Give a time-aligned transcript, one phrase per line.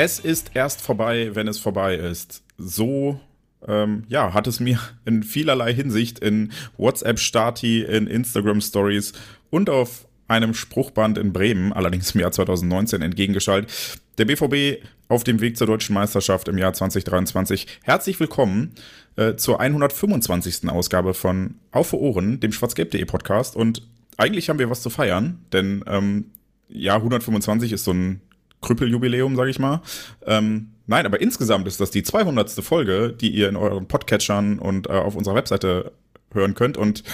[0.00, 2.44] Es ist erst vorbei, wenn es vorbei ist.
[2.56, 3.20] So
[3.66, 9.12] ähm, ja, hat es mir in vielerlei Hinsicht in WhatsApp-Stati, in Instagram-Stories
[9.50, 13.72] und auf einem Spruchband in Bremen, allerdings im Jahr 2019, entgegengeschaltet.
[14.18, 17.66] Der BVB auf dem Weg zur deutschen Meisterschaft im Jahr 2023.
[17.82, 18.76] Herzlich willkommen
[19.16, 20.68] äh, zur 125.
[20.68, 23.56] Ausgabe von Auf Ohren, dem schwarzgelb.de Podcast.
[23.56, 23.82] Und
[24.16, 26.26] eigentlich haben wir was zu feiern, denn ähm,
[26.68, 28.20] ja, 125 ist so ein
[28.60, 29.82] Krüppeljubiläum, sage ich mal.
[30.26, 32.50] Ähm, nein, aber insgesamt ist das die 200.
[32.64, 35.92] Folge, die ihr in euren Podcatchern und äh, auf unserer Webseite
[36.32, 36.76] hören könnt.
[36.76, 37.04] Und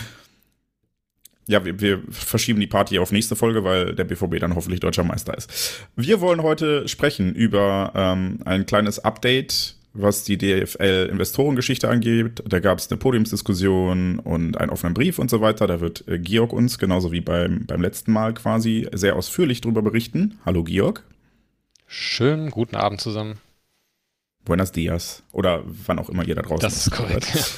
[1.46, 5.04] ja, wir, wir verschieben die Party auf nächste Folge, weil der BVB dann hoffentlich deutscher
[5.04, 5.86] Meister ist.
[5.94, 12.42] Wir wollen heute sprechen über ähm, ein kleines Update, was die DFL-Investorengeschichte angeht.
[12.46, 15.66] Da gab es eine Podiumsdiskussion und einen offenen Brief und so weiter.
[15.66, 19.82] Da wird äh, Georg uns, genauso wie beim, beim letzten Mal quasi, sehr ausführlich drüber
[19.82, 20.38] berichten.
[20.46, 21.04] Hallo Georg.
[21.86, 23.38] Schönen guten Abend zusammen.
[24.44, 25.22] Buenos dias.
[25.32, 27.54] Oder wann auch immer ihr da draußen Das ist korrekt.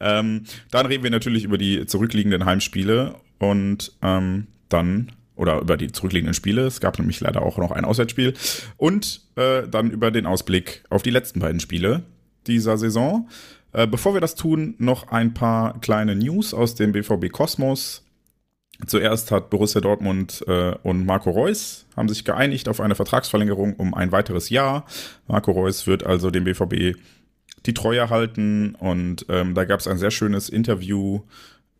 [0.00, 5.90] ähm, dann reden wir natürlich über die zurückliegenden Heimspiele und ähm, dann oder über die
[5.90, 6.66] zurückliegenden Spiele.
[6.66, 8.34] Es gab nämlich leider auch noch ein Auswärtsspiel.
[8.76, 12.04] Und äh, dann über den Ausblick auf die letzten beiden Spiele
[12.46, 13.28] dieser Saison.
[13.72, 18.04] Äh, bevor wir das tun, noch ein paar kleine News aus dem BVB Kosmos.
[18.86, 23.94] Zuerst hat Borussia Dortmund äh, und Marco Reus haben sich geeinigt auf eine Vertragsverlängerung um
[23.94, 24.84] ein weiteres Jahr.
[25.28, 26.96] Marco Reus wird also dem BVB
[27.66, 31.20] die Treue halten und ähm, da gab es ein sehr schönes Interview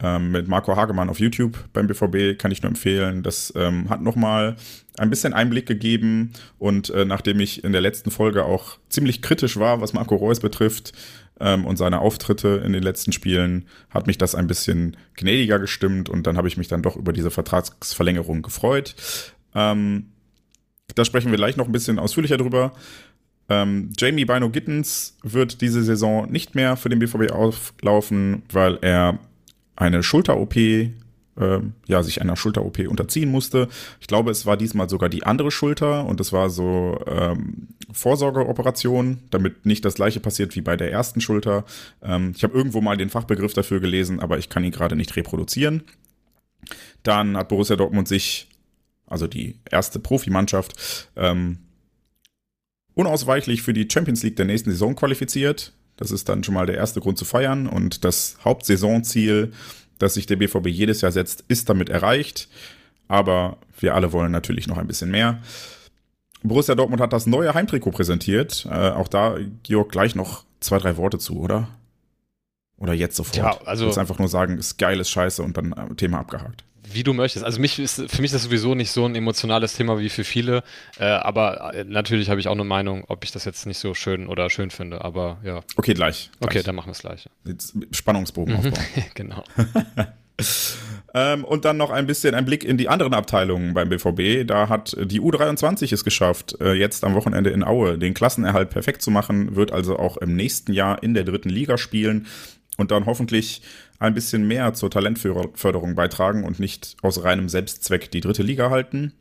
[0.05, 3.23] ähm, mit Marco Hagemann auf YouTube beim BVB, kann ich nur empfehlen.
[3.23, 4.57] Das ähm, hat nochmal
[4.99, 9.57] ein bisschen Einblick gegeben und äh, nachdem ich in der letzten Folge auch ziemlich kritisch
[9.57, 10.93] war, was Marco Reus betrifft,
[11.41, 16.09] ähm, und seine Auftritte in den letzten Spielen hat mich das ein bisschen gnädiger gestimmt
[16.09, 18.95] und dann habe ich mich dann doch über diese Vertragsverlängerung gefreut.
[19.55, 20.11] Ähm,
[20.95, 22.73] da sprechen wir gleich noch ein bisschen ausführlicher drüber.
[23.49, 29.19] Ähm, Jamie Bino Gittens wird diese Saison nicht mehr für den BVB auflaufen, weil er
[29.77, 30.57] eine Schulter-OP
[31.37, 33.69] äh, ja, sich einer Schulter-OP unterziehen musste.
[34.01, 39.21] Ich glaube, es war diesmal sogar die andere Schulter und es war so ähm, Vorsorgeoperation,
[39.31, 41.65] damit nicht das gleiche passiert wie bei der ersten Schulter.
[42.03, 45.17] Ähm, ich habe irgendwo mal den Fachbegriff dafür gelesen, aber ich kann ihn gerade nicht
[45.17, 45.83] reproduzieren.
[47.03, 48.49] Dann hat Borussia Dortmund sich,
[49.07, 51.59] also die erste Profimannschaft, ähm,
[52.95, 55.73] unausweichlich für die Champions League der nächsten Saison qualifiziert.
[55.97, 59.53] Das ist dann schon mal der erste Grund zu feiern und das Hauptsaisonziel
[59.99, 62.49] das sich der BVB jedes Jahr setzt, ist damit erreicht.
[63.09, 65.41] Aber wir alle wollen natürlich noch ein bisschen mehr.
[66.43, 68.67] Borussia Dortmund hat das neue Heimtrikot präsentiert.
[68.71, 71.69] Äh, auch da, Georg, gleich noch zwei, drei Worte zu, oder?
[72.77, 73.37] Oder jetzt sofort.
[73.37, 73.85] Ja, also.
[73.85, 77.03] Ich muss einfach nur sagen, ist geil, ist scheiße und dann äh, Thema abgehakt wie
[77.03, 77.45] du möchtest.
[77.45, 80.25] Also mich ist, für mich ist das sowieso nicht so ein emotionales Thema wie für
[80.25, 80.63] viele,
[80.99, 83.95] äh, aber äh, natürlich habe ich auch eine Meinung, ob ich das jetzt nicht so
[83.95, 85.63] schön oder schön finde, aber ja.
[85.77, 86.31] Okay, gleich.
[86.41, 86.65] Okay, gleich.
[86.65, 87.29] dann machen wir es gleich.
[87.45, 88.61] Jetzt Spannungsbogen mhm.
[88.61, 88.85] aufbauen.
[89.15, 89.45] genau.
[91.15, 94.47] ähm, und dann noch ein bisschen ein Blick in die anderen Abteilungen beim BVB.
[94.47, 99.03] Da hat die U23 es geschafft, äh, jetzt am Wochenende in Aue den Klassenerhalt perfekt
[99.03, 102.27] zu machen, wird also auch im nächsten Jahr in der dritten Liga spielen
[102.77, 103.63] und dann hoffentlich
[103.99, 109.13] ein bisschen mehr zur Talentförderung beitragen und nicht aus reinem Selbstzweck die dritte Liga halten.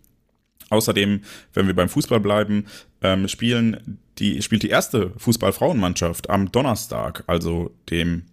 [0.70, 1.22] Außerdem,
[1.54, 2.66] wenn wir beim Fußball bleiben,
[3.02, 8.24] ähm, spielen die, spielt die erste Fußballfrauenmannschaft am Donnerstag, also dem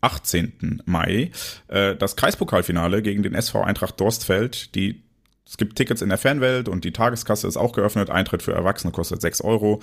[0.00, 0.82] 18.
[0.84, 1.30] Mai,
[1.68, 4.74] äh, das Kreispokalfinale gegen den SV Eintracht Dorstfeld.
[4.74, 5.02] Die,
[5.46, 8.10] es gibt Tickets in der Fanwelt und die Tageskasse ist auch geöffnet.
[8.10, 9.80] Eintritt für Erwachsene kostet 6 Euro.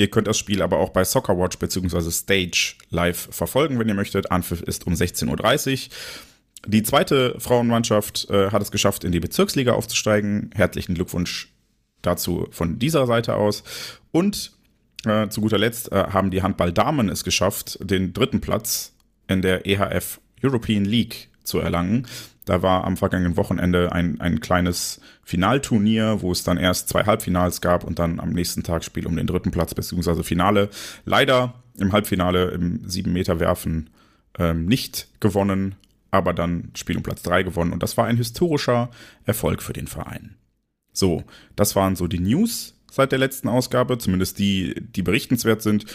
[0.00, 2.10] Ihr könnt das Spiel aber auch bei Soccerwatch bzw.
[2.10, 4.30] Stage live verfolgen, wenn ihr möchtet.
[4.30, 5.28] Anpfiff ist um 16.30
[5.72, 5.90] Uhr.
[6.66, 10.52] Die zweite Frauenmannschaft äh, hat es geschafft, in die Bezirksliga aufzusteigen.
[10.54, 11.52] Herzlichen Glückwunsch
[12.00, 13.62] dazu von dieser Seite aus.
[14.10, 14.52] Und
[15.04, 18.94] äh, zu guter Letzt äh, haben die Handballdamen es geschafft, den dritten Platz
[19.28, 22.06] in der EHF European League zu erlangen.
[22.50, 27.60] Da war am vergangenen Wochenende ein, ein kleines Finalturnier, wo es dann erst zwei Halbfinals
[27.60, 30.68] gab und dann am nächsten Tag Spiel um den dritten Platz beziehungsweise Finale.
[31.04, 33.90] Leider im Halbfinale im 7 Meter Werfen
[34.36, 35.76] ähm, nicht gewonnen,
[36.10, 38.90] aber dann Spiel um Platz drei gewonnen und das war ein historischer
[39.26, 40.34] Erfolg für den Verein.
[40.92, 41.22] So,
[41.54, 45.86] das waren so die News seit der letzten Ausgabe, zumindest die, die berichtenswert sind.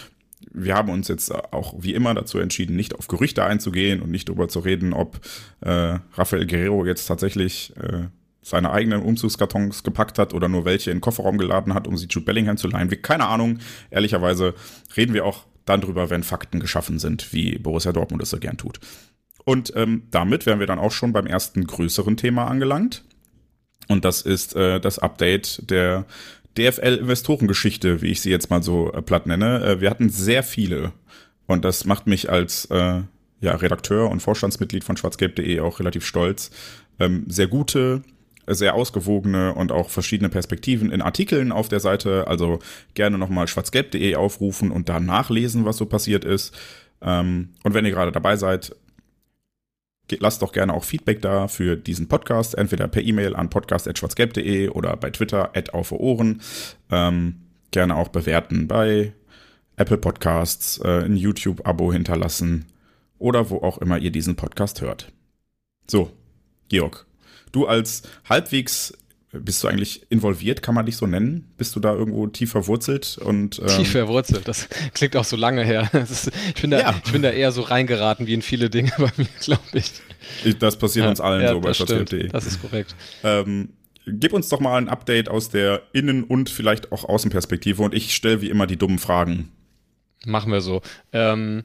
[0.51, 4.29] Wir haben uns jetzt auch wie immer dazu entschieden, nicht auf Gerüchte einzugehen und nicht
[4.29, 5.19] darüber zu reden, ob
[5.61, 8.07] äh, Rafael Guerrero jetzt tatsächlich äh,
[8.41, 12.05] seine eigenen Umzugskartons gepackt hat oder nur welche in den Kofferraum geladen hat, um sie
[12.07, 12.89] Jude Bellingham zu leihen.
[13.01, 13.57] keine Ahnung.
[13.89, 14.53] Ehrlicherweise
[14.95, 18.57] reden wir auch dann drüber, wenn Fakten geschaffen sind, wie Borussia Dortmund es so gern
[18.57, 18.79] tut.
[19.45, 23.03] Und ähm, damit wären wir dann auch schon beim ersten größeren Thema angelangt.
[23.87, 26.05] Und das ist äh, das Update der
[26.57, 29.63] DFL-Investorengeschichte, wie ich sie jetzt mal so äh, platt nenne.
[29.63, 30.93] Äh, wir hatten sehr viele.
[31.47, 33.01] Und das macht mich als äh,
[33.41, 36.51] ja, Redakteur und Vorstandsmitglied von schwarzgelb.de auch relativ stolz.
[36.99, 38.01] Ähm, sehr gute,
[38.47, 42.27] sehr ausgewogene und auch verschiedene Perspektiven in Artikeln auf der Seite.
[42.27, 42.59] Also
[42.93, 46.55] gerne nochmal schwarzgelb.de aufrufen und da nachlesen, was so passiert ist.
[47.01, 48.75] Ähm, und wenn ihr gerade dabei seid,
[50.11, 54.95] lasst doch gerne auch Feedback da für diesen Podcast, entweder per E-Mail an podcast.schwarzgelb.de oder
[54.97, 56.41] bei Twitter at Ohren.
[56.91, 57.41] Ähm,
[57.71, 59.13] gerne auch bewerten bei
[59.77, 62.65] Apple Podcasts, äh, ein YouTube-Abo hinterlassen
[63.17, 65.11] oder wo auch immer ihr diesen Podcast hört.
[65.89, 66.11] So,
[66.69, 67.05] Georg,
[67.51, 68.93] du als halbwegs
[69.39, 71.53] bist du eigentlich involviert, kann man dich so nennen?
[71.57, 73.17] Bist du da irgendwo tief verwurzelt?
[73.17, 75.89] Und, ähm tief verwurzelt, das klingt auch so lange her.
[75.93, 77.01] Ist, ich, bin da, ja.
[77.03, 79.91] ich bin da eher so reingeraten wie in viele Dinge bei mir, glaube ich.
[80.59, 82.27] Das passiert ja, uns allen ja, so bei Stadtfilm.de.
[82.29, 82.95] Das ist korrekt.
[83.23, 83.69] Ähm,
[84.07, 88.15] gib uns doch mal ein Update aus der Innen- und vielleicht auch Außenperspektive und ich
[88.15, 89.51] stelle wie immer die dummen Fragen.
[90.25, 90.81] Machen wir so.
[91.11, 91.63] Ähm,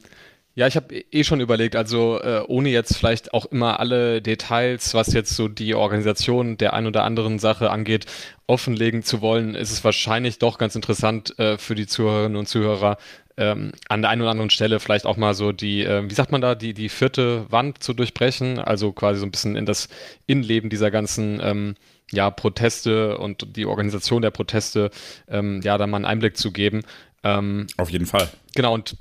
[0.53, 4.93] ja, ich habe eh schon überlegt, also äh, ohne jetzt vielleicht auch immer alle Details,
[4.93, 8.05] was jetzt so die Organisation der ein oder anderen Sache angeht,
[8.47, 12.97] offenlegen zu wollen, ist es wahrscheinlich doch ganz interessant äh, für die Zuhörerinnen und Zuhörer,
[13.37, 16.33] ähm, an der einen oder anderen Stelle vielleicht auch mal so die, äh, wie sagt
[16.33, 19.87] man da, die, die vierte Wand zu durchbrechen, also quasi so ein bisschen in das
[20.27, 21.75] Innenleben dieser ganzen ähm,
[22.11, 24.91] ja, Proteste und die Organisation der Proteste,
[25.29, 26.81] ähm, ja, da mal einen Einblick zu geben.
[27.23, 28.29] Ähm, Auf jeden Fall.
[28.53, 28.97] Genau, und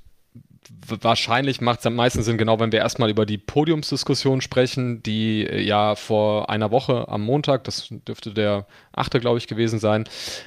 [1.03, 5.47] wahrscheinlich macht es am meisten Sinn, genau wenn wir erstmal über die Podiumsdiskussion sprechen, die
[5.47, 10.05] äh, ja vor einer Woche am Montag, das dürfte der achte, glaube ich, gewesen sein,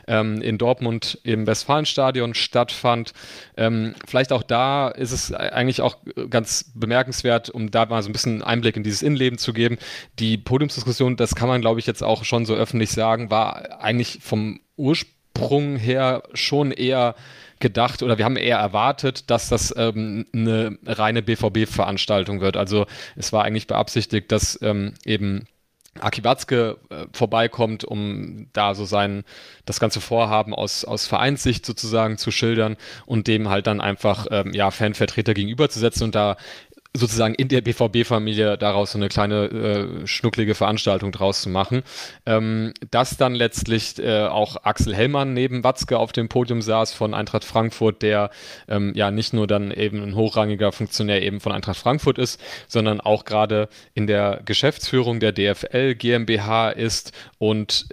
[0.07, 3.13] ähm, in Dortmund im Westfalenstadion stattfand.
[3.57, 5.97] Ähm, vielleicht auch da ist es eigentlich auch
[6.29, 9.77] ganz bemerkenswert, um da mal so ein bisschen Einblick in dieses Innenleben zu geben.
[10.19, 14.19] Die Podiumsdiskussion, das kann man, glaube ich, jetzt auch schon so öffentlich sagen, war eigentlich
[14.21, 15.13] vom Ursprung
[15.77, 17.15] her schon eher
[17.59, 22.57] gedacht oder wir haben eher erwartet, dass das ähm, eine reine BVB-Veranstaltung wird.
[22.57, 22.85] Also
[23.15, 25.47] es war eigentlich beabsichtigt, dass ähm, eben
[25.99, 26.75] Aki äh,
[27.13, 29.23] vorbeikommt, um da so sein,
[29.65, 34.53] das ganze Vorhaben aus, aus Vereinssicht sozusagen zu schildern und dem halt dann einfach, ähm,
[34.53, 36.35] ja, Fanvertreter gegenüberzusetzen und da
[36.95, 41.81] sozusagen in der BVB-Familie daraus so eine kleine äh, schnucklige Veranstaltung draus zu machen.
[42.27, 47.15] Ähm, dass dann letztlich äh, auch Axel Hellmann neben Watzke auf dem Podium saß von
[47.15, 48.29] Eintracht Frankfurt, der
[48.67, 53.01] ähm, ja nicht nur dann eben ein hochrangiger Funktionär eben von Eintracht Frankfurt ist, sondern
[53.01, 57.87] auch gerade in der Geschäftsführung der DFL GmbH ist und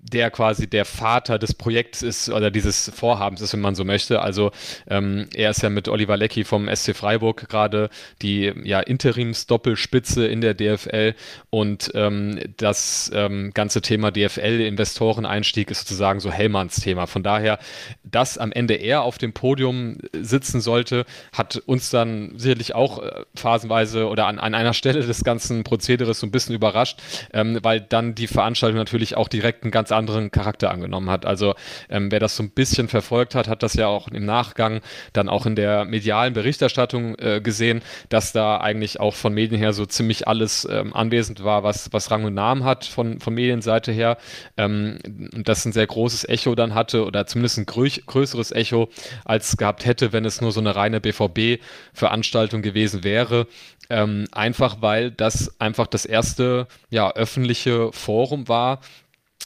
[0.00, 4.22] der quasi der Vater des Projekts ist oder dieses Vorhabens ist, wenn man so möchte.
[4.22, 4.52] Also
[4.88, 7.90] ähm, er ist ja mit Oliver Leckie vom SC Freiburg gerade
[8.22, 11.14] die ja, Interims-Doppelspitze in der DFL
[11.50, 17.06] und ähm, das ähm, ganze Thema DFL-Investoreneinstieg ist sozusagen so Hellmanns Thema.
[17.06, 17.58] Von daher,
[18.04, 23.24] dass am Ende er auf dem Podium sitzen sollte, hat uns dann sicherlich auch äh,
[23.34, 27.00] phasenweise oder an, an einer Stelle des ganzen Prozederes so ein bisschen überrascht,
[27.32, 31.26] ähm, weil dann die Veranstaltung natürlich auch direkt einen ganz anderen Charakter angenommen hat.
[31.26, 31.54] Also
[31.88, 34.80] ähm, wer das so ein bisschen verfolgt hat, hat das ja auch im Nachgang
[35.12, 39.72] dann auch in der medialen Berichterstattung äh, gesehen, dass da eigentlich auch von Medien her
[39.72, 43.92] so ziemlich alles ähm, anwesend war, was, was Rang und Namen hat von, von Medienseite
[43.92, 44.18] her.
[44.56, 44.98] Ähm,
[45.34, 48.90] und das ein sehr großes Echo dann hatte oder zumindest ein grö größeres Echo
[49.24, 53.46] als gehabt hätte, wenn es nur so eine reine BVB-Veranstaltung gewesen wäre.
[53.90, 58.80] Ähm, einfach weil das einfach das erste ja, öffentliche Forum war,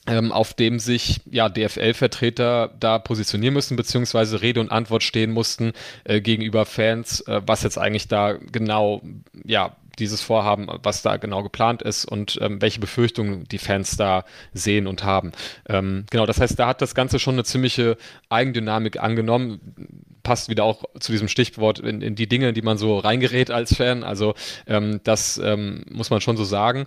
[0.07, 5.73] auf dem sich ja DFL-Vertreter da positionieren müssen, beziehungsweise Rede und Antwort stehen mussten
[6.05, 9.03] äh, gegenüber Fans, äh, was jetzt eigentlich da genau,
[9.45, 14.25] ja, dieses Vorhaben, was da genau geplant ist und ähm, welche Befürchtungen die Fans da
[14.53, 15.33] sehen und haben.
[15.69, 17.97] Ähm, genau, das heißt, da hat das Ganze schon eine ziemliche
[18.29, 19.61] Eigendynamik angenommen.
[20.23, 23.75] Passt wieder auch zu diesem Stichwort in, in die Dinge, die man so reingerät als
[23.75, 24.05] Fan.
[24.05, 24.35] Also
[24.67, 26.87] ähm, das ähm, muss man schon so sagen.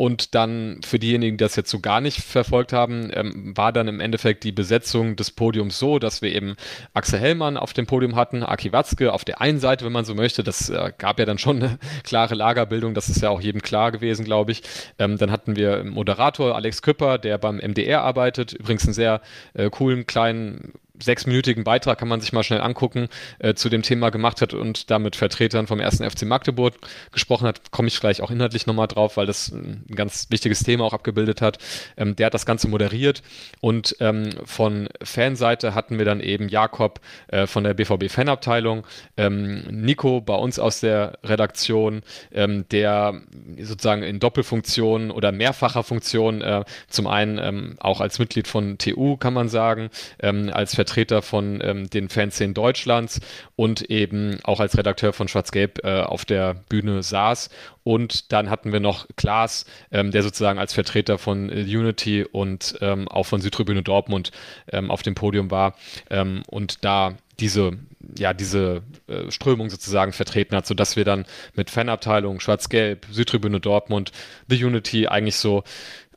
[0.00, 3.86] Und dann für diejenigen, die das jetzt so gar nicht verfolgt haben, ähm, war dann
[3.86, 6.56] im Endeffekt die Besetzung des Podiums so, dass wir eben
[6.94, 10.14] Axel Hellmann auf dem Podium hatten, Aki Watzke auf der einen Seite, wenn man so
[10.14, 10.42] möchte.
[10.42, 13.92] Das äh, gab ja dann schon eine klare Lagerbildung, das ist ja auch jedem klar
[13.92, 14.62] gewesen, glaube ich.
[14.98, 19.20] Ähm, dann hatten wir Moderator Alex Küpper, der beim MDR arbeitet, übrigens einen sehr
[19.52, 24.10] äh, coolen kleinen sechsminütigen Beitrag kann man sich mal schnell angucken, äh, zu dem Thema
[24.10, 26.74] gemacht hat und da mit Vertretern vom ersten FC Magdeburg
[27.12, 30.84] gesprochen hat, komme ich gleich auch inhaltlich nochmal drauf, weil das ein ganz wichtiges Thema
[30.84, 31.58] auch abgebildet hat.
[31.96, 33.22] Ähm, der hat das Ganze moderiert
[33.60, 39.62] und ähm, von Fanseite hatten wir dann eben Jakob äh, von der BVB Fanabteilung, ähm,
[39.70, 42.02] Nico bei uns aus der Redaktion,
[42.32, 43.20] ähm, der
[43.60, 49.16] sozusagen in Doppelfunktion oder mehrfacher Funktion, äh, zum einen ähm, auch als Mitglied von TU
[49.16, 49.90] kann man sagen,
[50.20, 53.20] ähm, als Vertreter Vertreter von ähm, den Fanszenen Deutschlands
[53.54, 57.48] und eben auch als Redakteur von Schwarz-Gelb äh, auf der Bühne saß.
[57.84, 62.76] Und dann hatten wir noch Klaas, ähm, der sozusagen als Vertreter von äh, Unity und
[62.80, 64.32] ähm, auch von Südtribüne Dortmund
[64.72, 65.76] ähm, auf dem Podium war
[66.10, 67.72] ähm, und da diese,
[68.18, 74.12] ja, diese äh, Strömung sozusagen vertreten hat, sodass wir dann mit Fanabteilung Schwarz-Gelb, Südtribüne Dortmund,
[74.48, 75.62] The Unity eigentlich so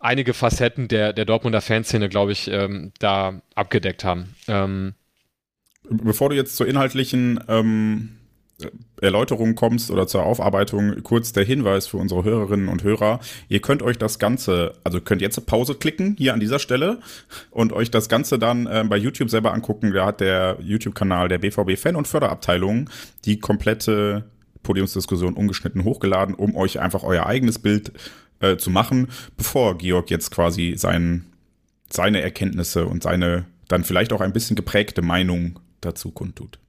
[0.03, 4.35] einige Facetten der, der Dortmunder Fanszene, glaube ich, ähm, da abgedeckt haben.
[4.47, 4.93] Ähm,
[5.89, 8.17] Bevor du jetzt zur inhaltlichen ähm,
[9.01, 13.19] Erläuterung kommst oder zur Aufarbeitung, kurz der Hinweis für unsere Hörerinnen und Hörer.
[13.49, 16.99] Ihr könnt euch das Ganze, also könnt jetzt Pause klicken, hier an dieser Stelle,
[17.51, 19.91] und euch das Ganze dann äh, bei YouTube selber angucken.
[19.93, 22.89] Da hat der YouTube-Kanal der BVB Fan- und Förderabteilung
[23.25, 24.25] die komplette
[24.61, 27.91] Podiumsdiskussion ungeschnitten hochgeladen, um euch einfach euer eigenes Bild
[28.43, 29.07] äh, zu machen,
[29.37, 31.25] bevor Georg jetzt quasi sein,
[31.89, 36.59] seine Erkenntnisse und seine dann vielleicht auch ein bisschen geprägte Meinung dazu kundtut.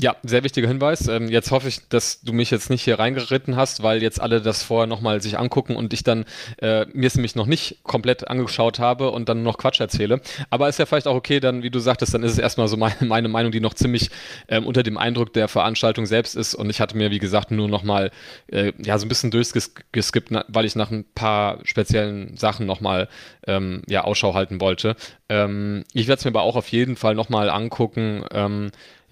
[0.00, 1.06] Ja, sehr wichtiger Hinweis.
[1.06, 4.40] Ähm, jetzt hoffe ich, dass du mich jetzt nicht hier reingeritten hast, weil jetzt alle
[4.40, 6.24] das vorher nochmal sich angucken und ich dann
[6.62, 10.22] äh, mir es nämlich noch nicht komplett angeschaut habe und dann noch Quatsch erzähle.
[10.48, 12.78] Aber ist ja vielleicht auch okay, dann, wie du sagtest, dann ist es erstmal so
[12.78, 14.08] meine, meine Meinung, die noch ziemlich
[14.48, 16.54] ähm, unter dem Eindruck der Veranstaltung selbst ist.
[16.54, 18.12] Und ich hatte mir, wie gesagt, nur nochmal
[18.46, 23.08] äh, ja, so ein bisschen durchgeskippt, weil ich nach ein paar speziellen Sachen nochmal
[23.46, 24.96] ähm, ja, Ausschau halten wollte.
[25.28, 28.24] Ähm, ich werde es mir aber auch auf jeden Fall nochmal angucken.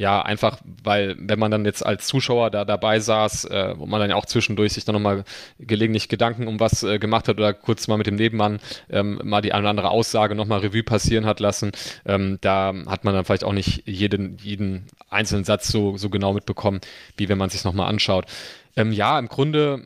[0.01, 4.01] Ja, einfach, weil wenn man dann jetzt als Zuschauer da dabei saß, äh, wo man
[4.01, 5.25] dann ja auch zwischendurch sich dann nochmal
[5.59, 9.43] gelegentlich Gedanken um was äh, gemacht hat oder kurz mal mit dem Nebenmann ähm, mal
[9.43, 11.73] die eine oder andere Aussage nochmal Revue passieren hat lassen,
[12.07, 16.33] ähm, da hat man dann vielleicht auch nicht jeden, jeden einzelnen Satz so, so genau
[16.33, 16.81] mitbekommen,
[17.19, 18.25] wie wenn man sich nochmal anschaut.
[18.77, 19.83] Ähm, ja, im Grunde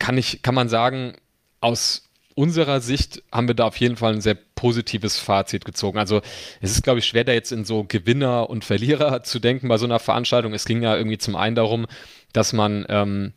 [0.00, 1.14] kann ich, kann man sagen,
[1.60, 5.98] aus unserer Sicht haben wir da auf jeden Fall ein sehr positives Fazit gezogen.
[5.98, 6.20] Also
[6.60, 9.78] es ist, glaube ich, schwer, da jetzt in so Gewinner und Verlierer zu denken bei
[9.78, 10.52] so einer Veranstaltung.
[10.52, 11.86] Es ging ja irgendwie zum einen darum,
[12.34, 13.32] dass man ähm,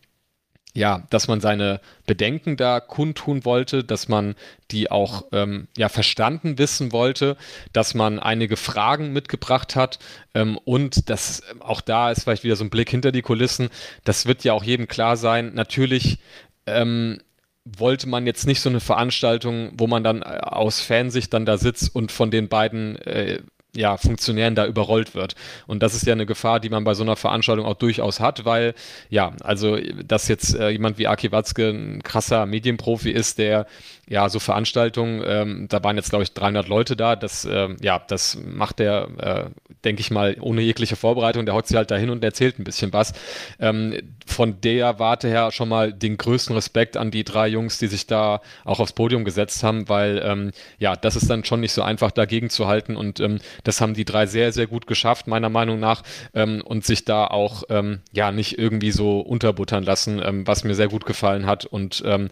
[0.76, 4.36] ja, dass man seine Bedenken da kundtun wollte, dass man
[4.72, 7.38] die auch ähm, ja verstanden wissen wollte,
[7.72, 10.00] dass man einige Fragen mitgebracht hat
[10.34, 13.70] ähm, und das auch da ist vielleicht wieder so ein Blick hinter die Kulissen.
[14.04, 15.54] Das wird ja auch jedem klar sein.
[15.54, 16.18] Natürlich
[16.66, 17.20] ähm,
[17.66, 21.58] wollte man jetzt nicht so eine Veranstaltung, wo man dann äh, aus Fansicht dann da
[21.58, 23.40] sitzt und von den beiden äh,
[23.76, 25.36] ja, Funktionären da überrollt wird.
[25.66, 28.46] Und das ist ja eine Gefahr, die man bei so einer Veranstaltung auch durchaus hat,
[28.46, 28.76] weil,
[29.10, 33.66] ja, also, dass jetzt äh, jemand wie Aki Watzke ein krasser Medienprofi ist, der
[34.08, 37.16] ja, so Veranstaltungen, ähm, da waren jetzt, glaube ich, 300 Leute da.
[37.16, 39.46] Das, ähm, ja, das macht der, äh,
[39.86, 41.46] denke ich mal, ohne jegliche Vorbereitung.
[41.46, 43.14] Der haut sich halt dahin und erzählt ein bisschen was.
[43.60, 47.88] Ähm, von der Warte her schon mal den größten Respekt an die drei Jungs, die
[47.88, 51.74] sich da auch aufs Podium gesetzt haben, weil, ähm, ja, das ist dann schon nicht
[51.74, 55.28] so einfach dagegen zu halten und ähm, das haben die drei sehr, sehr gut geschafft,
[55.28, 60.22] meiner Meinung nach, ähm, und sich da auch, ähm, ja, nicht irgendwie so unterbuttern lassen,
[60.24, 62.30] ähm, was mir sehr gut gefallen hat und ähm,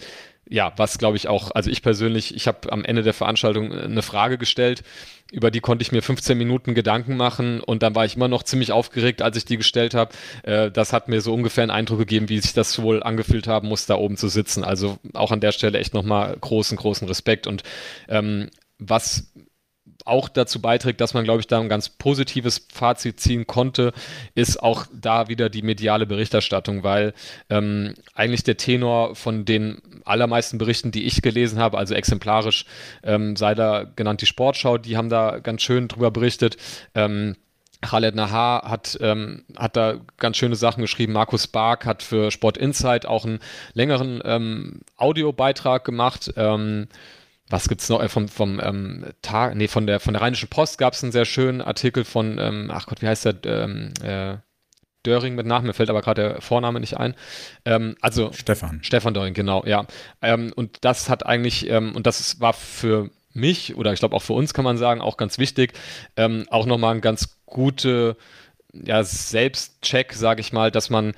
[0.51, 3.83] ja, was glaube ich auch, also ich persönlich, ich habe am Ende der Veranstaltung äh,
[3.83, 4.83] eine Frage gestellt,
[5.31, 8.43] über die konnte ich mir 15 Minuten Gedanken machen und dann war ich immer noch
[8.43, 10.11] ziemlich aufgeregt, als ich die gestellt habe.
[10.43, 13.69] Äh, das hat mir so ungefähr einen Eindruck gegeben, wie sich das wohl angefühlt haben
[13.69, 14.65] muss, da oben zu sitzen.
[14.65, 17.63] Also auch an der Stelle echt nochmal großen, großen Respekt und
[18.09, 19.31] ähm, was
[20.05, 23.93] auch dazu beiträgt, dass man, glaube ich, da ein ganz positives Fazit ziehen konnte,
[24.35, 27.13] ist auch da wieder die mediale Berichterstattung, weil
[27.49, 32.65] ähm, eigentlich der Tenor von den allermeisten Berichten, die ich gelesen habe, also exemplarisch
[33.03, 36.57] ähm, sei da genannt die Sportschau, die haben da ganz schön drüber berichtet.
[36.95, 37.35] Ähm,
[37.81, 41.13] Khaled Nahar hat, ähm, hat da ganz schöne Sachen geschrieben.
[41.13, 43.39] Markus Bark hat für Sport Insight auch einen
[43.73, 46.31] längeren ähm, Audiobeitrag gemacht.
[46.37, 46.87] Ähm,
[47.51, 50.93] was gibt's noch vom vom ähm, Tag nee von der von der Rheinischen Post gab
[50.93, 54.37] es einen sehr schönen Artikel von ähm, ach Gott wie heißt der ähm, äh,
[55.05, 57.15] Döring mit Namen, mir fällt aber gerade der Vorname nicht ein.
[57.65, 58.83] Ähm, also Stefan.
[58.83, 59.85] Stefan Döring, genau, ja.
[60.21, 64.21] Ähm, und das hat eigentlich, ähm, und das war für mich oder ich glaube auch
[64.21, 65.73] für uns kann man sagen, auch ganz wichtig,
[66.17, 68.17] ähm, auch nochmal ein ganz gute
[68.73, 71.13] ja, Selbstcheck, sage ich mal, dass man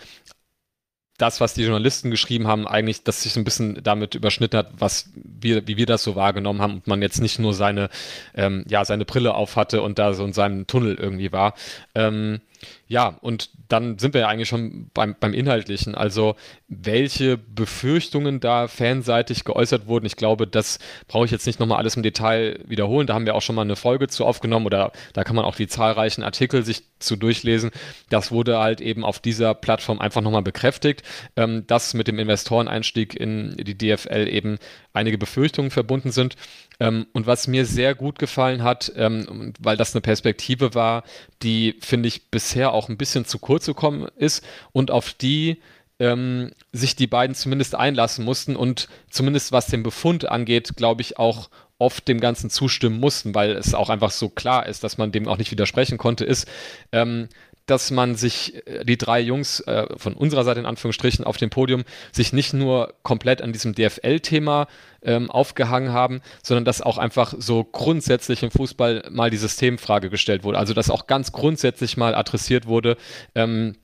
[1.17, 4.72] das, was die Journalisten geschrieben haben, eigentlich, dass sich so ein bisschen damit überschnitten hat,
[4.77, 7.89] was wir, wie wir das so wahrgenommen haben und man jetzt nicht nur seine,
[8.34, 11.53] ähm, ja, seine Brille auf hatte und da so in seinem Tunnel irgendwie war.
[11.93, 12.41] Ähm,
[12.88, 15.96] ja, und dann sind wir ja eigentlich schon beim, beim Inhaltlichen.
[15.96, 16.36] Also,
[16.67, 21.96] welche Befürchtungen da fanseitig geäußert wurden, ich glaube, das brauche ich jetzt nicht nochmal alles
[21.96, 23.08] im Detail wiederholen.
[23.08, 25.55] Da haben wir auch schon mal eine Folge zu aufgenommen oder da kann man auch
[25.55, 27.72] die zahlreichen Artikel sich zu durchlesen.
[28.10, 31.03] Das wurde halt eben auf dieser Plattform einfach nochmal bekräftigt,
[31.36, 34.58] ähm, dass mit dem Investoreneinstieg in die DFL eben
[34.93, 36.36] einige Befürchtungen verbunden sind.
[36.83, 41.03] Ähm, und was mir sehr gut gefallen hat, ähm, weil das eine Perspektive war,
[41.41, 45.61] die, finde ich, bisher auch ein bisschen zu kurz gekommen ist und auf die
[45.99, 51.17] ähm, sich die beiden zumindest einlassen mussten und zumindest was den Befund angeht, glaube ich,
[51.17, 51.49] auch
[51.79, 55.29] oft dem Ganzen zustimmen mussten, weil es auch einfach so klar ist, dass man dem
[55.29, 56.49] auch nicht widersprechen konnte, ist,
[56.91, 57.29] ähm,
[57.65, 61.50] dass man sich, äh, die drei Jungs äh, von unserer Seite in Anführungsstrichen auf dem
[61.50, 64.67] Podium, sich nicht nur komplett an diesem DFL-Thema
[65.01, 70.43] ähm, aufgehangen haben, sondern dass auch einfach so grundsätzlich im Fußball mal die Systemfrage gestellt
[70.43, 70.58] wurde.
[70.58, 72.98] Also dass auch ganz grundsätzlich mal adressiert wurde,
[73.36, 73.75] ähm,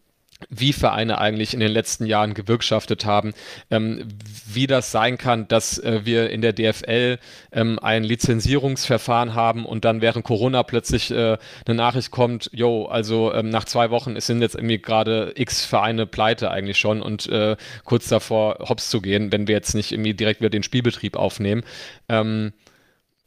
[0.50, 3.34] wie Vereine eigentlich in den letzten Jahren gewirtschaftet haben,
[3.70, 4.08] ähm,
[4.48, 7.20] wie das sein kann, dass äh, wir in der DFL
[7.52, 13.34] ähm, ein Lizenzierungsverfahren haben und dann während Corona plötzlich äh, eine Nachricht kommt, jo, also
[13.34, 17.58] ähm, nach zwei Wochen sind jetzt irgendwie gerade x Vereine pleite eigentlich schon und äh,
[17.84, 21.64] kurz davor hops zu gehen, wenn wir jetzt nicht irgendwie direkt wieder den Spielbetrieb aufnehmen.
[22.08, 22.54] Ähm,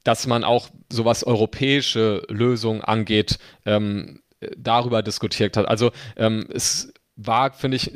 [0.05, 4.21] dass man auch so was europäische Lösungen angeht, ähm,
[4.57, 5.69] darüber diskutiert hat.
[5.69, 7.93] Also ähm, es war, finde ich,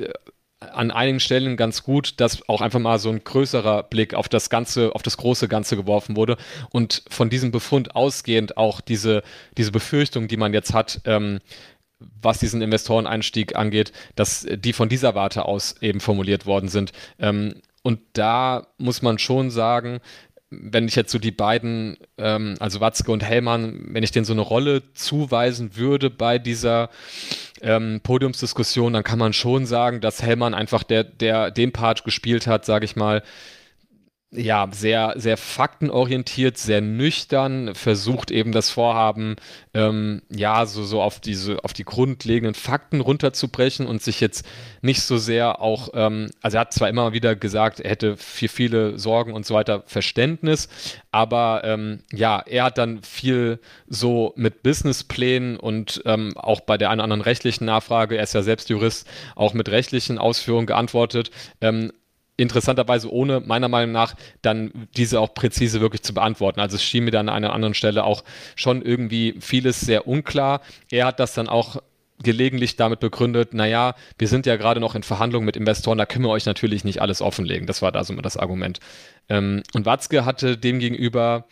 [0.60, 4.48] an einigen Stellen ganz gut, dass auch einfach mal so ein größerer Blick auf das
[4.48, 6.36] Ganze, auf das große Ganze geworfen wurde
[6.70, 9.22] und von diesem Befund ausgehend auch diese,
[9.58, 11.40] diese Befürchtung, die man jetzt hat, ähm,
[11.98, 16.92] was diesen Investoreneinstieg angeht, dass die von dieser Warte aus eben formuliert worden sind.
[17.18, 20.00] Ähm, und da muss man schon sagen,
[20.50, 24.32] wenn ich jetzt so die beiden, ähm, also Watzke und Hellmann, wenn ich denen so
[24.32, 26.90] eine Rolle zuweisen würde bei dieser
[27.62, 32.46] ähm, Podiumsdiskussion, dann kann man schon sagen, dass Hellmann einfach der, der den Part gespielt
[32.46, 33.22] hat, sage ich mal,
[34.32, 39.36] ja, sehr, sehr faktenorientiert, sehr nüchtern, versucht eben das Vorhaben,
[39.72, 44.44] ähm, ja, so, so auf diese, auf die grundlegenden Fakten runterzubrechen und sich jetzt
[44.82, 48.48] nicht so sehr auch, ähm, also er hat zwar immer wieder gesagt, er hätte für
[48.48, 50.68] viele Sorgen und so weiter Verständnis,
[51.12, 56.90] aber ähm, ja, er hat dann viel so mit Businessplänen und ähm, auch bei der
[56.90, 61.30] einen oder anderen rechtlichen Nachfrage, er ist ja selbst Jurist, auch mit rechtlichen Ausführungen geantwortet.
[62.36, 66.60] Interessanterweise ohne meiner Meinung nach dann diese auch präzise wirklich zu beantworten.
[66.60, 70.60] Also es schien mir dann an einer anderen Stelle auch schon irgendwie vieles sehr unklar.
[70.90, 71.80] Er hat das dann auch
[72.22, 76.24] gelegentlich damit begründet, naja, wir sind ja gerade noch in Verhandlungen mit Investoren, da können
[76.24, 77.66] wir euch natürlich nicht alles offenlegen.
[77.66, 78.80] Das war da so immer das Argument.
[79.28, 81.46] Ähm, und Watzke hatte demgegenüber,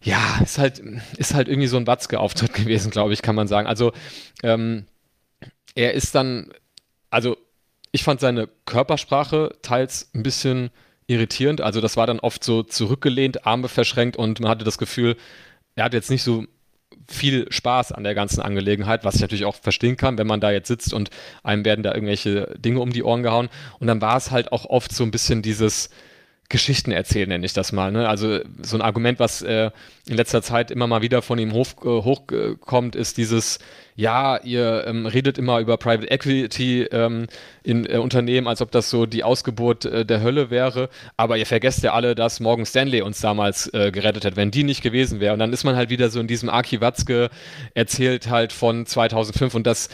[0.00, 0.82] ja, ist halt,
[1.16, 3.66] ist halt irgendwie so ein Watzke-Auftritt gewesen, glaube ich, kann man sagen.
[3.66, 3.92] Also
[4.42, 4.86] ähm,
[5.74, 6.52] er ist dann,
[7.10, 7.36] also
[7.92, 10.70] ich fand seine Körpersprache teils ein bisschen
[11.06, 11.60] irritierend.
[11.60, 15.16] Also das war dann oft so zurückgelehnt, Arme verschränkt und man hatte das Gefühl,
[15.76, 16.44] er hat jetzt nicht so
[17.08, 20.50] viel Spaß an der ganzen Angelegenheit, was ich natürlich auch verstehen kann, wenn man da
[20.50, 21.10] jetzt sitzt und
[21.42, 23.48] einem werden da irgendwelche Dinge um die Ohren gehauen.
[23.78, 25.90] Und dann war es halt auch oft so ein bisschen dieses,
[26.52, 27.90] Geschichten erzählen, nenne ich das mal.
[27.90, 28.06] Ne?
[28.06, 29.70] Also so ein Argument, was äh,
[30.06, 33.58] in letzter Zeit immer mal wieder von ihm hoch, äh, hochkommt, ist dieses,
[33.96, 37.26] ja, ihr ähm, redet immer über Private Equity ähm,
[37.62, 41.46] in äh, Unternehmen, als ob das so die Ausgeburt äh, der Hölle wäre, aber ihr
[41.46, 45.20] vergesst ja alle, dass Morgan Stanley uns damals äh, gerettet hat, wenn die nicht gewesen
[45.20, 45.32] wäre.
[45.32, 47.30] Und dann ist man halt wieder so in diesem Aki Watzke
[47.72, 49.88] erzählt halt von 2005 und das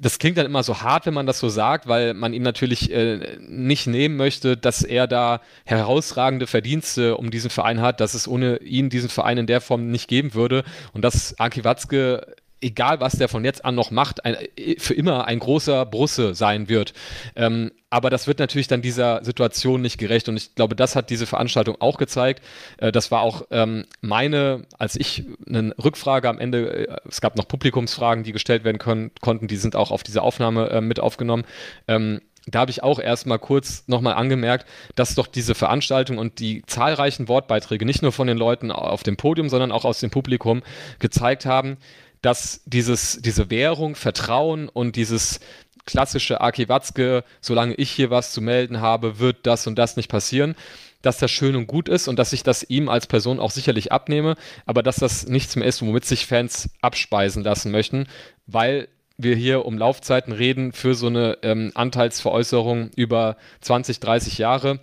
[0.00, 2.92] das klingt dann immer so hart, wenn man das so sagt, weil man ihm natürlich
[2.92, 8.28] äh, nicht nehmen möchte, dass er da herausragende Verdienste um diesen Verein hat, dass es
[8.28, 10.64] ohne ihn diesen Verein in der Form nicht geben würde.
[10.92, 14.36] Und dass Anki Watzke egal was der von jetzt an noch macht, ein,
[14.78, 16.92] für immer ein großer Brusse sein wird.
[17.36, 20.28] Ähm, aber das wird natürlich dann dieser Situation nicht gerecht.
[20.28, 22.42] Und ich glaube, das hat diese Veranstaltung auch gezeigt.
[22.78, 27.36] Äh, das war auch ähm, meine, als ich eine Rückfrage am Ende, äh, es gab
[27.36, 31.00] noch Publikumsfragen, die gestellt werden können, konnten, die sind auch auf diese Aufnahme äh, mit
[31.00, 31.44] aufgenommen.
[31.86, 36.62] Ähm, da habe ich auch erstmal kurz nochmal angemerkt, dass doch diese Veranstaltung und die
[36.66, 40.62] zahlreichen Wortbeiträge nicht nur von den Leuten auf dem Podium, sondern auch aus dem Publikum
[40.98, 41.76] gezeigt haben,
[42.22, 45.40] dass dieses, diese Währung, Vertrauen und dieses
[45.84, 50.10] klassische Aki Watzke, solange ich hier was zu melden habe, wird das und das nicht
[50.10, 50.54] passieren
[51.02, 53.92] dass das schön und gut ist und dass ich das ihm als Person auch sicherlich
[53.92, 58.06] abnehme, aber dass das nichts mehr ist, womit sich Fans abspeisen lassen möchten,
[58.46, 64.80] weil wir hier um Laufzeiten reden für so eine ähm, Anteilsveräußerung über 20, 30 Jahre.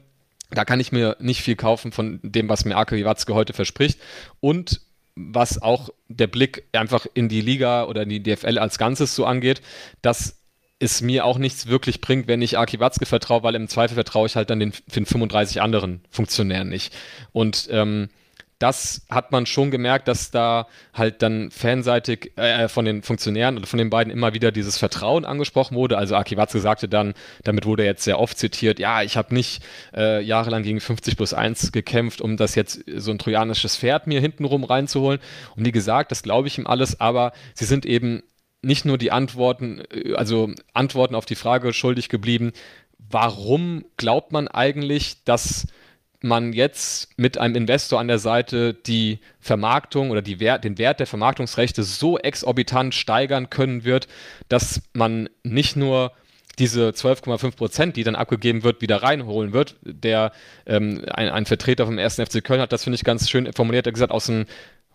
[0.51, 3.99] Da kann ich mir nicht viel kaufen von dem, was mir Arke Watzke heute verspricht.
[4.41, 4.81] Und
[5.15, 9.25] was auch der Blick einfach in die Liga oder in die DFL als Ganzes so
[9.25, 9.62] angeht,
[10.01, 10.41] dass
[10.80, 14.28] es mir auch nichts wirklich bringt, wenn ich Aki Watzke vertraue, weil im Zweifel vertraue
[14.28, 16.93] ich halt dann den, den 35 anderen Funktionären nicht.
[17.32, 18.10] Und ähm,
[18.59, 23.67] das hat man schon gemerkt, dass da halt dann fanseitig äh, von den Funktionären oder
[23.67, 25.97] von den beiden immer wieder dieses Vertrauen angesprochen wurde.
[25.97, 27.13] Also Aki Watzke sagte dann,
[27.43, 29.61] damit wurde jetzt sehr oft zitiert, ja, ich habe nicht
[29.93, 34.21] äh, jahrelang gegen 50 plus 1 gekämpft, um das jetzt so ein trojanisches Pferd mir
[34.21, 35.19] hintenrum reinzuholen.
[35.57, 38.23] Und wie gesagt, das glaube ich ihm alles, aber sie sind eben
[38.61, 42.53] nicht nur die Antworten, äh, also Antworten auf die Frage schuldig geblieben,
[42.97, 45.67] warum glaubt man eigentlich, dass
[46.21, 50.99] man jetzt mit einem Investor an der Seite die Vermarktung oder die Wert, den Wert
[50.99, 54.08] der Vermarktungsrechte so exorbitant steigern können wird,
[54.49, 56.12] dass man nicht nur
[56.60, 59.75] diese 12,5 Prozent, die dann abgegeben wird, wieder reinholen wird.
[59.82, 60.32] Der
[60.65, 62.15] ähm, ein, ein, Vertreter vom 1.
[62.15, 63.86] FC Köln hat das, finde ich, ganz schön formuliert.
[63.86, 64.45] Er hat gesagt, aus einem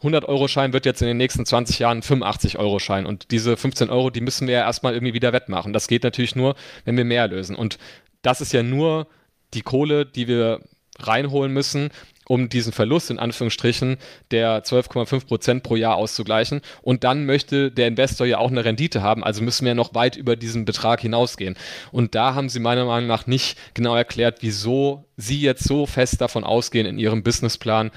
[0.03, 3.07] 100-Euro-Schein wird jetzt in den nächsten 20 Jahren ein 85-Euro-Schein.
[3.07, 5.73] Und diese 15 Euro, die müssen wir ja erstmal irgendwie wieder wettmachen.
[5.73, 6.55] Das geht natürlich nur,
[6.85, 7.57] wenn wir mehr lösen.
[7.57, 7.79] Und
[8.23, 9.07] das ist ja nur
[9.53, 10.61] die Kohle, die wir
[11.07, 11.91] reinholen müssen,
[12.31, 13.97] um diesen Verlust in Anführungsstrichen
[14.31, 16.61] der 12,5 Prozent pro Jahr auszugleichen.
[16.81, 20.17] Und dann möchte der Investor ja auch eine Rendite haben, also müssen wir noch weit
[20.17, 21.57] über diesen Betrag hinausgehen.
[21.91, 26.21] Und da haben sie meiner Meinung nach nicht genau erklärt, wieso sie jetzt so fest
[26.21, 27.91] davon ausgehen in ihrem Businessplan,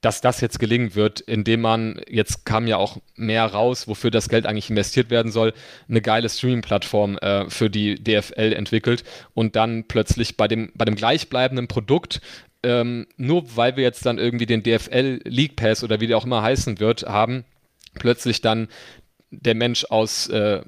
[0.00, 4.28] dass das jetzt gelingen wird, indem man, jetzt kam ja auch mehr raus, wofür das
[4.28, 5.52] Geld eigentlich investiert werden soll,
[5.88, 9.02] eine geile Streaming-Plattform äh, für die DFL entwickelt
[9.34, 12.20] und dann plötzlich bei dem, bei dem gleichbleibenden Produkt
[12.62, 16.24] ähm, nur weil wir jetzt dann irgendwie den DFL League Pass oder wie der auch
[16.24, 17.44] immer heißen wird, haben,
[17.94, 18.68] plötzlich dann
[19.30, 20.62] der Mensch aus äh,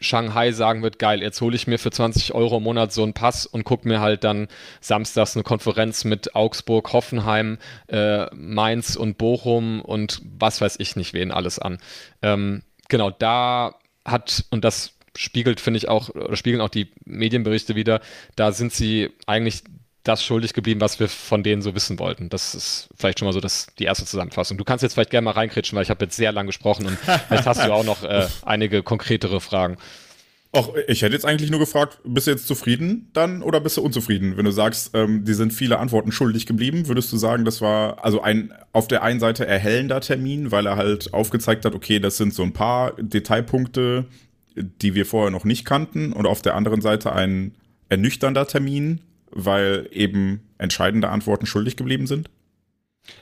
[0.00, 3.14] Shanghai sagen wird, geil, jetzt hole ich mir für 20 Euro im Monat so einen
[3.14, 4.48] Pass und gucke mir halt dann
[4.80, 7.58] samstags eine Konferenz mit Augsburg, Hoffenheim,
[7.88, 11.78] äh, Mainz und Bochum und was weiß ich nicht wen alles an.
[12.22, 17.74] Ähm, genau, da hat, und das spiegelt, finde ich auch, oder spiegeln auch die Medienberichte
[17.74, 18.00] wieder,
[18.36, 19.64] da sind sie eigentlich
[20.08, 22.28] das schuldig geblieben, was wir von denen so wissen wollten.
[22.28, 24.56] Das ist vielleicht schon mal so das, die erste Zusammenfassung.
[24.56, 26.98] Du kannst jetzt vielleicht gerne mal reinkritschen, weil ich habe jetzt sehr lang gesprochen und
[26.98, 29.76] vielleicht hast du auch noch äh, einige konkretere Fragen.
[30.52, 33.82] Ach, ich hätte jetzt eigentlich nur gefragt, bist du jetzt zufrieden dann oder bist du
[33.82, 34.38] unzufrieden?
[34.38, 38.02] Wenn du sagst, ähm, die sind viele Antworten schuldig geblieben, würdest du sagen, das war
[38.02, 42.16] also ein auf der einen Seite erhellender Termin, weil er halt aufgezeigt hat, okay, das
[42.16, 44.06] sind so ein paar Detailpunkte,
[44.56, 47.54] die wir vorher noch nicht kannten und auf der anderen Seite ein
[47.90, 52.30] ernüchternder Termin, weil eben entscheidende Antworten schuldig geblieben sind?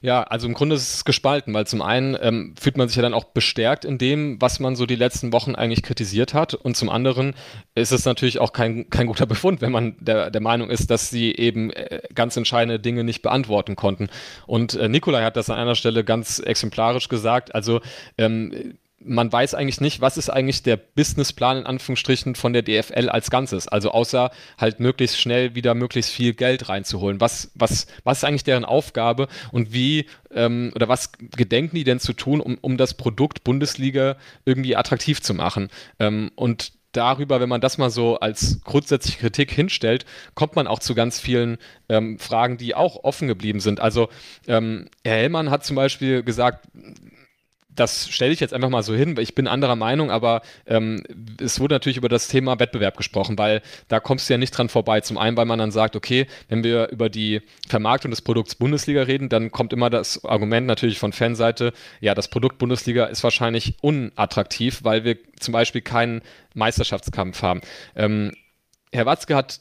[0.02, 3.02] Ja, also im Grunde ist es gespalten, weil zum einen ähm, fühlt man sich ja
[3.02, 6.76] dann auch bestärkt in dem, was man so die letzten Wochen eigentlich kritisiert hat und
[6.76, 7.34] zum anderen
[7.74, 11.10] ist es natürlich auch kein, kein guter Befund, wenn man der, der Meinung ist, dass
[11.10, 14.08] sie eben äh, ganz entscheidende Dinge nicht beantworten konnten.
[14.46, 17.80] Und äh, Nikolai hat das an einer Stelle ganz exemplarisch gesagt, also
[18.18, 23.08] ähm, man weiß eigentlich nicht, was ist eigentlich der Businessplan in Anführungsstrichen von der DFL
[23.08, 23.68] als Ganzes.
[23.68, 27.20] Also außer halt möglichst schnell wieder möglichst viel Geld reinzuholen.
[27.20, 32.00] Was, was, was ist eigentlich deren Aufgabe und wie ähm, oder was gedenken die denn
[32.00, 35.68] zu tun, um, um das Produkt Bundesliga irgendwie attraktiv zu machen?
[35.98, 40.78] Ähm, und darüber, wenn man das mal so als grundsätzliche Kritik hinstellt, kommt man auch
[40.78, 43.80] zu ganz vielen ähm, Fragen, die auch offen geblieben sind.
[43.80, 44.08] Also
[44.46, 46.66] ähm, Herr Hellmann hat zum Beispiel gesagt,
[47.76, 51.02] das stelle ich jetzt einfach mal so hin, weil ich bin anderer Meinung, aber ähm,
[51.40, 54.68] es wurde natürlich über das Thema Wettbewerb gesprochen, weil da kommst du ja nicht dran
[54.68, 55.00] vorbei.
[55.00, 59.02] Zum einen, weil man dann sagt, okay, wenn wir über die Vermarktung des Produkts Bundesliga
[59.02, 63.74] reden, dann kommt immer das Argument natürlich von Fanseite, ja, das Produkt Bundesliga ist wahrscheinlich
[63.82, 66.22] unattraktiv, weil wir zum Beispiel keinen
[66.54, 67.60] Meisterschaftskampf haben.
[67.94, 68.32] Ähm,
[68.92, 69.60] Herr Watzke hat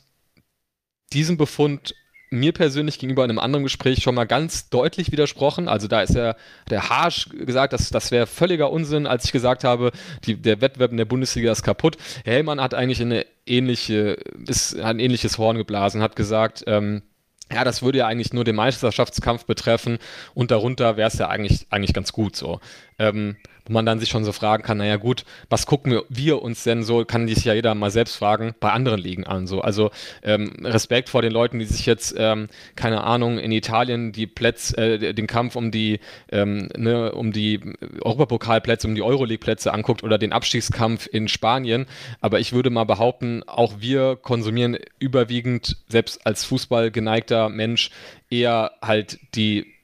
[1.13, 1.95] diesen Befund
[2.29, 5.67] mir persönlich gegenüber in einem anderen Gespräch schon mal ganz deutlich widersprochen.
[5.67, 6.35] Also da ist er
[6.69, 9.91] der harsch gesagt, dass das wäre völliger Unsinn, als ich gesagt habe,
[10.25, 11.97] die, der Wettbewerb in der Bundesliga ist kaputt.
[12.23, 17.03] Hellmann hat eigentlich eine ähnliche, ist, hat ein ähnliches Horn geblasen, hat gesagt, ähm,
[17.51, 19.99] ja, das würde ja eigentlich nur den Meisterschaftskampf betreffen
[20.33, 22.59] und darunter wäre es ja eigentlich, eigentlich ganz gut so.
[22.97, 26.63] Ähm, wo man dann sich schon so fragen kann, naja gut, was gucken wir, uns
[26.63, 29.47] denn so, kann sich ja jeder mal selbst fragen, bei anderen Ligen an.
[29.47, 29.61] So.
[29.61, 29.91] Also
[30.23, 34.77] ähm, Respekt vor den Leuten, die sich jetzt, ähm, keine Ahnung, in Italien die Plätze,
[34.77, 35.99] äh, den Kampf um die,
[36.31, 37.59] ähm, ne, um die
[38.01, 41.85] Europapokalplätze, um die Euroleague-Plätze anguckt oder den Abstiegskampf in Spanien.
[42.21, 47.89] Aber ich würde mal behaupten, auch wir konsumieren überwiegend, selbst als Fußball geneigter Mensch,
[48.29, 49.74] eher halt die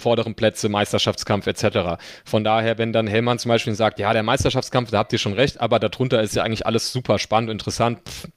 [0.00, 2.02] vorderen Plätze, Meisterschaftskampf etc.
[2.24, 5.34] Von daher, wenn dann Hellmann zum Beispiel sagt, ja, der Meisterschaftskampf, da habt ihr schon
[5.34, 8.00] recht, aber darunter ist ja eigentlich alles super spannend, interessant.
[8.08, 8.28] Pff,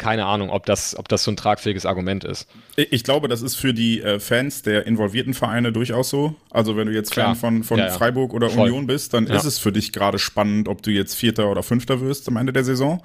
[0.00, 2.48] keine Ahnung, ob das, ob das so ein tragfähiges Argument ist.
[2.76, 6.34] Ich glaube, das ist für die äh, Fans der involvierten Vereine durchaus so.
[6.50, 7.36] Also wenn du jetzt Klar.
[7.36, 7.92] Fan von, von ja, ja.
[7.92, 8.68] Freiburg oder Voll.
[8.68, 9.34] Union bist, dann ja.
[9.34, 12.54] ist es für dich gerade spannend, ob du jetzt Vierter oder Fünfter wirst am Ende
[12.54, 13.02] der Saison.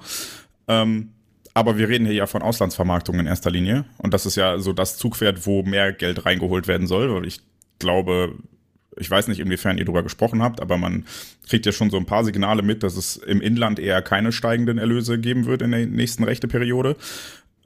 [0.68, 1.10] Ähm,
[1.52, 3.84] aber wir reden hier ja von Auslandsvermarktung in erster Linie.
[3.98, 7.14] Und das ist ja so das Zugpferd, wo mehr Geld reingeholt werden soll.
[7.14, 7.40] Weil ich
[7.78, 8.34] glaube,
[8.96, 11.04] ich weiß nicht, inwiefern ihr darüber gesprochen habt, aber man
[11.48, 14.78] kriegt ja schon so ein paar Signale mit, dass es im Inland eher keine steigenden
[14.78, 16.96] Erlöse geben wird in der nächsten Rechteperiode.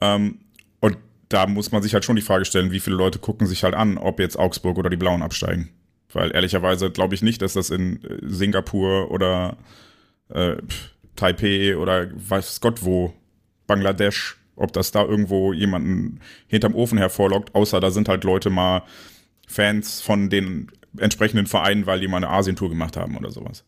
[0.01, 0.39] Ähm,
[0.79, 0.97] und
[1.29, 3.73] da muss man sich halt schon die Frage stellen, wie viele Leute gucken sich halt
[3.73, 5.69] an, ob jetzt Augsburg oder die Blauen absteigen.
[6.13, 9.57] Weil ehrlicherweise glaube ich nicht, dass das in äh, Singapur oder
[10.29, 10.57] äh,
[11.15, 13.13] Taipei oder weiß Gott wo,
[13.67, 18.83] Bangladesch, ob das da irgendwo jemanden hinterm Ofen hervorlockt, außer da sind halt Leute mal
[19.51, 23.63] Fans von den entsprechenden Vereinen, weil die mal eine Asientour gemacht haben oder sowas.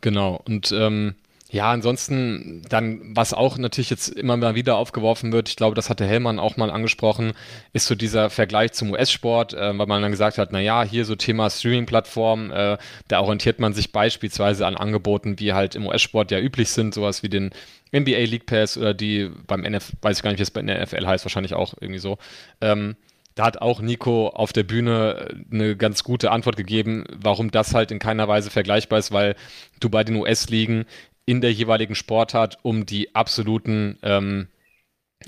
[0.00, 1.14] Genau, und ähm,
[1.50, 5.88] ja, ansonsten dann, was auch natürlich jetzt immer mal wieder aufgeworfen wird, ich glaube, das
[5.88, 7.32] hatte Hellmann auch mal angesprochen,
[7.72, 11.06] ist so dieser Vergleich zum US-Sport, äh, weil man dann gesagt hat, na ja, hier
[11.06, 12.76] so Thema Streaming-Plattform, äh,
[13.08, 17.22] da orientiert man sich beispielsweise an Angeboten, wie halt im US-Sport ja üblich sind, sowas
[17.22, 17.50] wie den
[17.92, 21.06] NBA League Pass oder die beim NFL, weiß ich gar nicht, wie es bei NFL
[21.06, 22.18] heißt, wahrscheinlich auch irgendwie so.
[22.60, 22.96] Ähm,
[23.38, 27.72] da hat auch Nico auf der Bühne äh, eine ganz gute Antwort gegeben, warum das
[27.72, 29.36] halt in keiner Weise vergleichbar ist, weil
[29.78, 30.86] du bei den US-Ligen
[31.24, 34.48] in der jeweiligen Sportart um die absoluten ähm,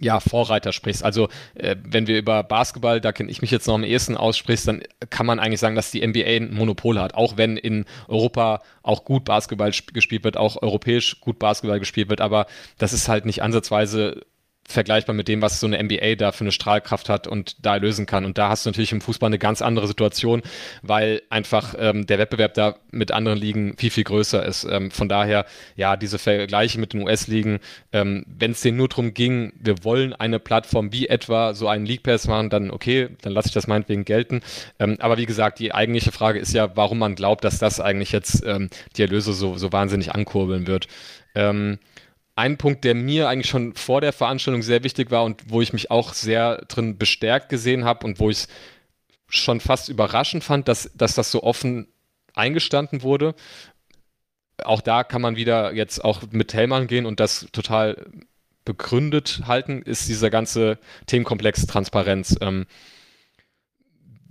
[0.00, 1.04] ja, Vorreiter sprichst.
[1.04, 4.66] Also äh, wenn wir über Basketball, da kenne ich mich jetzt noch am ehesten aussprichst,
[4.66, 7.14] dann kann man eigentlich sagen, dass die NBA ein Monopol hat.
[7.14, 12.20] Auch wenn in Europa auch gut Basketball gespielt wird, auch europäisch gut Basketball gespielt wird,
[12.20, 12.46] aber
[12.76, 14.22] das ist halt nicht ansatzweise
[14.70, 18.06] vergleichbar mit dem, was so eine NBA da für eine Strahlkraft hat und da lösen
[18.06, 18.24] kann.
[18.24, 20.42] Und da hast du natürlich im Fußball eine ganz andere Situation,
[20.82, 24.64] weil einfach ähm, der Wettbewerb da mit anderen Ligen viel, viel größer ist.
[24.64, 27.60] Ähm, von daher, ja, diese Vergleiche mit den US-Ligen,
[27.92, 31.86] ähm, wenn es denen nur darum ging, wir wollen eine Plattform wie etwa so einen
[31.86, 34.40] League Pass machen, dann okay, dann lasse ich das meinetwegen gelten.
[34.78, 38.12] Ähm, aber wie gesagt, die eigentliche Frage ist ja, warum man glaubt, dass das eigentlich
[38.12, 40.86] jetzt ähm, die Erlöse so, so wahnsinnig ankurbeln wird.
[41.34, 41.78] Ähm,
[42.40, 45.74] ein Punkt, der mir eigentlich schon vor der Veranstaltung sehr wichtig war und wo ich
[45.74, 48.48] mich auch sehr drin bestärkt gesehen habe und wo ich es
[49.28, 51.88] schon fast überraschend fand, dass, dass das so offen
[52.34, 53.34] eingestanden wurde.
[54.64, 58.06] Auch da kann man wieder jetzt auch mit Hellmann gehen und das total
[58.64, 62.36] begründet halten, ist dieser ganze Themenkomplex Transparenz.
[62.40, 62.66] Ähm,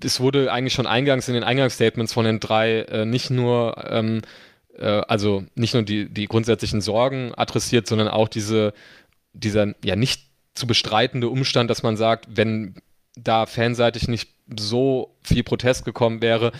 [0.03, 4.17] es wurde eigentlich schon eingangs in den Eingangsstatements von den drei äh, nicht nur ähm,
[4.17, 8.73] äh, also nicht nur die, die grundsätzlichen Sorgen adressiert, sondern auch diese,
[9.33, 12.75] dieser ja nicht zu bestreitende Umstand, dass man sagt, wenn
[13.15, 16.51] da fanseitig nicht so viel Protest gekommen wäre,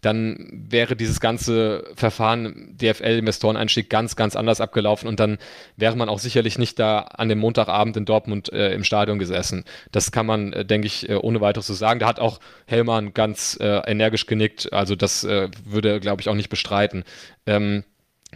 [0.00, 5.38] dann wäre dieses ganze Verfahren DFL-Investoreneinstieg ganz, ganz anders abgelaufen und dann
[5.76, 9.64] wäre man auch sicherlich nicht da an dem Montagabend in Dortmund äh, im Stadion gesessen.
[9.90, 12.00] Das kann man, äh, denke ich, äh, ohne weiteres so sagen.
[12.00, 16.34] Da hat auch Hellmann ganz äh, energisch genickt, also das äh, würde, glaube ich, auch
[16.34, 17.04] nicht bestreiten.
[17.46, 17.84] Ähm,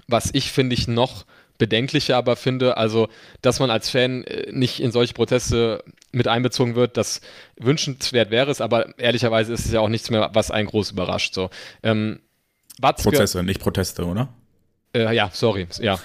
[0.09, 1.27] was ich, finde ich, noch
[1.59, 3.09] bedenklicher aber finde, also,
[3.41, 7.21] dass man als Fan äh, nicht in solche Prozesse mit einbezogen wird, das
[7.59, 11.35] wünschenswert wäre es, aber ehrlicherweise ist es ja auch nichts mehr, was einen groß überrascht.
[11.35, 11.51] So.
[11.83, 12.21] Ähm,
[12.79, 14.29] Watzke, Prozesse, nicht Proteste, oder?
[14.95, 15.99] Äh, ja, sorry, ja,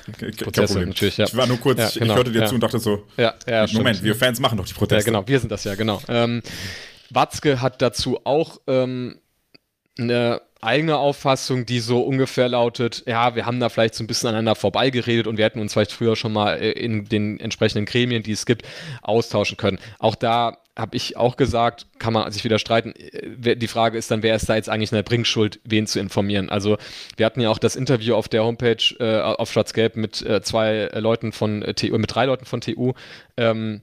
[0.43, 1.17] Prozesse natürlich.
[1.17, 1.25] Ja.
[1.25, 2.45] Ich war nur kurz, ja, genau, ich hörte dir ja.
[2.47, 4.03] zu und dachte so, ja, ja, Moment, stimmt.
[4.03, 5.09] wir Fans machen doch die Proteste.
[5.09, 6.01] Ja, genau, wir sind das ja, genau.
[6.07, 6.41] Ähm,
[7.09, 9.19] Watzke hat dazu auch ähm,
[9.99, 14.29] eine eigene Auffassung, die so ungefähr lautet, ja, wir haben da vielleicht so ein bisschen
[14.29, 18.23] aneinander vorbeigeredet und wir hätten uns vielleicht früher schon mal äh, in den entsprechenden Gremien,
[18.23, 18.63] die es gibt,
[19.01, 19.79] austauschen können.
[19.99, 22.93] Auch da habe ich auch gesagt, kann man sich wieder streiten.
[22.95, 25.99] Äh, die Frage ist dann, wer ist da jetzt eigentlich in der Bringschuld, wen zu
[25.99, 26.49] informieren?
[26.49, 26.77] Also
[27.15, 30.89] wir hatten ja auch das Interview auf der Homepage äh, auf Schwarz-Gelb mit äh, zwei
[30.93, 32.93] Leuten von äh, TU, mit drei Leuten von TU.
[33.35, 33.81] Ähm,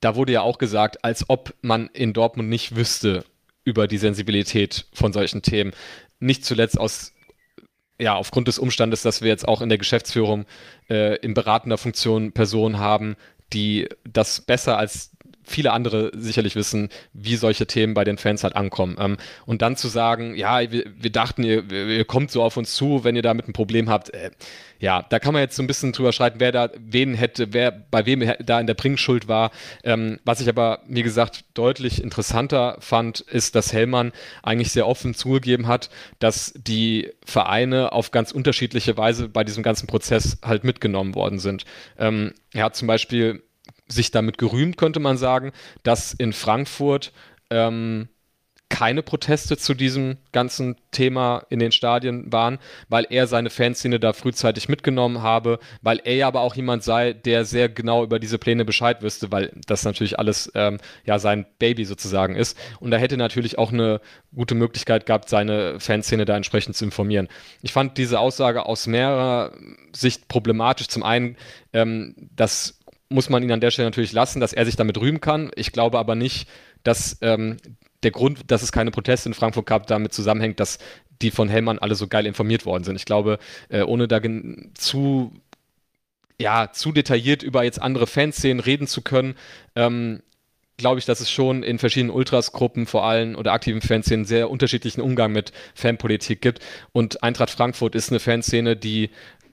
[0.00, 3.24] da wurde ja auch gesagt, als ob man in Dortmund nicht wüsste,
[3.66, 5.72] über die Sensibilität von solchen Themen.
[6.20, 7.12] Nicht zuletzt aus
[7.98, 10.44] ja, aufgrund des Umstandes, dass wir jetzt auch in der Geschäftsführung
[10.88, 13.16] äh, in beratender Funktion Personen haben,
[13.52, 15.15] die das besser als
[15.46, 18.96] viele andere sicherlich wissen, wie solche Themen bei den Fans halt ankommen.
[18.98, 22.74] Ähm, und dann zu sagen, ja, wir, wir dachten, ihr, ihr, kommt so auf uns
[22.74, 24.12] zu, wenn ihr damit ein Problem habt.
[24.12, 24.30] Äh,
[24.78, 27.70] ja, da kann man jetzt so ein bisschen drüber streiten, wer da wen hätte, wer
[27.70, 29.50] bei wem da in der Bringschuld war.
[29.84, 35.14] Ähm, was ich aber, wie gesagt, deutlich interessanter fand, ist, dass Hellmann eigentlich sehr offen
[35.14, 41.14] zugegeben hat, dass die Vereine auf ganz unterschiedliche Weise bei diesem ganzen Prozess halt mitgenommen
[41.14, 41.64] worden sind.
[41.98, 43.42] Ähm, er hat zum Beispiel
[43.88, 47.12] sich damit gerühmt, könnte man sagen, dass in Frankfurt
[47.50, 48.08] ähm,
[48.68, 54.12] keine Proteste zu diesem ganzen Thema in den Stadien waren, weil er seine Fanszene da
[54.12, 58.64] frühzeitig mitgenommen habe, weil er aber auch jemand sei, der sehr genau über diese Pläne
[58.64, 62.58] Bescheid wüsste, weil das natürlich alles ähm, ja sein Baby sozusagen ist.
[62.80, 64.00] Und da hätte natürlich auch eine
[64.34, 67.28] gute Möglichkeit gehabt, seine Fanszene da entsprechend zu informieren.
[67.62, 69.52] Ich fand diese Aussage aus mehrerer
[69.94, 70.88] Sicht problematisch.
[70.88, 71.36] Zum einen,
[71.72, 72.75] ähm, dass
[73.08, 75.50] muss man ihn an der Stelle natürlich lassen, dass er sich damit rühmen kann.
[75.54, 76.48] Ich glaube aber nicht,
[76.82, 77.56] dass ähm,
[78.02, 80.78] der Grund, dass es keine Proteste in Frankfurt gab, damit zusammenhängt, dass
[81.22, 82.96] die von Hellmann alle so geil informiert worden sind.
[82.96, 83.38] Ich glaube,
[83.68, 84.20] äh, ohne da
[84.74, 85.32] zu
[86.38, 89.36] ja, zu detailliert über jetzt andere Fanszenen reden zu können,
[89.74, 90.22] ähm,
[90.76, 95.00] glaube ich, dass es schon in verschiedenen Ultras-Gruppen vor allem oder aktiven Fanszenen sehr unterschiedlichen
[95.00, 96.60] Umgang mit Fanpolitik gibt.
[96.92, 99.10] Und Eintracht Frankfurt ist eine Fanszene, die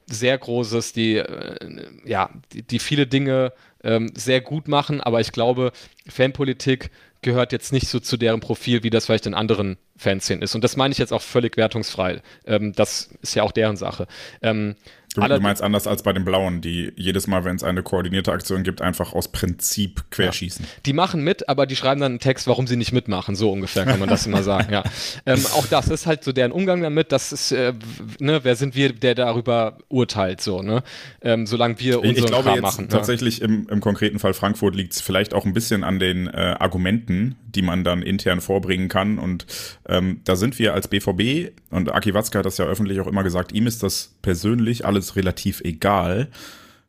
[0.08, 5.32] sehr Großes, die, äh, ja, die, die, viele Dinge ähm, sehr gut machen, aber ich
[5.32, 5.72] glaube,
[6.08, 6.90] Fanpolitik
[7.22, 10.56] gehört jetzt nicht so zu deren Profil, wie das vielleicht in anderen Fanszenen ist.
[10.56, 12.22] Und das meine ich jetzt auch völlig wertungsfrei.
[12.46, 14.08] Ähm, das ist ja auch deren Sache.
[14.42, 14.76] Ähm,
[15.14, 18.64] Du, meinst anders als bei den Blauen, die jedes Mal, wenn es eine koordinierte Aktion
[18.64, 20.66] gibt, einfach aus Prinzip querschießen.
[20.66, 20.72] Ja.
[20.86, 23.36] Die machen mit, aber die schreiben dann einen Text, warum sie nicht mitmachen.
[23.36, 24.72] So ungefähr kann man das immer sagen.
[24.72, 24.84] Ja.
[25.26, 27.12] Ähm, auch das ist halt so deren Umgang damit.
[27.12, 27.74] Das ist, äh,
[28.20, 30.84] ne, wer sind wir, der darüber urteilt, so, ne?
[31.22, 32.90] Ähm, solange wir unseren ich glaube Kram jetzt machen.
[32.90, 33.46] Tatsächlich ja.
[33.46, 37.36] im, im konkreten Fall Frankfurt liegt es vielleicht auch ein bisschen an den äh, Argumenten,
[37.46, 39.18] die man dann intern vorbringen kann.
[39.18, 39.46] Und
[39.88, 43.24] ähm, da sind wir als BVB, und Aki Watzke hat das ja öffentlich auch immer
[43.24, 46.30] gesagt, ihm ist das persönlich alles alles relativ egal,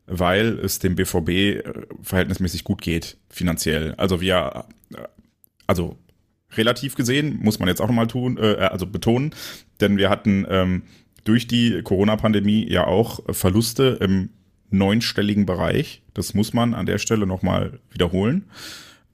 [0.07, 1.63] weil es dem BVB äh,
[2.01, 3.93] verhältnismäßig gut geht, finanziell.
[3.95, 5.03] Also wir, äh,
[5.67, 5.97] also
[6.55, 9.33] relativ gesehen, muss man jetzt auch nochmal tun, äh, also betonen,
[9.81, 10.83] denn wir hatten ähm,
[11.23, 14.29] durch die Corona-Pandemie ja auch Verluste im
[14.69, 16.01] neunstelligen Bereich.
[16.13, 18.45] Das muss man an der Stelle nochmal wiederholen.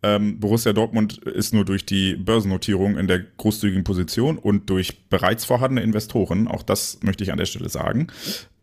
[0.03, 5.45] Ähm, Borussia Dortmund ist nur durch die Börsennotierung in der großzügigen Position und durch bereits
[5.45, 8.07] vorhandene Investoren, auch das möchte ich an der Stelle sagen,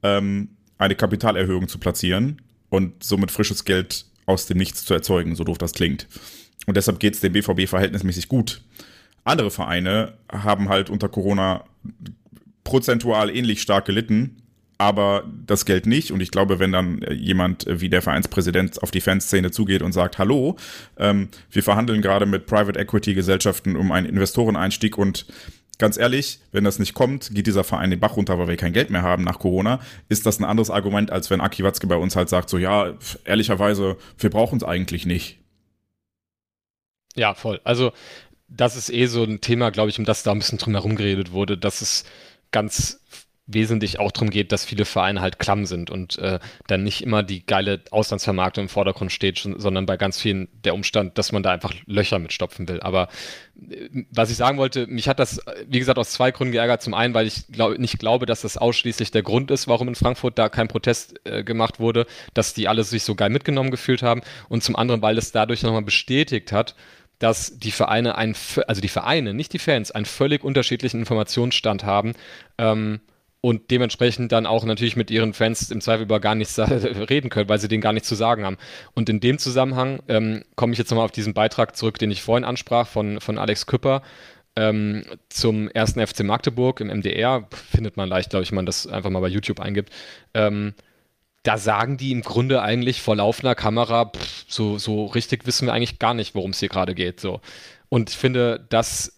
[0.02, 5.44] ähm, eine Kapitalerhöhung zu platzieren und somit frisches Geld aus dem Nichts zu erzeugen, so
[5.44, 6.06] doof das klingt.
[6.66, 8.62] Und deshalb geht es dem BVB verhältnismäßig gut.
[9.24, 11.64] Andere Vereine haben halt unter Corona
[12.64, 14.42] prozentual ähnlich stark gelitten,
[14.76, 16.12] aber das Geld nicht.
[16.12, 20.18] Und ich glaube, wenn dann jemand wie der Vereinspräsident auf die Fanszene zugeht und sagt,
[20.18, 20.56] hallo,
[20.98, 25.26] ähm, wir verhandeln gerade mit Private Equity Gesellschaften um einen Investoreneinstieg und
[25.78, 28.72] ganz ehrlich, wenn das nicht kommt, geht dieser Verein den Bach runter, weil wir kein
[28.72, 31.96] Geld mehr haben nach Corona, ist das ein anderes Argument, als wenn Aki Watzke bei
[31.96, 35.38] uns halt sagt, so ja, ehrlicherweise, wir brauchen es eigentlich nicht.
[37.14, 37.60] Ja, voll.
[37.64, 37.92] Also
[38.48, 40.96] das ist eh so ein Thema, glaube ich, um das da ein bisschen drum herum
[40.96, 42.04] geredet wurde, dass es
[42.50, 43.00] ganz
[43.48, 47.22] wesentlich auch darum geht, dass viele Vereine halt klamm sind und äh, dann nicht immer
[47.22, 51.50] die geile Auslandsvermarktung im Vordergrund steht, sondern bei ganz vielen der Umstand, dass man da
[51.50, 52.80] einfach Löcher mitstopfen will.
[52.80, 53.08] Aber
[53.70, 56.82] äh, was ich sagen wollte, mich hat das, wie gesagt, aus zwei Gründen geärgert.
[56.82, 59.94] Zum einen, weil ich glaub, nicht glaube, dass das ausschließlich der Grund ist, warum in
[59.94, 64.02] Frankfurt da kein Protest äh, gemacht wurde, dass die alle sich so geil mitgenommen gefühlt
[64.02, 64.20] haben.
[64.50, 66.74] Und zum anderen, weil es dadurch nochmal bestätigt hat,
[67.18, 72.12] dass die Vereine ein, also die Vereine, nicht die Fans, einen völlig unterschiedlichen Informationsstand haben.
[72.58, 73.00] Ähm,
[73.40, 77.48] und dementsprechend dann auch natürlich mit ihren Fans im Zweifel über gar nichts reden können,
[77.48, 78.59] weil sie denen gar nichts zu sagen haben.
[78.94, 82.22] Und in dem Zusammenhang ähm, komme ich jetzt nochmal auf diesen Beitrag zurück, den ich
[82.22, 84.03] vorhin ansprach von, von Alex Küpper
[84.57, 87.46] ähm, zum ersten FC Magdeburg im MDR.
[87.53, 89.92] Findet man leicht, glaube ich, wenn man das einfach mal bei YouTube eingibt.
[90.35, 90.74] Ähm,
[91.44, 95.72] da sagen die im Grunde eigentlich vor laufender Kamera, pff, so, so richtig wissen wir
[95.72, 97.20] eigentlich gar nicht, worum es hier gerade geht.
[97.20, 97.40] So.
[97.88, 99.17] Und ich finde, das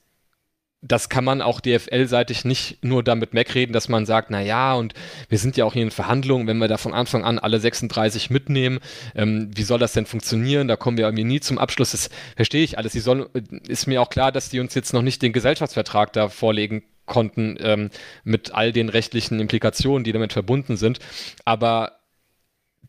[0.82, 4.94] das kann man auch DFL-seitig nicht nur damit wegreden, dass man sagt, na ja, und
[5.28, 8.30] wir sind ja auch hier in Verhandlungen, wenn wir da von Anfang an alle 36
[8.30, 8.80] mitnehmen,
[9.14, 10.68] ähm, wie soll das denn funktionieren?
[10.68, 11.92] Da kommen wir irgendwie nie zum Abschluss.
[11.92, 12.92] Das verstehe ich alles.
[12.92, 13.26] Die sollen,
[13.68, 17.58] ist mir auch klar, dass die uns jetzt noch nicht den Gesellschaftsvertrag da vorlegen konnten
[17.60, 17.90] ähm,
[18.24, 20.98] mit all den rechtlichen Implikationen, die damit verbunden sind.
[21.44, 22.00] Aber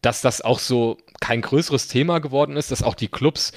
[0.02, 3.52] dass das auch so kein größeres Thema geworden ist, dass auch die Clubs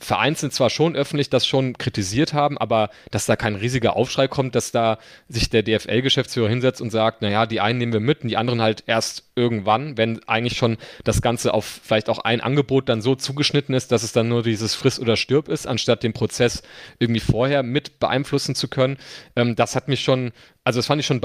[0.00, 4.54] vereinzelt zwar schon öffentlich das schon kritisiert haben, aber dass da kein riesiger Aufschrei kommt,
[4.54, 8.28] dass da sich der DFL-Geschäftsführer hinsetzt und sagt, naja, die einen nehmen wir mit und
[8.28, 12.88] die anderen halt erst irgendwann, wenn eigentlich schon das Ganze auf vielleicht auch ein Angebot
[12.88, 16.12] dann so zugeschnitten ist, dass es dann nur dieses Friss oder Stirb ist, anstatt den
[16.12, 16.62] Prozess
[16.98, 18.96] irgendwie vorher mit beeinflussen zu können.
[19.36, 20.32] Ähm, das hat mich schon,
[20.64, 21.20] also das fand ich schon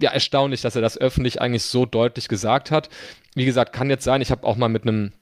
[0.00, 2.88] ja, erstaunlich, dass er das öffentlich eigentlich so deutlich gesagt hat.
[3.34, 5.12] Wie gesagt, kann jetzt sein, ich habe auch mal mit einem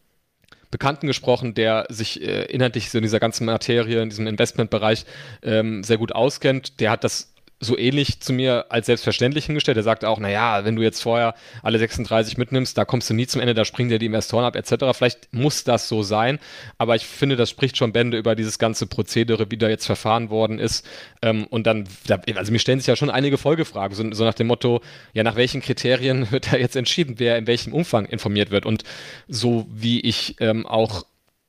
[0.71, 5.05] Bekannten gesprochen, der sich äh, inhaltlich so in dieser ganzen Materie, in diesem Investmentbereich
[5.43, 6.81] ähm, sehr gut auskennt.
[6.81, 9.79] Der hat das so ähnlich zu mir als selbstverständlich hingestellt.
[9.79, 13.27] Er sagte auch, naja, wenn du jetzt vorher alle 36 mitnimmst, da kommst du nie
[13.27, 14.85] zum Ende, da springen dir die Investoren ab, etc.
[14.93, 16.39] Vielleicht muss das so sein,
[16.77, 20.29] aber ich finde, das spricht schon Bände über dieses ganze Prozedere, wie da jetzt verfahren
[20.29, 20.87] worden ist.
[21.23, 21.89] Ähm, und dann,
[22.35, 24.83] also mir stellen sich ja schon einige Folgefragen, so, so nach dem Motto,
[25.15, 28.67] ja, nach welchen Kriterien wird da jetzt entschieden, wer in welchem Umfang informiert wird.
[28.67, 28.85] Und
[29.29, 31.05] so wie ich ähm, auch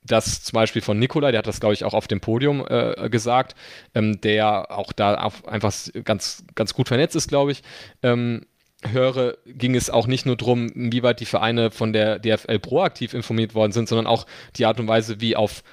[0.07, 3.09] das zum Beispiel von Nikolai, der hat das, glaube ich, auch auf dem Podium äh,
[3.09, 3.55] gesagt,
[3.93, 7.63] ähm, der auch da einfach ganz, ganz gut vernetzt ist, glaube ich.
[8.03, 8.45] Ähm,
[8.85, 13.55] höre, ging es auch nicht nur darum, inwieweit die Vereine von der DFL proaktiv informiert
[13.55, 15.63] worden sind, sondern auch die Art und Weise, wie auf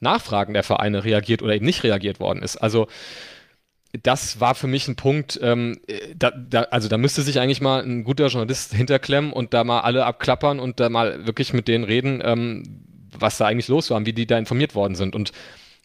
[0.00, 2.56] Nachfragen der Vereine reagiert oder eben nicht reagiert worden ist.
[2.56, 2.88] Also
[4.02, 5.80] das war für mich ein Punkt, ähm,
[6.16, 9.80] da, da, also da müsste sich eigentlich mal ein guter Journalist hinterklemmen und da mal
[9.80, 12.84] alle abklappern und da mal wirklich mit denen reden, ähm,
[13.18, 15.14] was da eigentlich los war wie die da informiert worden sind.
[15.14, 15.32] Und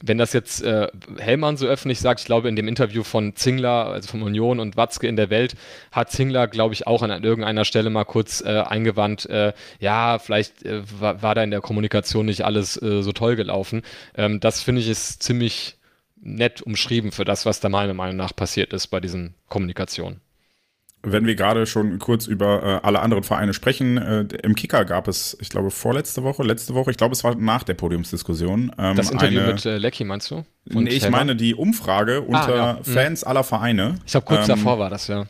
[0.01, 3.87] wenn das jetzt äh, Hellmann so öffentlich sagt, ich glaube, in dem Interview von Zingler,
[3.87, 5.55] also von Union und Watzke in der Welt,
[5.91, 10.63] hat Zingler, glaube ich, auch an irgendeiner Stelle mal kurz äh, eingewandt, äh, ja, vielleicht
[10.63, 13.81] äh, war, war, da in der Kommunikation nicht alles äh, so toll gelaufen.
[14.15, 15.77] Ähm, das finde ich ist ziemlich
[16.21, 20.21] nett umschrieben für das, was da meiner Meinung nach passiert ist bei diesen Kommunikationen
[21.01, 25.07] wenn wir gerade schon kurz über äh, alle anderen Vereine sprechen, äh, im Kicker gab
[25.07, 28.71] es, ich glaube, vorletzte Woche, letzte Woche, ich glaube, es war nach der Podiumsdiskussion.
[28.77, 30.43] Ähm, das Interview eine, mit äh, Lecky, meinst du?
[30.73, 31.17] Und nee, ich Helmer?
[31.17, 32.73] meine die Umfrage ah, unter ah, ja.
[32.73, 32.83] Mhm.
[32.83, 33.95] Fans aller Vereine.
[34.05, 35.25] Ich glaube, kurz ähm, davor war das, ja.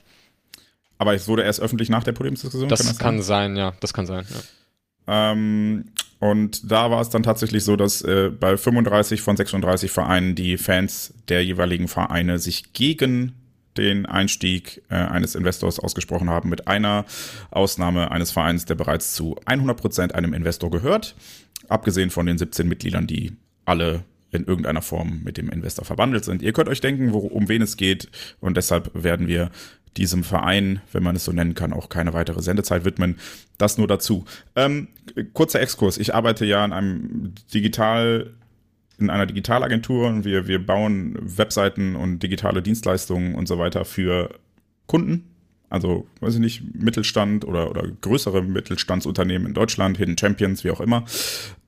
[0.98, 2.68] Aber es wurde erst öffentlich nach der Podiumsdiskussion?
[2.68, 3.56] Das kann, das kann sein?
[3.56, 5.32] ja, das kann sein, ja.
[5.32, 5.86] Ähm,
[6.20, 10.58] und da war es dann tatsächlich so, dass äh, bei 35 von 36 Vereinen die
[10.58, 13.34] Fans der jeweiligen Vereine sich gegen
[13.78, 17.06] den Einstieg äh, eines Investors ausgesprochen haben, mit einer
[17.52, 21.16] Ausnahme eines Vereins, der bereits zu 100 Prozent einem Investor gehört,
[21.68, 23.34] abgesehen von den 17 Mitgliedern, die
[23.66, 26.42] alle in irgendeiner Form mit dem Investor verbandelt sind.
[26.42, 28.10] Ihr könnt euch denken, wo, um wen es geht
[28.40, 29.50] und deshalb werden wir
[29.98, 33.18] diesem Verein, wenn man es so nennen kann, auch keine weitere Sendezeit widmen.
[33.58, 34.26] Das nur dazu.
[34.56, 34.88] Ähm,
[35.34, 35.98] kurzer Exkurs.
[35.98, 38.34] Ich arbeite ja in einem digital
[39.02, 44.30] in einer Digitalagentur und wir, wir bauen Webseiten und digitale Dienstleistungen und so weiter für
[44.88, 45.26] Kunden.
[45.70, 50.82] Also, weiß ich nicht, Mittelstand oder, oder größere Mittelstandsunternehmen in Deutschland, Hidden Champions, wie auch
[50.82, 51.06] immer.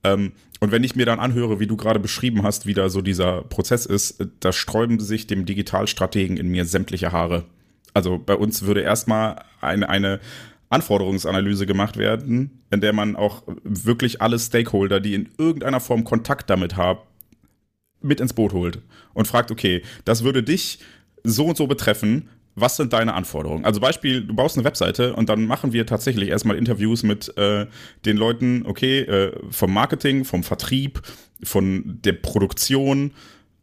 [0.02, 3.00] Ähm, und wenn ich mir dann anhöre, wie du gerade beschrieben hast, wie da so
[3.00, 7.44] dieser Prozess ist, da sträuben sich dem Digitalstrategen in mir sämtliche Haare.
[7.94, 10.20] Also bei uns würde erstmal eine, eine
[10.68, 16.48] Anforderungsanalyse gemacht werden, in der man auch wirklich alle Stakeholder, die in irgendeiner Form Kontakt
[16.48, 17.00] damit haben,
[18.02, 18.80] mit ins Boot holt
[19.14, 20.78] und fragt, okay, das würde dich
[21.24, 23.64] so und so betreffen, was sind deine Anforderungen?
[23.64, 27.66] Also Beispiel, du baust eine Webseite und dann machen wir tatsächlich erstmal Interviews mit äh,
[28.04, 31.00] den Leuten, okay, äh, vom Marketing, vom Vertrieb,
[31.42, 33.12] von der Produktion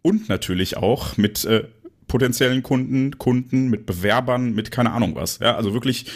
[0.02, 1.66] und natürlich auch mit äh,
[2.08, 5.40] potenziellen Kunden, Kunden, mit Bewerbern, mit keine Ahnung was.
[5.40, 6.08] Ja, also wirklich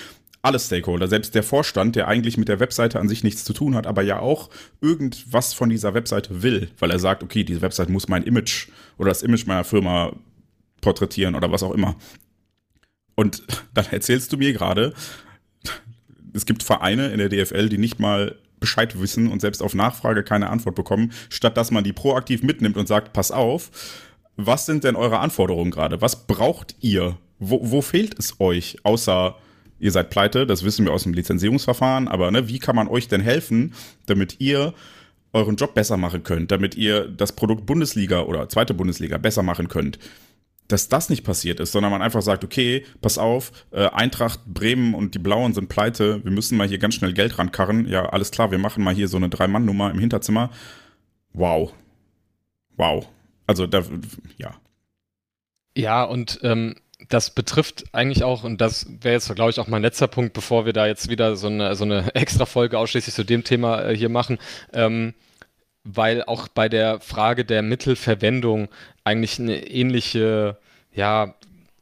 [0.44, 3.76] alle Stakeholder, selbst der Vorstand, der eigentlich mit der Webseite an sich nichts zu tun
[3.76, 4.50] hat, aber ja auch
[4.82, 8.68] irgendwas von dieser Webseite will, weil er sagt, okay, diese Webseite muss mein Image
[8.98, 10.14] oder das Image meiner Firma
[10.82, 11.96] porträtieren oder was auch immer.
[13.16, 14.94] Und dann erzählst du mir gerade,
[16.34, 20.24] es gibt Vereine in der DFL, die nicht mal Bescheid wissen und selbst auf Nachfrage
[20.24, 23.72] keine Antwort bekommen, statt dass man die proaktiv mitnimmt und sagt, pass auf,
[24.36, 26.02] was sind denn eure Anforderungen gerade?
[26.02, 27.18] Was braucht ihr?
[27.40, 29.38] Wo, wo fehlt es euch, außer
[29.84, 33.10] ihr seid pleite, das wissen wir aus dem Lizenzierungsverfahren, aber ne, wie kann man euch
[33.10, 33.74] denn helfen,
[34.06, 34.74] damit ihr
[35.34, 39.68] euren Job besser machen könnt, damit ihr das Produkt Bundesliga oder zweite Bundesliga besser machen
[39.68, 40.00] könnt?
[40.70, 44.94] Dass das nicht passiert ist, sondern man einfach sagt, okay, pass auf, äh, Eintracht, Bremen
[44.94, 47.86] und die Blauen sind pleite, wir müssen mal hier ganz schnell Geld rankarren.
[47.86, 50.50] Ja, alles klar, wir machen mal hier so eine Drei-Mann-Nummer im Hinterzimmer.
[51.34, 51.74] Wow.
[52.78, 53.10] Wow.
[53.46, 53.84] Also da,
[54.38, 54.56] ja.
[55.76, 56.76] Ja, und ähm,
[57.10, 60.66] das betrifft eigentlich auch, und das wäre jetzt, glaube ich, auch mein letzter Punkt, bevor
[60.66, 63.96] wir da jetzt wieder so eine, so eine extra Folge ausschließlich zu dem Thema äh,
[63.96, 64.38] hier machen,
[64.74, 65.14] ähm,
[65.84, 68.70] weil auch bei der Frage der Mittelverwendung
[69.04, 70.58] eigentlich eine ähnliche,
[70.94, 71.36] ja,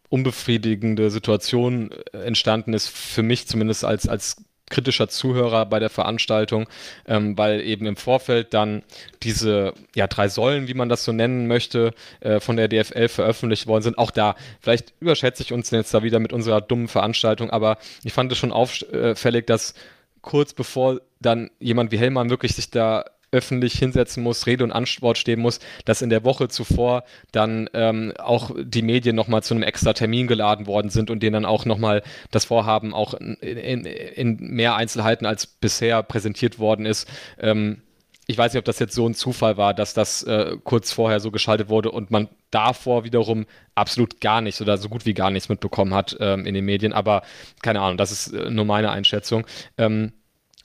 [0.10, 6.68] unbefriedigende Situation äh, entstanden ist, für mich zumindest als, als kritischer Zuhörer bei der Veranstaltung,
[7.06, 8.82] ähm, weil eben im Vorfeld dann
[9.22, 13.68] diese ja, drei Säulen, wie man das so nennen möchte, äh, von der DFL veröffentlicht
[13.68, 14.00] worden sind.
[14.00, 18.14] Auch da, vielleicht überschätze ich uns jetzt da wieder mit unserer dummen Veranstaltung, aber ich
[18.14, 19.76] fand es schon auffällig, dass
[20.22, 25.18] kurz bevor dann jemand wie Hellmann wirklich sich da öffentlich hinsetzen muss, Rede und Antwort
[25.18, 29.64] stehen muss, dass in der Woche zuvor dann ähm, auch die Medien nochmal zu einem
[29.64, 33.86] extra Termin geladen worden sind und denen dann auch nochmal das Vorhaben auch in, in,
[33.86, 37.08] in, mehr Einzelheiten als bisher präsentiert worden ist.
[37.40, 37.82] Ähm,
[38.28, 41.20] ich weiß nicht, ob das jetzt so ein Zufall war, dass das äh, kurz vorher
[41.20, 45.32] so geschaltet wurde und man davor wiederum absolut gar nichts oder so gut wie gar
[45.32, 46.94] nichts mitbekommen hat ähm, in den Medien.
[46.94, 47.24] Aber
[47.62, 49.46] keine Ahnung, das ist äh, nur meine Einschätzung.
[49.78, 50.14] Ähm,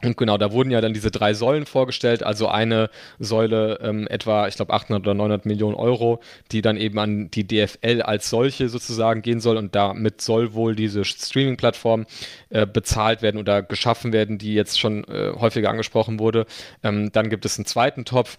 [0.02, 4.46] und genau, da wurden ja dann diese drei Säulen vorgestellt, also eine Säule ähm, etwa,
[4.46, 6.20] ich glaube 800 oder 900 Millionen Euro,
[6.52, 10.76] die dann eben an die DFL als solche sozusagen gehen soll und damit soll wohl
[10.76, 12.04] diese Streaming-Plattform
[12.50, 16.44] äh, bezahlt werden oder geschaffen werden, die jetzt schon äh, häufiger angesprochen wurde.
[16.82, 18.36] Ähm, dann gibt es einen zweiten Topf.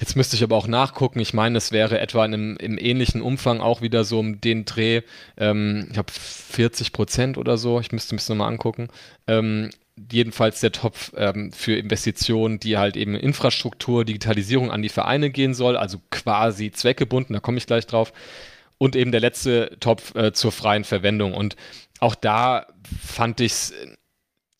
[0.00, 1.20] Jetzt müsste ich aber auch nachgucken.
[1.20, 4.66] Ich meine, es wäre etwa in einem, im ähnlichen Umfang auch wieder so um den
[4.66, 5.00] Dreh,
[5.38, 7.80] ähm, ich glaube 40 Prozent oder so.
[7.80, 8.88] Ich müsste mich nochmal angucken.
[10.10, 15.54] Jedenfalls der Topf ähm, für Investitionen, die halt eben Infrastruktur, Digitalisierung an die Vereine gehen
[15.54, 18.12] soll, also quasi zweckgebunden, da komme ich gleich drauf.
[18.78, 21.34] Und eben der letzte Topf äh, zur freien Verwendung.
[21.34, 21.56] Und
[21.98, 22.66] auch da
[23.00, 23.74] fand ich es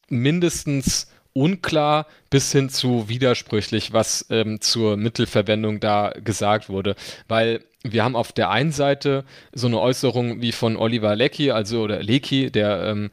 [0.09, 6.97] mindestens unklar bis hin zu widersprüchlich, was ähm, zur Mittelverwendung da gesagt wurde.
[7.29, 11.83] Weil wir haben auf der einen Seite so eine Äußerung wie von Oliver Leckie, also
[11.83, 13.11] oder Leckie, der ähm,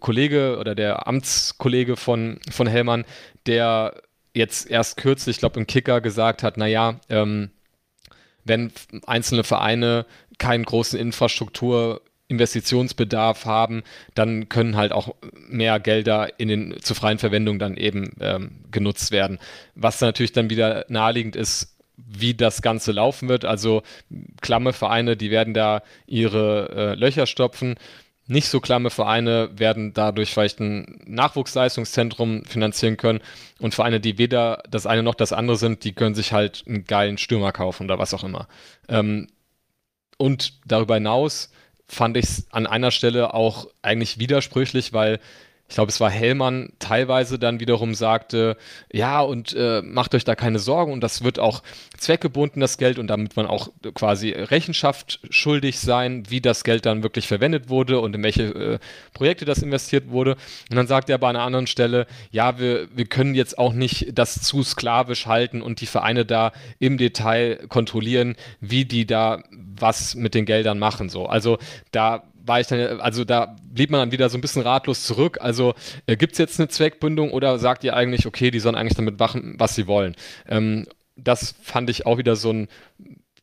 [0.00, 3.04] Kollege oder der Amtskollege von, von Hellmann,
[3.46, 3.94] der
[4.34, 7.50] jetzt erst kürzlich, ich glaube im Kicker gesagt hat, naja, ähm,
[8.44, 8.72] wenn
[9.06, 10.06] einzelne Vereine
[10.38, 13.82] keinen großen Infrastrukturinvestitionsbedarf haben,
[14.14, 15.14] dann können halt auch
[15.48, 19.38] mehr Gelder in den zur freien Verwendung dann eben ähm, genutzt werden.
[19.74, 23.44] Was natürlich dann wieder naheliegend ist, wie das Ganze laufen wird.
[23.44, 23.82] Also
[24.40, 27.76] klamme Vereine, die werden da ihre äh, Löcher stopfen
[28.26, 33.20] nicht so klamme Vereine werden dadurch vielleicht ein Nachwuchsleistungszentrum finanzieren können
[33.58, 36.84] und Vereine, die weder das eine noch das andere sind, die können sich halt einen
[36.84, 38.48] geilen Stürmer kaufen oder was auch immer.
[38.88, 39.28] Ähm,
[40.16, 41.50] und darüber hinaus
[41.86, 45.20] fand ich es an einer Stelle auch eigentlich widersprüchlich, weil
[45.66, 48.56] ich glaube, es war Hellmann teilweise dann wiederum sagte,
[48.92, 51.62] ja, und äh, macht euch da keine Sorgen und das wird auch
[51.96, 57.02] zweckgebunden, das Geld, und damit man auch quasi Rechenschaft schuldig sein, wie das Geld dann
[57.02, 58.78] wirklich verwendet wurde und in welche äh,
[59.14, 60.36] Projekte das investiert wurde.
[60.70, 64.18] Und dann sagt er bei einer anderen Stelle, ja, wir, wir können jetzt auch nicht
[64.18, 70.14] das zu sklavisch halten und die Vereine da im Detail kontrollieren, wie die da was
[70.14, 71.08] mit den Geldern machen.
[71.08, 71.26] So.
[71.26, 71.58] Also
[71.90, 75.38] da war ich dann, also da blieb man dann wieder so ein bisschen ratlos zurück.
[75.40, 75.74] Also
[76.06, 79.18] äh, gibt es jetzt eine Zweckbindung oder sagt ihr eigentlich, okay, die sollen eigentlich damit
[79.18, 80.14] machen, was sie wollen?
[80.48, 80.86] Ähm,
[81.16, 82.68] das fand ich auch wieder so ein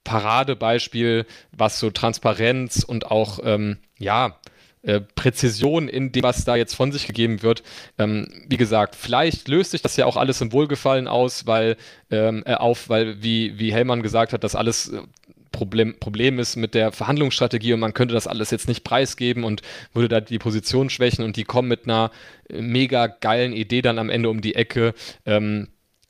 [0.04, 4.40] Paradebeispiel, was so Transparenz und auch, ähm, ja,
[4.84, 7.62] äh, Präzision in dem, was da jetzt von sich gegeben wird.
[8.00, 11.78] Ähm, wie gesagt, vielleicht löst sich das ja auch alles im Wohlgefallen aus, weil
[12.10, 15.02] ähm, äh, auf, weil wie, wie Hellmann gesagt hat, das alles äh,
[15.62, 19.62] Problem, Problem ist mit der Verhandlungsstrategie und man könnte das alles jetzt nicht preisgeben und
[19.94, 22.10] würde da die Position schwächen und die kommen mit einer
[22.52, 24.96] mega geilen Idee dann am Ende um die Ecke.
[25.28, 25.68] Ähm,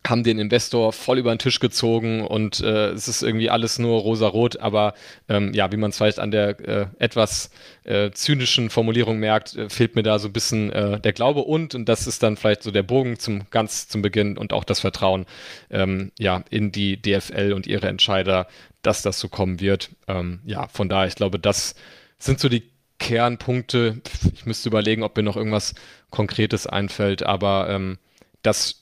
[0.07, 4.01] haben den Investor voll über den Tisch gezogen und äh, es ist irgendwie alles nur
[4.01, 4.95] rosa-rot, aber
[5.29, 7.51] ähm, ja, wie man es vielleicht an der äh, etwas
[7.83, 11.75] äh, zynischen Formulierung merkt, äh, fehlt mir da so ein bisschen äh, der Glaube und,
[11.75, 14.79] und das ist dann vielleicht so der Bogen zum ganz zum Beginn und auch das
[14.79, 15.27] Vertrauen
[15.69, 18.47] ähm, ja, in die DFL und ihre Entscheider,
[18.81, 19.91] dass das so kommen wird.
[20.07, 21.75] Ähm, ja, von daher, ich glaube, das
[22.17, 22.63] sind so die
[22.97, 24.01] Kernpunkte.
[24.33, 25.75] Ich müsste überlegen, ob mir noch irgendwas
[26.09, 27.97] Konkretes einfällt, aber ähm,
[28.41, 28.80] das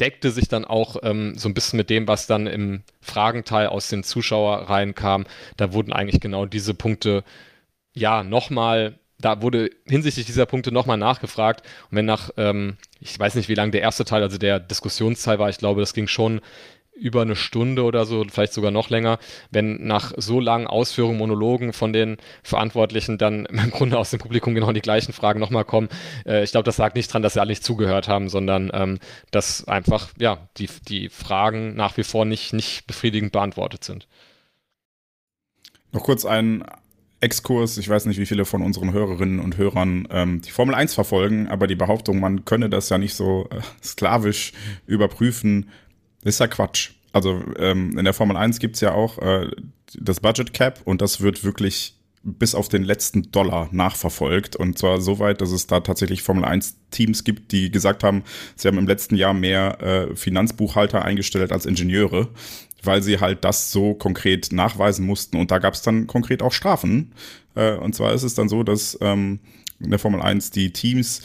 [0.00, 3.88] deckte sich dann auch ähm, so ein bisschen mit dem, was dann im Fragenteil aus
[3.88, 5.26] den Zuschauerreihen kam.
[5.56, 7.24] Da wurden eigentlich genau diese Punkte
[7.94, 11.66] ja nochmal da wurde hinsichtlich dieser Punkte nochmal nachgefragt.
[11.90, 15.38] Und wenn nach, ähm, ich weiß nicht, wie lang der erste Teil, also der Diskussionsteil
[15.38, 16.40] war, ich glaube, das ging schon
[16.94, 19.18] über eine Stunde oder so, vielleicht sogar noch länger,
[19.50, 24.54] wenn nach so langen Ausführungen, Monologen von den Verantwortlichen dann im Grunde aus dem Publikum
[24.54, 25.88] genau die gleichen Fragen nochmal kommen.
[26.26, 28.98] Äh, ich glaube, das lag nicht dran, dass sie alle nicht zugehört haben, sondern ähm,
[29.30, 34.06] dass einfach, ja, die, die Fragen nach wie vor nicht, nicht befriedigend beantwortet sind.
[35.92, 36.64] Noch kurz ein
[37.20, 37.76] Exkurs.
[37.78, 41.48] Ich weiß nicht, wie viele von unseren Hörerinnen und Hörern ähm, die Formel 1 verfolgen,
[41.48, 44.52] aber die Behauptung, man könne das ja nicht so äh, sklavisch
[44.86, 45.70] überprüfen,
[46.24, 46.90] ist ja Quatsch.
[47.12, 49.50] Also ähm, in der Formel 1 gibt's ja auch äh,
[49.98, 54.54] das Budget Cap und das wird wirklich bis auf den letzten Dollar nachverfolgt.
[54.54, 58.24] Und zwar so weit, dass es da tatsächlich Formel 1 Teams gibt, die gesagt haben,
[58.56, 62.28] sie haben im letzten Jahr mehr äh, Finanzbuchhalter eingestellt als Ingenieure,
[62.82, 65.38] weil sie halt das so konkret nachweisen mussten.
[65.38, 67.14] Und da gab es dann konkret auch Strafen.
[67.54, 69.40] Äh, und zwar ist es dann so, dass ähm,
[69.80, 71.22] in der Formel 1 die Teams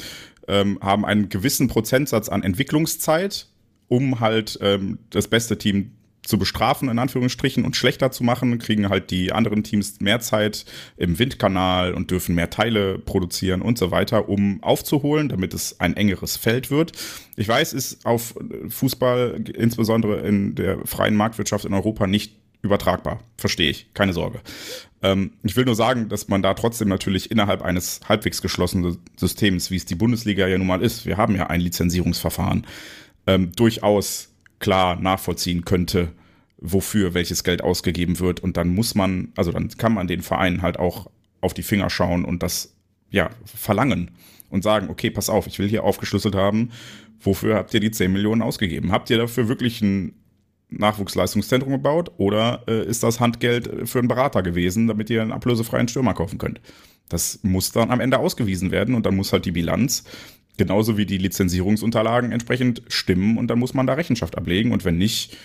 [0.48, 3.48] ähm, haben einen gewissen Prozentsatz an Entwicklungszeit,
[3.88, 5.92] um halt ähm, das beste Team
[6.26, 10.66] zu bestrafen, in Anführungsstrichen, und schlechter zu machen, kriegen halt die anderen Teams mehr Zeit
[10.98, 15.96] im Windkanal und dürfen mehr Teile produzieren und so weiter, um aufzuholen, damit es ein
[15.96, 16.94] engeres Feld wird.
[17.36, 18.36] Ich weiß, ist auf
[18.70, 23.20] Fußball, insbesondere in der freien Marktwirtschaft in Europa, nicht übertragbar.
[23.38, 24.42] Verstehe ich, keine Sorge.
[25.04, 29.70] Ähm, ich will nur sagen, dass man da trotzdem natürlich innerhalb eines halbwegs geschlossenen Systems,
[29.70, 32.66] wie es die Bundesliga ja nun mal ist, wir haben ja ein Lizenzierungsverfahren,
[33.28, 36.12] ähm, durchaus klar nachvollziehen könnte,
[36.58, 38.40] wofür welches Geld ausgegeben wird.
[38.40, 41.10] Und dann muss man, also dann kann man den Vereinen halt auch
[41.42, 42.76] auf die Finger schauen und das
[43.10, 44.12] ja verlangen
[44.50, 46.72] und sagen, okay, pass auf, ich will hier aufgeschlüsselt haben,
[47.20, 48.92] wofür habt ihr die 10 Millionen ausgegeben?
[48.92, 50.14] Habt ihr dafür wirklich ein
[50.70, 55.88] Nachwuchsleistungszentrum gebaut oder äh, ist das Handgeld für einen Berater gewesen, damit ihr einen ablösefreien
[55.88, 56.62] Stürmer kaufen könnt?
[57.10, 60.04] Das muss dann am Ende ausgewiesen werden und dann muss halt die Bilanz
[60.58, 64.98] Genauso wie die Lizenzierungsunterlagen entsprechend stimmen und dann muss man da Rechenschaft ablegen und wenn
[64.98, 65.38] nicht,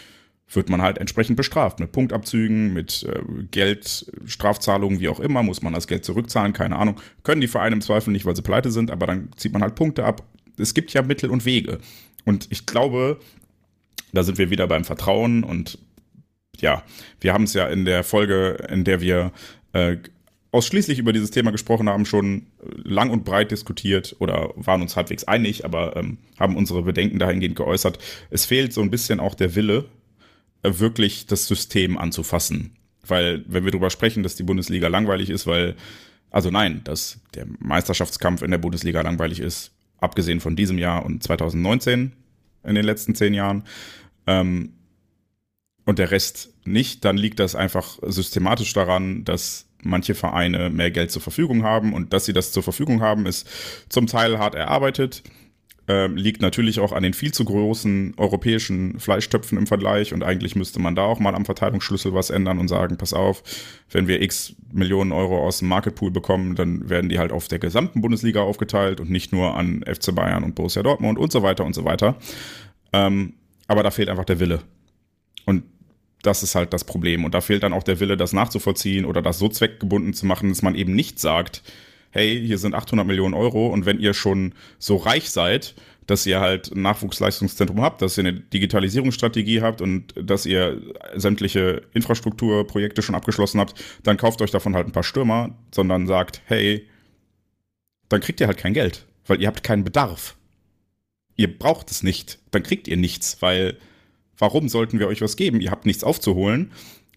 [0.53, 5.73] wird man halt entsprechend bestraft mit Punktabzügen, mit äh, Geld, wie auch immer, muss man
[5.73, 7.01] das Geld zurückzahlen, keine Ahnung.
[7.23, 9.75] Können die Vereine im Zweifel nicht, weil sie pleite sind, aber dann zieht man halt
[9.75, 10.27] Punkte ab.
[10.59, 11.79] Es gibt ja Mittel und Wege.
[12.25, 13.21] Und ich glaube,
[14.13, 15.79] da sind wir wieder beim Vertrauen und
[16.59, 16.83] ja,
[17.21, 19.33] wir haben es ja in der Folge, in der wir
[19.73, 19.97] äh,
[20.53, 25.25] ausschließlich über dieses Thema gesprochen haben, schon lang und breit diskutiert oder waren uns halbwegs
[25.25, 27.99] einig, aber ähm, haben unsere Bedenken dahingehend geäußert.
[28.31, 29.85] Es fehlt so ein bisschen auch der Wille,
[30.63, 32.77] äh, wirklich das System anzufassen.
[33.07, 35.77] Weil, wenn wir darüber sprechen, dass die Bundesliga langweilig ist, weil,
[36.31, 41.23] also nein, dass der Meisterschaftskampf in der Bundesliga langweilig ist, abgesehen von diesem Jahr und
[41.23, 42.13] 2019
[42.65, 43.65] in den letzten zehn Jahren,
[44.27, 44.75] ähm,
[45.87, 51.11] und der Rest nicht, dann liegt das einfach systematisch daran, dass manche Vereine mehr Geld
[51.11, 53.49] zur Verfügung haben und dass sie das zur Verfügung haben, ist
[53.89, 55.23] zum Teil hart erarbeitet.
[55.89, 60.55] Ähm, liegt natürlich auch an den viel zu großen europäischen Fleischtöpfen im Vergleich und eigentlich
[60.55, 63.43] müsste man da auch mal am Verteilungsschlüssel was ändern und sagen, pass auf,
[63.91, 67.59] wenn wir x Millionen Euro aus dem Marketpool bekommen, dann werden die halt auf der
[67.59, 71.65] gesamten Bundesliga aufgeteilt und nicht nur an FC Bayern und Borussia Dortmund und so weiter
[71.65, 72.17] und so weiter.
[72.93, 73.35] Ähm,
[73.67, 74.61] aber da fehlt einfach der Wille.
[75.45, 75.65] Und
[76.23, 77.25] das ist halt das Problem.
[77.25, 80.49] Und da fehlt dann auch der Wille, das nachzuvollziehen oder das so zweckgebunden zu machen,
[80.49, 81.63] dass man eben nicht sagt,
[82.11, 85.75] hey, hier sind 800 Millionen Euro und wenn ihr schon so reich seid,
[86.07, 90.83] dass ihr halt ein Nachwuchsleistungszentrum habt, dass ihr eine Digitalisierungsstrategie habt und dass ihr
[91.15, 96.43] sämtliche Infrastrukturprojekte schon abgeschlossen habt, dann kauft euch davon halt ein paar Stürmer, sondern sagt,
[96.47, 96.89] hey,
[98.09, 100.37] dann kriegt ihr halt kein Geld, weil ihr habt keinen Bedarf.
[101.37, 103.77] Ihr braucht es nicht, dann kriegt ihr nichts, weil
[104.41, 105.61] warum sollten wir euch was geben?
[105.61, 106.73] Ihr habt nichts aufzuholen.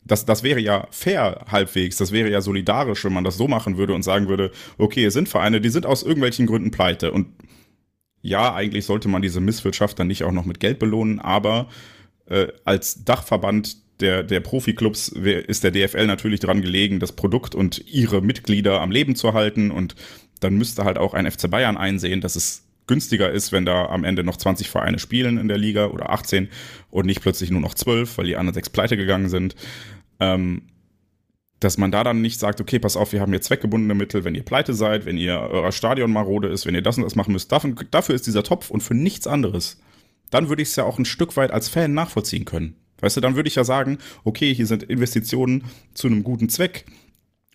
[0.06, 3.78] Das, das wäre ja fair halbwegs, das wäre ja solidarisch, wenn man das so machen
[3.78, 7.12] würde und sagen würde, okay, es sind Vereine, die sind aus irgendwelchen Gründen pleite.
[7.12, 7.28] Und
[8.22, 11.70] ja, eigentlich sollte man diese Misswirtschaft dann nicht auch noch mit Geld belohnen, aber
[12.26, 17.86] äh, als Dachverband der, der Profiklubs ist der DFL natürlich dran gelegen, das Produkt und
[17.88, 19.72] ihre Mitglieder am Leben zu halten.
[19.72, 19.96] Und
[20.40, 24.04] dann müsste halt auch ein FC Bayern einsehen, dass es günstiger ist, wenn da am
[24.04, 26.50] Ende noch 20 Vereine spielen in der Liga oder 18
[26.90, 29.56] und nicht plötzlich nur noch 12, weil die anderen sechs pleite gegangen sind.
[30.20, 30.64] Ähm,
[31.60, 34.36] dass man da dann nicht sagt, okay, pass auf, wir haben hier zweckgebundene Mittel, wenn
[34.36, 37.32] ihr pleite seid, wenn ihr euer Stadion marode ist, wenn ihr das und das machen
[37.32, 39.82] müsst, dafür, dafür ist dieser Topf und für nichts anderes.
[40.30, 42.76] Dann würde ich es ja auch ein Stück weit als Fan nachvollziehen können.
[43.00, 46.86] Weißt du, dann würde ich ja sagen, okay, hier sind Investitionen zu einem guten Zweck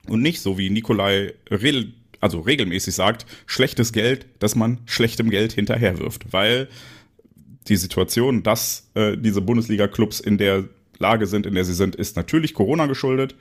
[0.09, 5.53] und nicht so wie Nikolai Rill also regelmäßig sagt, schlechtes Geld, dass man schlechtem Geld
[5.53, 6.33] hinterherwirft.
[6.33, 6.69] Weil
[7.69, 10.65] die Situation, dass äh, diese Bundesliga-Clubs in der
[10.99, 13.35] Lage sind, in der sie sind, ist natürlich Corona geschuldet.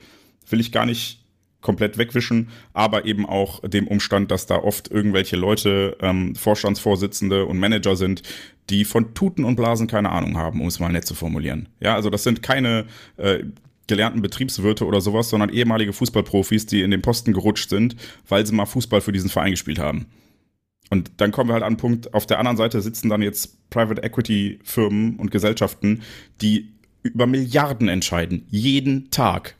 [0.48, 1.24] Will ich gar nicht
[1.60, 7.58] komplett wegwischen, aber eben auch dem Umstand, dass da oft irgendwelche Leute, ähm, Vorstandsvorsitzende und
[7.58, 8.22] Manager sind,
[8.70, 11.68] die von Tuten und Blasen keine Ahnung haben, um es mal nett zu formulieren.
[11.80, 13.40] Ja, also das sind keine äh,
[13.88, 17.96] gelernten Betriebswirte oder sowas, sondern ehemalige Fußballprofis, die in den Posten gerutscht sind,
[18.28, 20.06] weil sie mal Fußball für diesen Verein gespielt haben.
[20.90, 23.68] Und dann kommen wir halt an einen Punkt, auf der anderen Seite sitzen dann jetzt
[23.70, 26.02] Private Equity Firmen und Gesellschaften,
[26.40, 26.72] die
[27.02, 29.56] über Milliarden entscheiden, jeden Tag.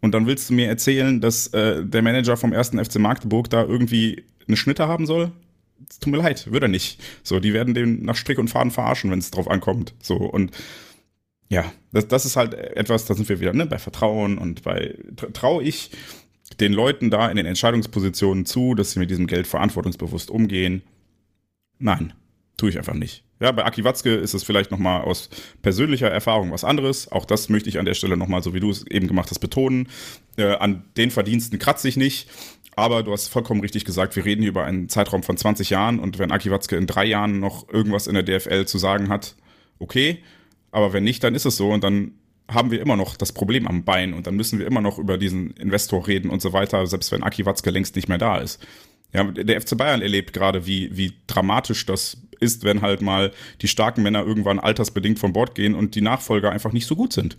[0.00, 3.62] Und dann willst du mir erzählen, dass äh, der Manager vom ersten FC Magdeburg da
[3.62, 5.32] irgendwie eine Schnitte haben soll?
[6.00, 7.00] tut mir leid, würde er nicht.
[7.22, 9.94] So, die werden den nach Strick und Faden verarschen, wenn es drauf ankommt.
[10.02, 10.52] So, und
[11.50, 14.96] ja, das, das ist halt etwas, da sind wir wieder ne, bei Vertrauen und bei
[15.32, 15.90] traue ich
[16.60, 20.82] den Leuten da in den Entscheidungspositionen zu, dass sie mit diesem Geld verantwortungsbewusst umgehen?
[21.78, 22.12] Nein,
[22.56, 23.24] tue ich einfach nicht.
[23.40, 25.30] Ja, bei Aki Watzke ist es vielleicht nochmal aus
[25.62, 27.10] persönlicher Erfahrung was anderes.
[27.10, 29.38] Auch das möchte ich an der Stelle nochmal, so wie du es eben gemacht hast,
[29.38, 29.88] betonen.
[30.36, 32.28] Äh, an den Verdiensten kratze ich nicht.
[32.76, 35.98] Aber du hast vollkommen richtig gesagt, wir reden hier über einen Zeitraum von 20 Jahren
[35.98, 39.34] und wenn Aki Watzke in drei Jahren noch irgendwas in der DFL zu sagen hat,
[39.78, 40.22] okay.
[40.72, 42.12] Aber wenn nicht, dann ist es so und dann
[42.48, 45.18] haben wir immer noch das Problem am Bein und dann müssen wir immer noch über
[45.18, 48.64] diesen Investor reden und so weiter, selbst wenn Aki Watzke längst nicht mehr da ist.
[49.12, 53.68] Ja, der FC Bayern erlebt gerade, wie, wie dramatisch das ist, wenn halt mal die
[53.68, 57.36] starken Männer irgendwann altersbedingt von Bord gehen und die Nachfolger einfach nicht so gut sind.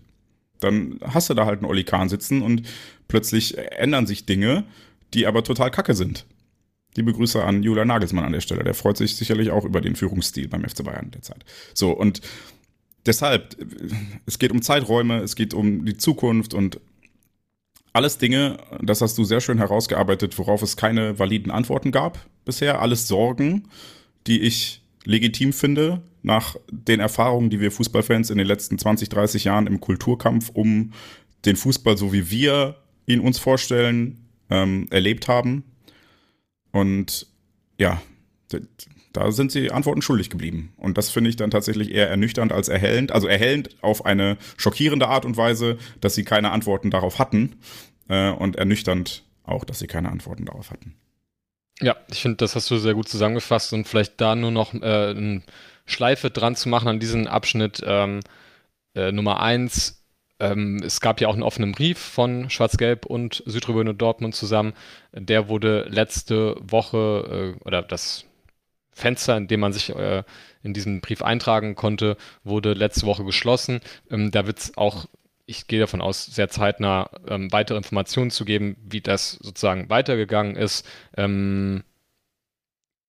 [0.60, 2.64] Dann hast du da halt einen Oli Kahn sitzen und
[3.08, 4.66] plötzlich ändern sich Dinge,
[5.14, 6.26] die aber total kacke sind.
[6.96, 8.64] Liebe Grüße an Julian Nagelsmann an der Stelle.
[8.64, 11.46] Der freut sich sicherlich auch über den Führungsstil beim FC Bayern derzeit.
[11.74, 12.22] So, und
[13.06, 13.58] deshalb,
[14.26, 16.80] es geht um Zeiträume, es geht um die Zukunft und
[17.94, 22.82] alles Dinge, das hast du sehr schön herausgearbeitet, worauf es keine validen Antworten gab bisher.
[22.82, 23.68] Alles Sorgen,
[24.28, 29.44] die ich legitim finde, nach den Erfahrungen, die wir Fußballfans in den letzten 20, 30
[29.44, 30.94] Jahren im Kulturkampf um
[31.46, 32.78] den Fußball, so wie wir
[33.08, 35.64] ihn uns vorstellen, ähm, erlebt haben.
[36.72, 37.28] Und
[37.78, 38.02] ja,
[39.14, 40.74] da sind sie Antworten schuldig geblieben.
[40.78, 43.12] Und das finde ich dann tatsächlich eher ernüchternd als erhellend.
[43.12, 47.58] Also erhellend auf eine schockierende Art und Weise, dass sie keine Antworten darauf hatten.
[48.08, 50.96] Äh, und ernüchternd auch, dass sie keine Antworten darauf hatten.
[51.82, 54.78] Ja, ich finde, das hast du sehr gut zusammengefasst und vielleicht da nur noch äh,
[54.78, 55.42] eine
[55.86, 57.82] Schleife dran zu machen an diesen Abschnitt.
[57.86, 58.20] Ähm,
[58.94, 60.06] äh, Nummer eins,
[60.40, 64.74] ähm, es gab ja auch einen offenen Brief von Schwarz-Gelb und Südtribüne Dortmund zusammen.
[65.14, 68.26] Der wurde letzte Woche äh, oder das
[68.92, 70.24] Fenster, in dem man sich äh,
[70.64, 73.82] in diesen Brief eintragen konnte, wurde letzte Woche geschlossen.
[74.10, 75.06] Ähm, da wird es auch,
[75.46, 80.56] ich gehe davon aus, sehr zeitnah ähm, weitere Informationen zu geben, wie das sozusagen weitergegangen
[80.56, 80.86] ist.
[81.18, 81.84] Ähm,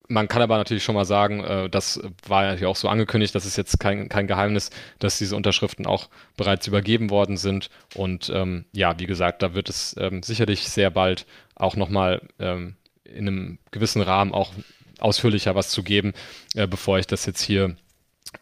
[0.09, 3.47] man kann aber natürlich schon mal sagen, äh, das war ja auch so angekündigt, das
[3.47, 7.71] ist jetzt kein, kein Geheimnis, dass diese Unterschriften auch bereits übergeben worden sind.
[7.95, 12.77] Und ähm, ja, wie gesagt, da wird es ähm, sicherlich sehr bald auch nochmal ähm,
[13.05, 14.53] in einem gewissen Rahmen auch
[15.03, 16.13] ausführlicher was zu geben,
[16.55, 17.77] äh, bevor ich das jetzt hier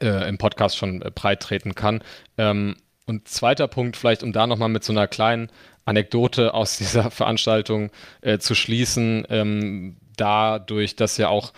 [0.00, 2.02] äh, im Podcast schon äh, breit treten kann.
[2.38, 5.50] Ähm, und zweiter Punkt, vielleicht um da nochmal mit so einer kleinen
[5.84, 7.90] Anekdote aus dieser Veranstaltung
[8.20, 11.52] äh, zu schließen, ähm, dadurch, dass ja auch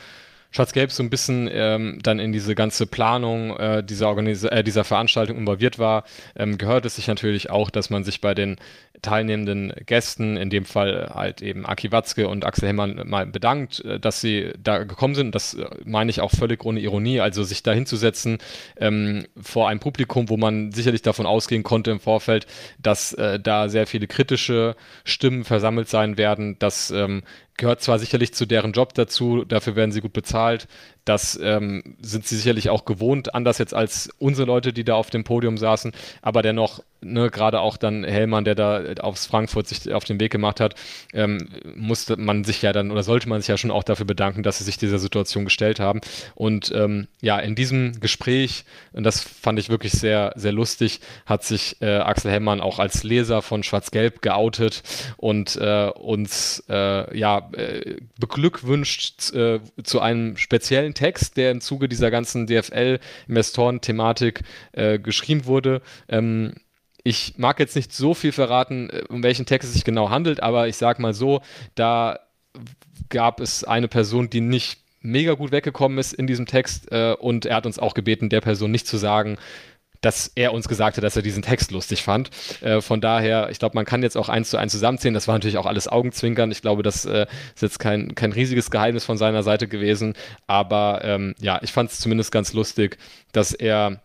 [0.52, 5.38] Schwarz-Gelb so ein bisschen ähm, dann in diese ganze Planung äh, dieser, äh, dieser Veranstaltung
[5.38, 6.04] involviert war,
[6.36, 8.56] ähm, gehört es sich natürlich auch, dass man sich bei den
[9.02, 14.00] teilnehmenden Gästen, in dem Fall halt eben Aki Watzke und Axel Hemmern, mal bedankt, äh,
[14.00, 15.34] dass sie da gekommen sind.
[15.34, 17.20] Das äh, meine ich auch völlig ohne Ironie.
[17.20, 18.38] Also sich da hinzusetzen
[18.76, 22.46] ähm, vor einem Publikum, wo man sicherlich davon ausgehen konnte im Vorfeld,
[22.80, 27.22] dass äh, da sehr viele kritische Stimmen versammelt sein werden, dass ähm,
[27.56, 30.66] gehört zwar sicherlich zu deren Job dazu, dafür werden sie gut bezahlt,
[31.04, 35.10] das ähm, sind sie sicherlich auch gewohnt, anders jetzt als unsere Leute, die da auf
[35.10, 35.92] dem Podium saßen.
[36.20, 40.30] Aber dennoch, ne, gerade auch dann Hellmann, der da aufs Frankfurt sich auf den Weg
[40.30, 40.76] gemacht hat,
[41.12, 44.44] ähm, musste man sich ja dann oder sollte man sich ja schon auch dafür bedanken,
[44.44, 46.00] dass sie sich dieser Situation gestellt haben.
[46.36, 51.42] Und ähm, ja, in diesem Gespräch, und das fand ich wirklich sehr, sehr lustig, hat
[51.42, 54.82] sich äh, Axel Hellmann auch als Leser von Schwarz-Gelb geoutet
[55.16, 61.60] und äh, uns äh, ja äh, beglückwünscht äh, zu einem speziellen speziellen Text, der im
[61.60, 65.82] Zuge dieser ganzen DFL-Investoren-Thematik äh, geschrieben wurde.
[66.08, 66.54] Ähm,
[67.04, 70.42] ich mag jetzt nicht so viel verraten, äh, um welchen Text es sich genau handelt,
[70.42, 71.40] aber ich sage mal so,
[71.74, 72.20] da
[73.08, 77.44] gab es eine Person, die nicht mega gut weggekommen ist in diesem Text äh, und
[77.44, 79.36] er hat uns auch gebeten, der Person nicht zu sagen,
[80.02, 82.30] dass er uns gesagt hat, dass er diesen Text lustig fand.
[82.60, 85.14] Äh, von daher, ich glaube, man kann jetzt auch eins zu eins zusammenzählen.
[85.14, 86.50] Das war natürlich auch alles Augenzwinkern.
[86.50, 90.14] Ich glaube, das äh, ist jetzt kein, kein riesiges Geheimnis von seiner Seite gewesen.
[90.46, 92.98] Aber ähm, ja, ich fand es zumindest ganz lustig,
[93.32, 94.02] dass er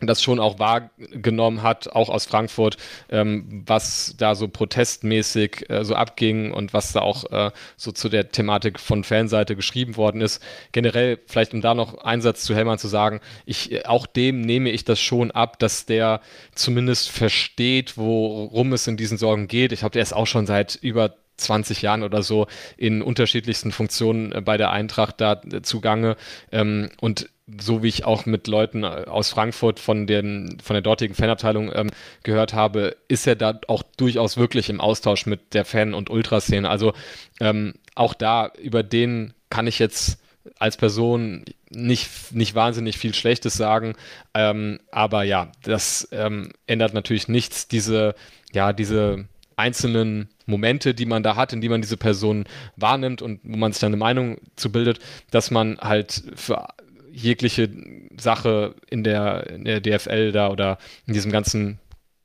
[0.00, 2.76] das schon auch wahrgenommen hat, auch aus Frankfurt,
[3.08, 8.08] ähm, was da so protestmäßig äh, so abging und was da auch äh, so zu
[8.08, 10.42] der Thematik von Fanseite geschrieben worden ist.
[10.72, 14.40] Generell, vielleicht um da noch einen Satz zu Hellmann zu sagen, ich, äh, auch dem
[14.40, 16.20] nehme ich das schon ab, dass der
[16.54, 19.72] zumindest versteht, worum es in diesen Sorgen geht.
[19.72, 22.46] Ich glaube, der ist auch schon seit über 20 Jahren oder so
[22.76, 26.16] in unterschiedlichsten Funktionen äh, bei der Eintracht da äh, zugange.
[26.52, 27.30] Ähm, und
[27.60, 31.70] so wie ich auch mit Leuten äh, aus Frankfurt von, den, von der dortigen Fanabteilung
[31.74, 31.90] ähm,
[32.22, 36.68] gehört habe, ist er da auch durchaus wirklich im Austausch mit der Fan- und Ultraszene.
[36.68, 36.92] Also
[37.40, 40.18] ähm, auch da, über den kann ich jetzt
[40.58, 43.94] als Person nicht, nicht wahnsinnig viel Schlechtes sagen.
[44.34, 47.68] Ähm, aber ja, das ähm, ändert natürlich nichts.
[47.68, 48.14] Diese,
[48.52, 49.26] ja, diese
[49.56, 52.44] einzelnen Momente, die man da hat, in die man diese Person
[52.76, 56.68] wahrnimmt und wo man sich dann eine Meinung zu bildet, dass man halt für
[57.12, 57.70] jegliche
[58.18, 61.78] Sache in der, in der DFL da oder in diesem ganzen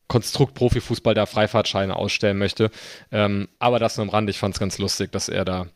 [0.07, 2.69] Konstrukt Profifußball da Freifahrtscheine ausstellen möchte.
[3.11, 4.29] Ähm, aber das nur am Rand.
[4.29, 5.67] Ich fand es ganz lustig, dass er da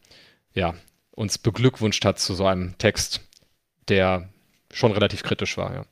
[0.53, 0.73] ja,
[1.11, 3.21] uns beglückwünscht hat zu so einem Text,
[3.87, 4.29] der
[4.71, 5.85] schon relativ kritisch war, ja.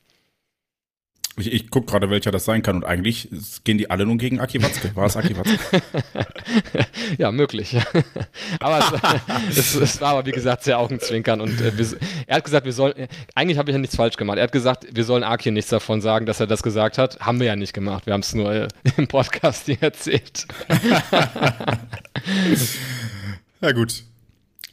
[1.37, 3.27] Ich, ich gucke gerade, welcher das sein kann und eigentlich
[3.65, 4.95] gehen die alle nun gegen Aki Watzke.
[4.95, 5.81] War es Aki Watzke?
[7.17, 7.75] ja, möglich.
[8.59, 8.79] aber
[9.49, 11.85] es, es, es, war aber, wie gesagt, sehr Augenzwinkern und äh, wir,
[12.27, 12.93] er hat gesagt, wir sollen,
[13.35, 14.37] eigentlich habe ich ja nichts falsch gemacht.
[14.37, 17.19] Er hat gesagt, wir sollen Aki nichts davon sagen, dass er das gesagt hat.
[17.19, 18.05] Haben wir ja nicht gemacht.
[18.05, 20.47] Wir haben es nur äh, im Podcast hier erzählt.
[23.61, 24.03] ja, gut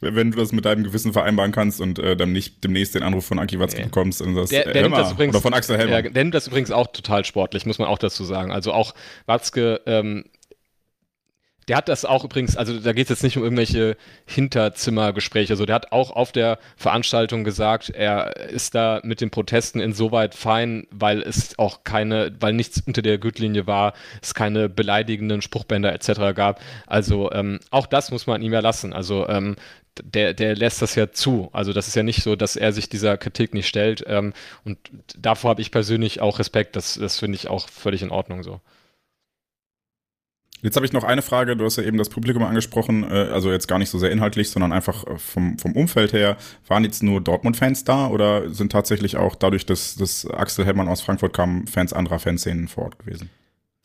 [0.02, 3.24] wenn du das mit deinem Gewissen vereinbaren kannst und äh, dann nicht demnächst den Anruf
[3.24, 3.86] von Aki Watzke nee.
[3.86, 6.02] bekommst und sagst, der, der nimmt das übrigens, oder von Axel Hellmann.
[6.02, 8.50] Der, der nimmt das übrigens auch total sportlich, muss man auch dazu sagen.
[8.50, 8.94] Also auch
[9.26, 10.24] Watzke ähm,
[11.68, 13.96] der hat das auch übrigens, also da geht es jetzt nicht um irgendwelche
[14.26, 15.52] Hinterzimmergespräche.
[15.52, 20.34] Also der hat auch auf der Veranstaltung gesagt, er ist da mit den Protesten insoweit
[20.34, 25.92] fein, weil es auch keine, weil nichts unter der Gürtellinie war, es keine beleidigenden Spruchbänder
[25.92, 26.34] etc.
[26.34, 26.60] gab.
[26.86, 28.92] Also ähm, auch das muss man ihm ja lassen.
[28.92, 29.56] Also ähm,
[30.02, 31.48] der, der lässt das ja zu.
[31.52, 34.02] Also das ist ja nicht so, dass er sich dieser Kritik nicht stellt.
[34.06, 34.32] Ähm,
[34.64, 34.78] und
[35.16, 36.76] davor habe ich persönlich auch Respekt.
[36.76, 38.60] Das, das finde ich auch völlig in Ordnung so.
[40.62, 41.56] Jetzt habe ich noch eine Frage.
[41.56, 44.50] Du hast ja eben das Publikum angesprochen, äh, also jetzt gar nicht so sehr inhaltlich,
[44.50, 46.36] sondern einfach äh, vom, vom Umfeld her.
[46.68, 51.02] Waren jetzt nur Dortmund-Fans da oder sind tatsächlich auch dadurch, dass, dass Axel Hellmann aus
[51.02, 53.28] Frankfurt kam, Fans anderer Fanszenen vor Ort gewesen?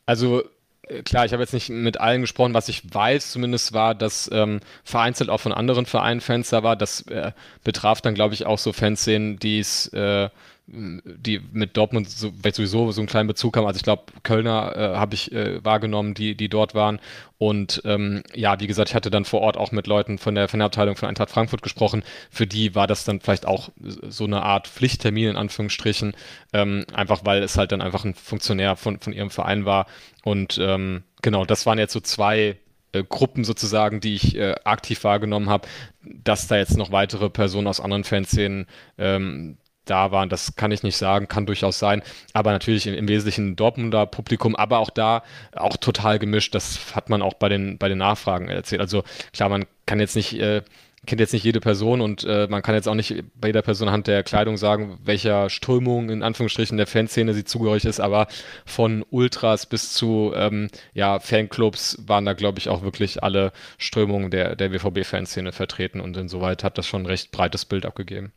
[0.06, 0.44] Also
[0.82, 2.54] äh, klar, ich habe jetzt nicht mit allen gesprochen.
[2.54, 6.76] Was ich weiß zumindest war, dass ähm, vereinzelt auch von anderen Vereinen Fans da war.
[6.76, 7.32] Das äh,
[7.64, 10.28] betraf dann, glaube ich, auch so Fanszenen, die es äh,
[10.70, 13.66] die mit Dortmund so, sowieso so einen kleinen Bezug haben.
[13.66, 17.00] Also ich glaube, Kölner äh, habe ich äh, wahrgenommen, die, die dort waren.
[17.38, 20.48] Und ähm, ja, wie gesagt, ich hatte dann vor Ort auch mit Leuten von der
[20.48, 22.02] Fanabteilung von Eintracht Frankfurt gesprochen.
[22.30, 26.14] Für die war das dann vielleicht auch so eine Art Pflichttermin in Anführungsstrichen,
[26.52, 29.86] ähm, einfach weil es halt dann einfach ein Funktionär von, von ihrem Verein war.
[30.22, 32.56] Und ähm, genau, das waren jetzt so zwei
[32.92, 35.68] äh, Gruppen sozusagen, die ich äh, aktiv wahrgenommen habe,
[36.02, 38.66] dass da jetzt noch weitere Personen aus anderen Fanszenen
[38.98, 39.56] ähm,
[39.90, 42.02] da waren, das kann ich nicht sagen, kann durchaus sein.
[42.32, 45.22] Aber natürlich im, im Wesentlichen Dortmunder Publikum, aber auch da
[45.54, 46.54] auch total gemischt.
[46.54, 48.80] Das hat man auch bei den, bei den Nachfragen erzählt.
[48.80, 50.62] Also klar, man kann jetzt nicht, äh,
[51.06, 53.88] kennt jetzt nicht jede Person und äh, man kann jetzt auch nicht bei jeder Person
[53.88, 58.28] anhand der Kleidung sagen, welcher Strömung in Anführungsstrichen der Fanszene sie zugehörig ist, aber
[58.66, 64.30] von Ultras bis zu ähm, ja, Fanclubs waren da, glaube ich, auch wirklich alle Strömungen
[64.30, 68.32] der, der WVB-Fanszene vertreten und insoweit hat das schon ein recht breites Bild abgegeben.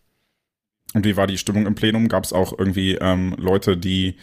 [0.94, 2.08] Und wie war die Stimmung im Plenum?
[2.08, 4.16] Gab es auch irgendwie ähm, Leute, die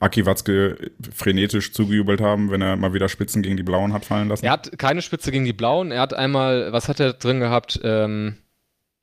[0.00, 4.28] Aki Watzke frenetisch zugejubelt haben, wenn er mal wieder Spitzen gegen die Blauen hat fallen
[4.28, 4.44] lassen?
[4.44, 5.90] Er hat keine Spitze gegen die Blauen.
[5.90, 7.80] Er hat einmal, was hat er drin gehabt?
[7.82, 8.36] Ähm,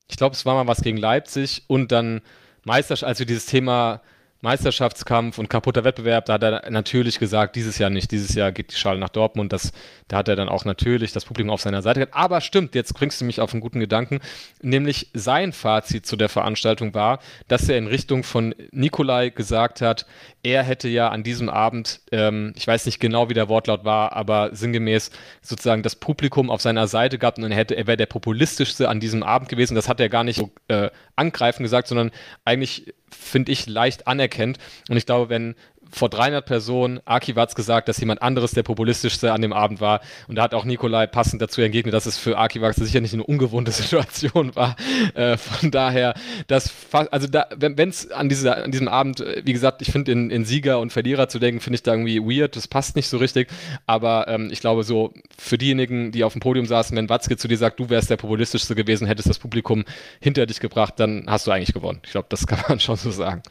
[0.08, 2.22] ich glaube, es war mal was gegen Leipzig und dann
[2.64, 4.02] Meisterschaft, als wir dieses Thema
[4.46, 8.72] Meisterschaftskampf und kaputter Wettbewerb, da hat er natürlich gesagt, dieses Jahr nicht, dieses Jahr geht
[8.72, 9.52] die Schale nach Dortmund.
[9.52, 9.74] Das,
[10.08, 12.16] da hat er dann auch natürlich das Publikum auf seiner Seite gehabt.
[12.16, 14.20] Aber stimmt, jetzt bringst du mich auf einen guten Gedanken,
[14.62, 20.06] nämlich sein Fazit zu der Veranstaltung war, dass er in Richtung von Nikolai gesagt hat,
[20.44, 24.14] er hätte ja an diesem Abend, ähm, ich weiß nicht genau, wie der Wortlaut war,
[24.14, 25.10] aber sinngemäß
[25.42, 29.00] sozusagen das Publikum auf seiner Seite gehabt und er hätte, er wäre der populistischste an
[29.00, 29.74] diesem Abend gewesen.
[29.74, 32.12] Das hat er gar nicht so äh, angreifend gesagt, sondern
[32.44, 34.58] eigentlich finde ich, leicht anerkennt.
[34.90, 35.56] Und ich glaube, wenn
[35.96, 40.02] vor 300 Personen Aki Watz gesagt, dass jemand anderes der populistischste an dem Abend war.
[40.28, 43.14] Und da hat auch Nikolai passend dazu entgegnet, dass es für Aki Watz sicher nicht
[43.14, 44.76] eine ungewohnte Situation war.
[45.14, 46.14] Äh, von daher,
[46.48, 46.72] das
[47.12, 50.30] also da, wenn es an, diese, an diesem Abend, äh, wie gesagt, ich finde in,
[50.30, 53.18] in Sieger und Verlierer zu denken, finde ich da irgendwie weird, das passt nicht so
[53.18, 53.48] richtig.
[53.88, 57.48] Aber ähm, ich glaube, so für diejenigen, die auf dem Podium saßen, wenn Watzke zu
[57.48, 59.86] dir sagt, du wärst der populistischste gewesen, hättest das Publikum
[60.20, 62.02] hinter dich gebracht, dann hast du eigentlich gewonnen.
[62.04, 63.42] Ich glaube, das kann man schon so sagen.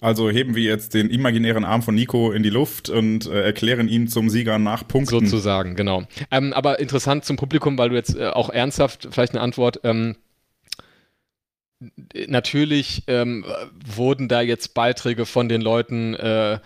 [0.00, 3.88] Also heben wir jetzt den imaginären Arm von Nico in die Luft und äh, erklären
[3.88, 5.26] ihn zum Sieger nach Punkten.
[5.26, 6.04] Sozusagen, genau.
[6.30, 9.80] Ähm, aber interessant zum Publikum, weil du jetzt äh, auch ernsthaft vielleicht eine Antwort.
[9.84, 10.16] Ähm,
[12.26, 13.44] natürlich ähm,
[13.84, 16.58] wurden da jetzt Beiträge von den Leuten, äh,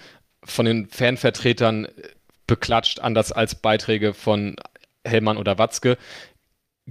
[0.43, 1.89] von den Fanvertretern
[2.47, 4.57] beklatscht, anders als Beiträge von
[5.05, 5.97] Hellmann oder Watzke.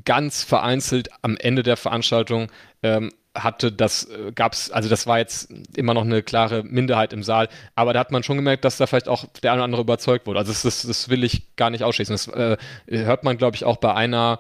[0.06, 2.52] Ganz vereinzelt am Ende der Veranstaltung
[2.84, 3.12] ähm,
[3.44, 7.50] hatte, das äh, gab's, also das war jetzt immer noch eine klare Minderheit im Saal,
[7.76, 10.28] aber da hat man schon gemerkt, dass da vielleicht auch der eine oder andere überzeugt
[10.28, 10.40] wurde.
[10.40, 12.14] Also das, das, das will ich gar nicht ausschließen.
[12.14, 12.58] Das äh,
[12.88, 14.40] hört man, glaube ich, auch bei einer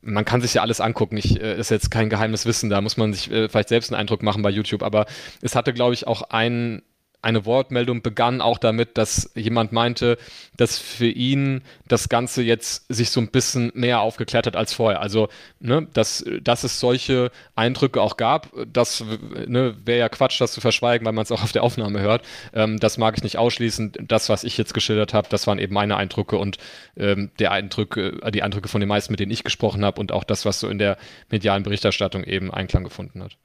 [0.00, 1.16] man kann sich ja alles angucken.
[1.16, 4.00] Ich, äh, ist jetzt kein geheimes Wissen, da muss man sich äh, vielleicht selbst einen
[4.00, 5.06] Eindruck machen bei YouTube, aber
[5.42, 6.82] es hatte, glaube ich, auch ein,
[7.20, 10.18] eine Wortmeldung begann auch damit, dass jemand meinte,
[10.56, 15.00] dass für ihn das Ganze jetzt sich so ein bisschen mehr aufgeklärt hat als vorher.
[15.00, 19.04] Also, ne, dass, dass es solche Eindrücke auch gab, das
[19.46, 22.24] ne, wäre ja Quatsch, das zu verschweigen, weil man es auch auf der Aufnahme hört.
[22.54, 23.92] Ähm, das mag ich nicht ausschließen.
[24.06, 26.58] Das, was ich jetzt geschildert habe, das waren eben meine Eindrücke und
[26.96, 30.24] ähm, der Eindrücke, die Eindrücke von den meisten, mit denen ich gesprochen habe und auch
[30.24, 30.98] das, was so in der
[31.30, 33.36] medialen Berichterstattung eben Einklang gefunden hat.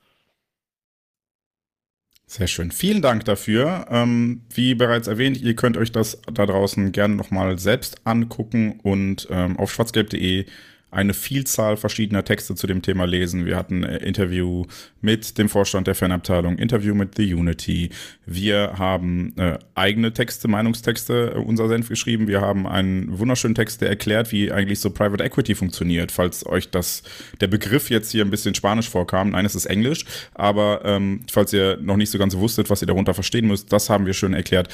[2.33, 2.71] Sehr schön.
[2.71, 3.85] Vielen Dank dafür.
[3.91, 9.27] Ähm, wie bereits erwähnt, ihr könnt euch das da draußen gerne nochmal selbst angucken und
[9.29, 10.47] ähm, auf schwarzgelb.de
[10.93, 13.45] eine Vielzahl verschiedener Texte zu dem Thema lesen.
[13.45, 14.65] Wir hatten ein Interview
[15.01, 17.89] mit dem Vorstand der Fanabteilung, Interview mit The Unity.
[18.25, 22.27] Wir haben äh, eigene Texte, Meinungstexte, äh, unser Senf geschrieben.
[22.27, 26.11] Wir haben einen wunderschönen Text, der erklärt, wie eigentlich so Private Equity funktioniert.
[26.11, 27.03] Falls euch das
[27.41, 31.51] der Begriff jetzt hier ein bisschen Spanisch vorkam, nein, es ist Englisch, aber ähm, falls
[31.53, 34.33] ihr noch nicht so ganz wusstet, was ihr darunter verstehen müsst, das haben wir schön
[34.33, 34.69] erklärt.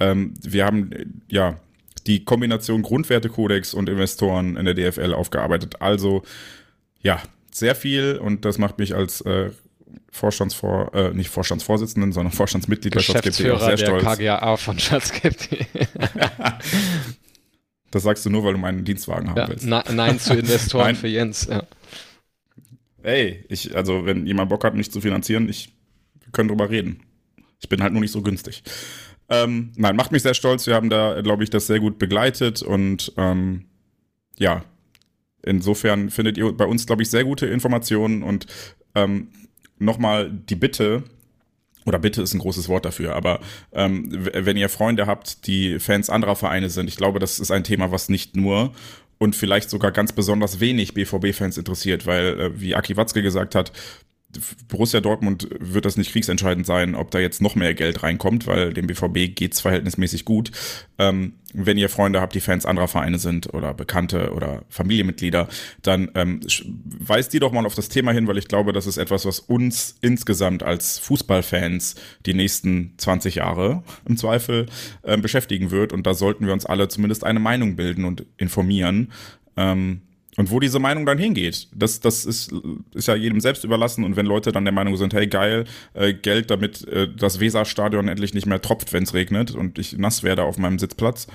[0.00, 1.58] Ähm, wir haben äh, ja
[2.06, 5.80] die Kombination Grundwertekodex und Investoren in der DFL aufgearbeitet.
[5.80, 6.22] Also
[7.00, 9.50] ja, sehr viel und das macht mich als äh,
[10.10, 14.04] Vorstandsvor, äh, nicht Vorstandsvorsitzenden, sondern Vorstandsmitglied der Schatzgeber sehr stolz.
[14.04, 15.36] Der KGAA von Schatzgeber.
[17.90, 19.66] das sagst du nur, weil du meinen Dienstwagen haben ja, willst.
[19.66, 20.96] Na, nein zu Investoren nein.
[20.96, 21.46] für Jens.
[21.50, 21.62] Ja.
[23.02, 25.72] Ey, ich, also wenn jemand Bock hat, mich zu finanzieren, ich
[26.20, 27.00] wir können drüber reden.
[27.60, 28.62] Ich bin halt nur nicht so günstig.
[29.32, 30.66] Ähm, nein, macht mich sehr stolz.
[30.66, 33.64] Wir haben da, glaube ich, das sehr gut begleitet und ähm,
[34.38, 34.64] ja,
[35.42, 38.46] insofern findet ihr bei uns, glaube ich, sehr gute Informationen und
[38.94, 39.28] ähm,
[39.78, 41.04] nochmal die Bitte,
[41.86, 43.40] oder Bitte ist ein großes Wort dafür, aber
[43.72, 47.64] ähm, wenn ihr Freunde habt, die Fans anderer Vereine sind, ich glaube, das ist ein
[47.64, 48.72] Thema, was nicht nur
[49.18, 53.72] und vielleicht sogar ganz besonders wenig BVB-Fans interessiert, weil, äh, wie Aki Watzke gesagt hat,
[54.68, 58.72] Borussia Dortmund wird das nicht kriegsentscheidend sein, ob da jetzt noch mehr Geld reinkommt, weil
[58.72, 60.50] dem BVB geht's verhältnismäßig gut.
[60.98, 65.48] Ähm, wenn ihr Freunde habt, die Fans anderer Vereine sind oder Bekannte oder Familienmitglieder,
[65.82, 66.40] dann ähm,
[66.84, 69.38] weist die doch mal auf das Thema hin, weil ich glaube, das ist etwas, was
[69.40, 74.66] uns insgesamt als Fußballfans die nächsten 20 Jahre im Zweifel
[75.02, 75.92] äh, beschäftigen wird.
[75.92, 79.12] Und da sollten wir uns alle zumindest eine Meinung bilden und informieren.
[79.56, 80.00] Ähm,
[80.36, 82.54] und wo diese Meinung dann hingeht, das, das ist,
[82.94, 84.02] ist ja jedem selbst überlassen.
[84.02, 88.08] Und wenn Leute dann der Meinung sind, hey geil, äh, Geld, damit äh, das Weserstadion
[88.08, 91.26] endlich nicht mehr tropft, wenn es regnet und ich nass werde auf meinem Sitzplatz,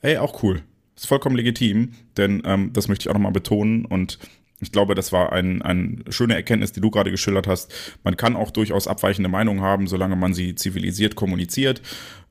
[0.00, 0.62] hey, auch cool.
[0.94, 3.86] Ist vollkommen legitim, denn ähm, das möchte ich auch nochmal betonen.
[3.86, 4.18] Und
[4.60, 7.72] ich glaube, das war ein, eine schöne Erkenntnis, die du gerade geschildert hast.
[8.04, 11.80] Man kann auch durchaus abweichende Meinungen haben, solange man sie zivilisiert kommuniziert.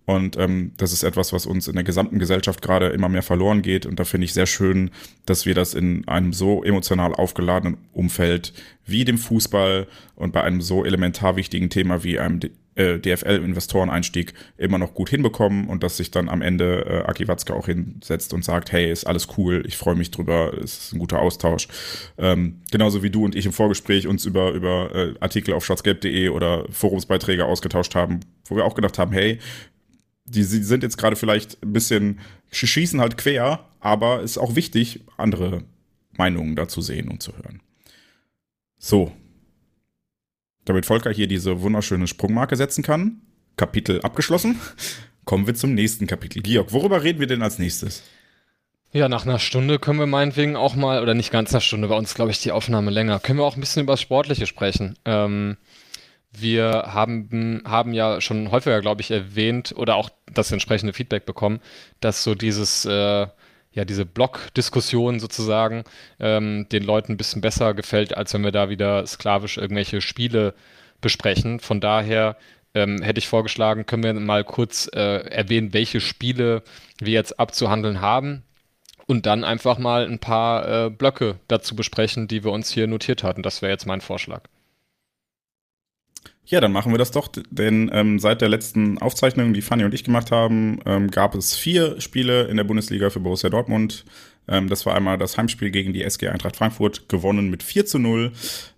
[0.05, 3.61] Und ähm, das ist etwas, was uns in der gesamten Gesellschaft gerade immer mehr verloren
[3.61, 3.85] geht.
[3.85, 4.91] Und da finde ich sehr schön,
[5.25, 8.53] dass wir das in einem so emotional aufgeladenen Umfeld
[8.85, 12.39] wie dem Fußball und bei einem so elementar wichtigen Thema wie einem
[12.75, 17.53] äh, DFL-Investoreneinstieg immer noch gut hinbekommen und dass sich dann am Ende äh, Aki Watzke
[17.53, 20.99] auch hinsetzt und sagt, hey, ist alles cool, ich freue mich drüber, es ist ein
[20.99, 21.67] guter Austausch.
[22.17, 26.29] Ähm, genauso wie du und ich im Vorgespräch uns über, über äh, Artikel auf schwarzgelb.de
[26.29, 29.39] oder Forumsbeiträge ausgetauscht haben, wo wir auch gedacht haben, hey,
[30.25, 32.19] die, die sind jetzt gerade vielleicht ein bisschen,
[32.51, 35.63] schießen halt quer, aber ist auch wichtig, andere
[36.17, 37.61] Meinungen dazu sehen und zu hören.
[38.77, 39.11] So.
[40.65, 43.21] Damit Volker hier diese wunderschöne Sprungmarke setzen kann,
[43.57, 44.59] Kapitel abgeschlossen,
[45.25, 46.41] kommen wir zum nächsten Kapitel.
[46.41, 48.03] Georg, worüber reden wir denn als nächstes?
[48.93, 51.97] Ja, nach einer Stunde können wir meinetwegen auch mal, oder nicht ganz einer Stunde, bei
[51.97, 54.97] uns glaube ich die Aufnahme länger, können wir auch ein bisschen über das Sportliche sprechen.
[55.05, 55.57] Ähm,
[56.31, 61.59] wir haben, haben ja schon häufiger, glaube ich, erwähnt oder auch das entsprechende Feedback bekommen,
[61.99, 63.27] dass so dieses, äh,
[63.73, 65.83] ja, diese Blog-Diskussion sozusagen
[66.19, 70.53] ähm, den Leuten ein bisschen besser gefällt, als wenn wir da wieder sklavisch irgendwelche Spiele
[71.01, 71.59] besprechen.
[71.59, 72.37] Von daher
[72.73, 76.63] ähm, hätte ich vorgeschlagen, können wir mal kurz äh, erwähnen, welche Spiele
[76.99, 78.43] wir jetzt abzuhandeln haben
[79.05, 83.23] und dann einfach mal ein paar äh, Blöcke dazu besprechen, die wir uns hier notiert
[83.23, 83.43] hatten.
[83.43, 84.43] Das wäre jetzt mein Vorschlag.
[86.45, 89.93] Ja, dann machen wir das doch, denn ähm, seit der letzten Aufzeichnung, die Fanny und
[89.93, 94.05] ich gemacht haben, ähm, gab es vier Spiele in der Bundesliga für Borussia Dortmund.
[94.47, 97.99] Ähm, das war einmal das Heimspiel gegen die SG Eintracht Frankfurt, gewonnen mit 4 zu
[97.99, 98.31] 0.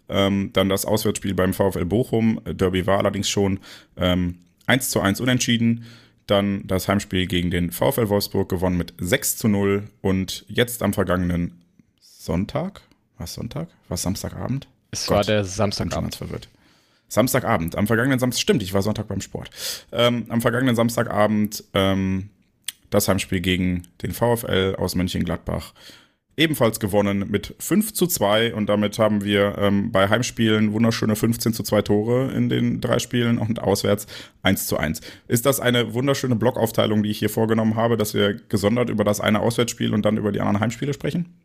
[0.09, 3.59] Ähm, dann das Auswärtsspiel beim VfL Bochum, Derby war allerdings schon
[3.97, 5.85] ähm, 1 zu 1 unentschieden.
[6.27, 9.83] Dann das Heimspiel gegen den VfL Wolfsburg, gewonnen mit 6 zu 0.
[10.01, 11.61] Und jetzt am vergangenen
[11.99, 12.81] Sonntag,
[13.17, 13.69] was Sonntag?
[13.89, 14.67] Was Samstagabend?
[14.91, 16.15] Es Gott, war der Samstagabend.
[16.15, 16.49] verwirrt.
[17.13, 19.49] Samstagabend, am vergangenen Samstag, stimmt, ich war Sonntag beim Sport.
[19.91, 22.29] Ähm, am vergangenen Samstagabend ähm,
[22.89, 25.73] das Heimspiel gegen den VfL aus Mönchengladbach.
[26.35, 31.53] ebenfalls gewonnen mit 5 zu 2 und damit haben wir ähm, bei Heimspielen wunderschöne 15
[31.53, 34.07] zu 2 Tore in den drei Spielen und auswärts
[34.41, 35.01] 1 zu 1.
[35.27, 39.21] Ist das eine wunderschöne Blockaufteilung, die ich hier vorgenommen habe, dass wir gesondert über das
[39.21, 41.37] eine Auswärtsspiel und dann über die anderen Heimspiele sprechen?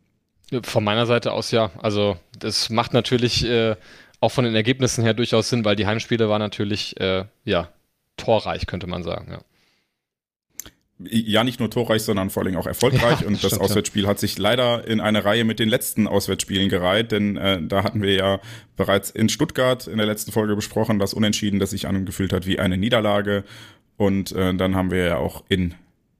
[0.63, 1.69] Von meiner Seite aus ja.
[1.77, 3.75] Also das macht natürlich äh,
[4.19, 7.69] auch von den Ergebnissen her durchaus Sinn, weil die Heimspiele waren natürlich äh, ja
[8.17, 9.39] torreich, könnte man sagen, ja
[10.99, 13.21] ja nicht nur torreich, sondern vor allem auch erfolgreich.
[13.21, 14.09] Ja, und das stimmt, Auswärtsspiel ja.
[14.09, 18.01] hat sich leider in eine Reihe mit den letzten Auswärtsspielen gereiht, denn äh, da hatten
[18.01, 18.39] wir ja
[18.75, 22.59] bereits in Stuttgart in der letzten Folge besprochen, das Unentschieden, das sich angefühlt hat wie
[22.59, 23.45] eine Niederlage.
[23.95, 25.73] Und äh, dann haben wir ja auch in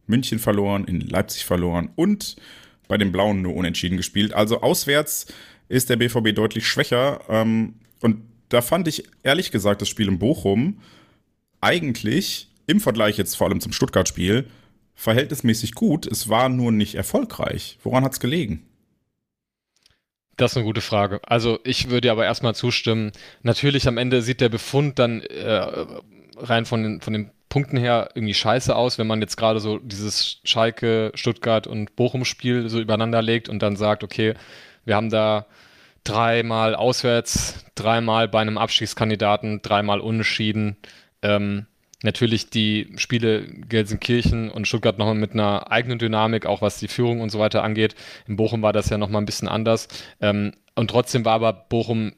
[0.07, 2.37] München verloren, in Leipzig verloren und
[2.87, 4.33] bei den Blauen nur unentschieden gespielt.
[4.33, 5.27] Also auswärts
[5.67, 7.21] ist der BVB deutlich schwächer.
[7.29, 10.81] Ähm, und da fand ich ehrlich gesagt das Spiel in Bochum
[11.61, 14.47] eigentlich im Vergleich jetzt vor allem zum Stuttgart-Spiel
[14.95, 16.05] verhältnismäßig gut.
[16.07, 17.77] Es war nur nicht erfolgreich.
[17.83, 18.65] Woran hat es gelegen?
[20.35, 21.19] Das ist eine gute Frage.
[21.23, 23.11] Also ich würde aber erstmal zustimmen.
[23.43, 25.85] Natürlich am Ende sieht der Befund dann äh,
[26.37, 29.79] rein von den, von den Punkten her irgendwie scheiße aus, wenn man jetzt gerade so
[29.79, 34.35] dieses Schalke, Stuttgart und Bochum-Spiel so übereinander legt und dann sagt, okay,
[34.85, 35.45] wir haben da
[36.03, 40.77] dreimal auswärts, dreimal bei einem Abstiegskandidaten, dreimal unentschieden.
[41.21, 41.67] Ähm,
[42.03, 47.21] natürlich die Spiele Gelsenkirchen und Stuttgart nochmal mit einer eigenen Dynamik, auch was die Führung
[47.21, 47.95] und so weiter angeht.
[48.27, 49.87] In Bochum war das ja nochmal ein bisschen anders.
[50.21, 52.13] Ähm, und trotzdem war aber Bochum,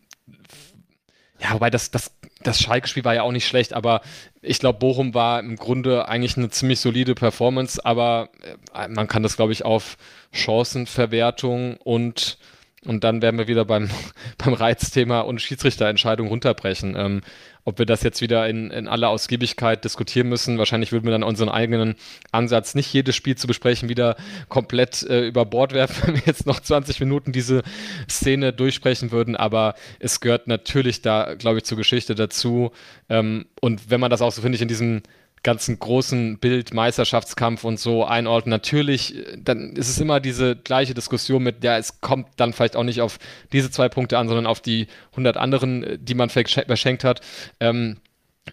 [1.39, 4.01] ja, wobei das, das, das Schalke-Spiel war ja auch nicht schlecht, aber
[4.41, 8.29] ich glaube, Bochum war im Grunde eigentlich eine ziemlich solide Performance, aber
[8.73, 9.97] äh, man kann das, glaube ich, auf
[10.31, 12.37] Chancenverwertung und
[12.85, 13.89] und dann werden wir wieder beim,
[14.37, 16.95] beim Reizthema und Schiedsrichterentscheidung runterbrechen.
[16.97, 17.21] Ähm,
[17.63, 20.57] ob wir das jetzt wieder in, in aller Ausgiebigkeit diskutieren müssen.
[20.57, 21.95] Wahrscheinlich würden wir dann unseren eigenen
[22.31, 24.15] Ansatz, nicht jedes Spiel zu besprechen, wieder
[24.49, 27.61] komplett äh, über Bord werfen, wenn wir jetzt noch 20 Minuten diese
[28.09, 29.35] Szene durchsprechen würden.
[29.35, 32.71] Aber es gehört natürlich da, glaube ich, zur Geschichte dazu.
[33.09, 35.03] Ähm, und wenn man das auch so, finde ich, in diesem
[35.43, 38.51] ganzen großen Bild, Meisterschaftskampf und so einordnen.
[38.51, 42.83] Natürlich, dann ist es immer diese gleiche Diskussion mit, ja, es kommt dann vielleicht auch
[42.83, 43.17] nicht auf
[43.51, 47.21] diese zwei Punkte an, sondern auf die 100 anderen, die man verschenkt hat.
[47.59, 47.97] Ähm,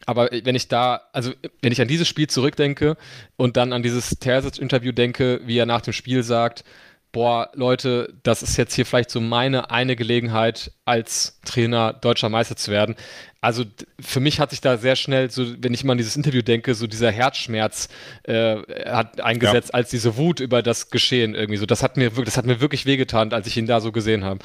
[0.06, 1.32] aber wenn ich da, also
[1.62, 2.96] wenn ich an dieses Spiel zurückdenke
[3.36, 6.64] und dann an dieses Terzic-Interview denke, wie er nach dem Spiel sagt,
[7.12, 12.56] boah, Leute, das ist jetzt hier vielleicht so meine eine Gelegenheit, als Trainer deutscher Meister
[12.56, 12.96] zu werden.
[13.40, 13.64] Also
[14.00, 16.74] für mich hat sich da sehr schnell, so wenn ich immer an dieses Interview denke,
[16.74, 17.88] so dieser Herzschmerz
[18.24, 18.56] äh,
[18.86, 19.74] hat eingesetzt, ja.
[19.74, 21.66] als diese Wut über das Geschehen irgendwie so.
[21.66, 24.24] Das hat mir wirklich, das hat mir wirklich wehgetan, als ich ihn da so gesehen
[24.24, 24.40] habe.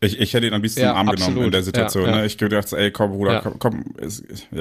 [0.00, 1.28] Ich, ich hätte ihn ein bisschen ja, Arm absolut.
[1.28, 2.04] genommen in der Situation.
[2.04, 2.16] Ja, ja.
[2.18, 2.26] Ne?
[2.26, 3.84] Ich gedacht, ey, komm, Bruder, komm, komm.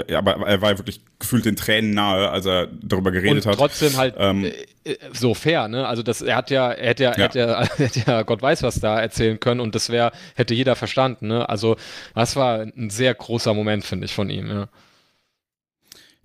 [0.07, 3.57] Ja, aber er war wirklich gefühlt den Tränen nahe, als er darüber geredet und hat.
[3.57, 5.86] Trotzdem halt ähm, äh, äh, so fair, ne?
[5.88, 8.63] Also das, er hat ja, er hätte ja, er hätte ja, hätte ja Gott weiß
[8.63, 11.49] was da erzählen können und das wäre, hätte jeder verstanden, ne?
[11.49, 11.75] Also
[12.13, 14.69] das war ein sehr großer Moment, finde ich, von ihm, ja.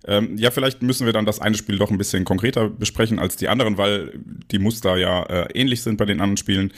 [0.07, 3.35] Ähm, ja, vielleicht müssen wir dann das eine Spiel doch ein bisschen konkreter besprechen als
[3.35, 4.13] die anderen, weil
[4.51, 6.73] die Muster ja äh, ähnlich sind bei den anderen Spielen.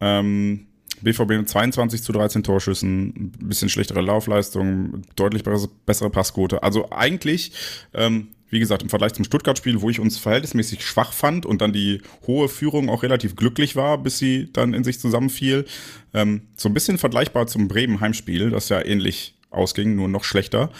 [0.00, 0.68] Ähm,
[1.02, 6.62] BVB mit 22 zu 13 Torschüssen, ein bisschen schlechtere Laufleistung, deutlich bessere Passquote.
[6.62, 7.52] Also eigentlich,
[7.94, 11.72] ähm, wie gesagt, im Vergleich zum Stuttgart-Spiel, wo ich uns verhältnismäßig schwach fand und dann
[11.72, 15.66] die hohe Führung auch relativ glücklich war, bis sie dann in sich zusammenfiel,
[16.14, 20.70] ähm, so ein bisschen vergleichbar zum Bremen-Heimspiel, das ja ähnlich ausging, nur noch schlechter.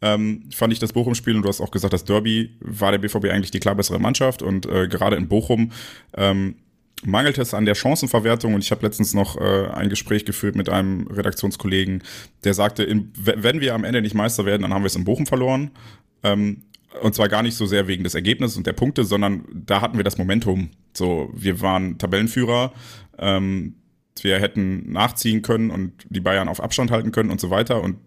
[0.00, 3.26] Ähm, fand ich das Bochum-Spiel und du hast auch gesagt, das Derby war der BVB
[3.26, 5.72] eigentlich die klar bessere Mannschaft und äh, gerade in Bochum
[6.16, 6.54] ähm,
[7.04, 10.68] mangelt es an der Chancenverwertung und ich habe letztens noch äh, ein Gespräch geführt mit
[10.68, 12.02] einem Redaktionskollegen,
[12.44, 15.04] der sagte, in, wenn wir am Ende nicht Meister werden, dann haben wir es in
[15.04, 15.70] Bochum verloren.
[16.22, 16.62] Ähm,
[17.02, 19.98] und zwar gar nicht so sehr wegen des Ergebnisses und der Punkte, sondern da hatten
[19.98, 20.70] wir das Momentum.
[20.94, 22.72] So, wir waren Tabellenführer,
[23.18, 23.74] ähm,
[24.20, 27.82] wir hätten nachziehen können und die Bayern auf Abstand halten können und so weiter.
[27.82, 27.98] Und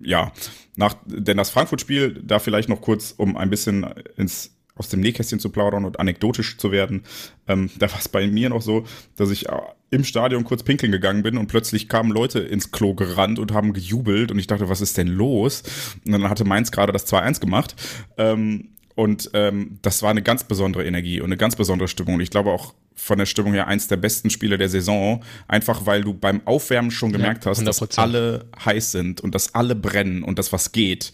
[0.00, 0.32] ja,
[0.76, 3.84] nach, denn das Frankfurt-Spiel, da vielleicht noch kurz, um ein bisschen
[4.16, 7.02] ins aus dem Nähkästchen zu plaudern und anekdotisch zu werden.
[7.46, 8.84] Ähm, da war es bei mir noch so,
[9.16, 9.52] dass ich äh,
[9.90, 13.72] im Stadion kurz pinkeln gegangen bin und plötzlich kamen Leute ins Klo gerannt und haben
[13.72, 15.62] gejubelt und ich dachte, was ist denn los?
[16.04, 17.74] Und dann hatte Mainz gerade das 2-1 gemacht.
[18.16, 22.16] Ähm, und ähm, das war eine ganz besondere Energie und eine ganz besondere Stimmung.
[22.16, 25.22] Und ich glaube auch von der Stimmung her eins der besten Spiele der Saison.
[25.46, 29.54] Einfach weil du beim Aufwärmen schon gemerkt ja, hast, dass alle heiß sind und dass
[29.54, 31.12] alle brennen und dass was geht.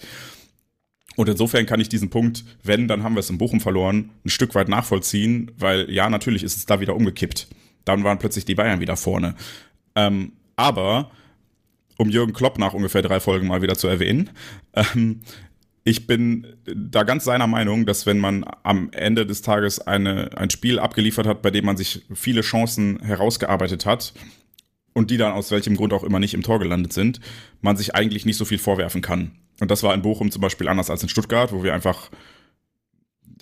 [1.16, 4.30] Und insofern kann ich diesen Punkt, wenn, dann haben wir es in Bochum verloren, ein
[4.30, 7.48] Stück weit nachvollziehen, weil ja, natürlich ist es da wieder umgekippt.
[7.84, 9.34] Dann waren plötzlich die Bayern wieder vorne.
[9.94, 11.10] Ähm, aber,
[11.98, 14.30] um Jürgen Klopp nach ungefähr drei Folgen mal wieder zu erwähnen,
[14.74, 15.20] ähm,
[15.84, 20.49] ich bin da ganz seiner Meinung, dass wenn man am Ende des Tages eine, ein
[20.49, 24.14] Spiel abgeliefert hat, bei dem man sich viele Chancen herausgearbeitet hat
[24.95, 27.20] und die dann aus welchem Grund auch immer nicht im Tor gelandet sind,
[27.61, 29.32] man sich eigentlich nicht so viel vorwerfen kann.
[29.61, 32.11] Und das war in Bochum zum Beispiel anders als in Stuttgart, wo wir einfach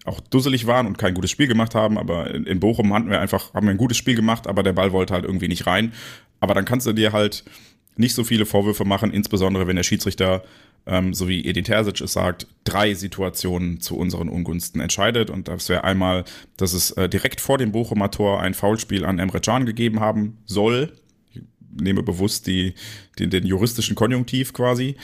[0.04, 3.20] auch dusselig waren und kein gutes Spiel gemacht haben, aber in, in Bochum hatten wir
[3.20, 5.92] einfach, haben wir ein gutes Spiel gemacht, aber der Ball wollte halt irgendwie nicht rein.
[6.40, 7.44] Aber dann kannst du dir halt
[7.96, 10.42] nicht so viele Vorwürfe machen, insbesondere wenn der Schiedsrichter,
[10.86, 15.30] ähm, so wie Edin Terzic es sagt, drei Situationen zu unseren Ungunsten entscheidet.
[15.30, 16.24] Und das wäre einmal,
[16.56, 20.38] dass es äh, direkt vor dem Bochumer Tor ein Foulspiel an Emre Can gegeben haben
[20.46, 20.92] soll.
[21.30, 22.74] Ich nehme bewusst die,
[23.18, 24.96] den, den juristischen Konjunktiv quasi.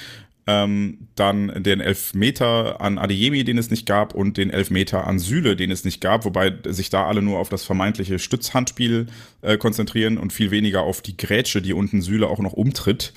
[0.51, 5.57] Ähm, dann den Elfmeter an Adeyemi, den es nicht gab, und den Elfmeter an Süle,
[5.57, 9.09] den es nicht gab, wobei sich da alle nur auf das vermeintliche Stützhandspiel
[9.43, 13.13] äh, konzentrieren und viel weniger auf die Grätsche, die unten Süle auch noch umtritt.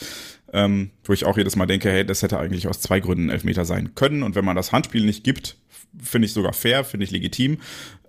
[0.51, 3.63] Ähm, wo ich auch jedes Mal denke, hey, das hätte eigentlich aus zwei Gründen Elfmeter
[3.63, 4.23] sein können.
[4.23, 5.55] Und wenn man das Handspiel nicht gibt,
[6.03, 7.59] finde ich sogar fair, finde ich legitim.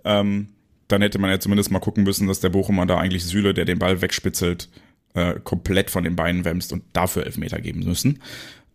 [0.03, 0.49] Ähm,
[0.89, 3.63] dann hätte man ja zumindest mal gucken müssen, dass der Bochumer da eigentlich Süle, der
[3.63, 4.67] den Ball wegspitzelt,
[5.13, 8.19] äh, komplett von den Beinen wämst und dafür Elfmeter geben müssen.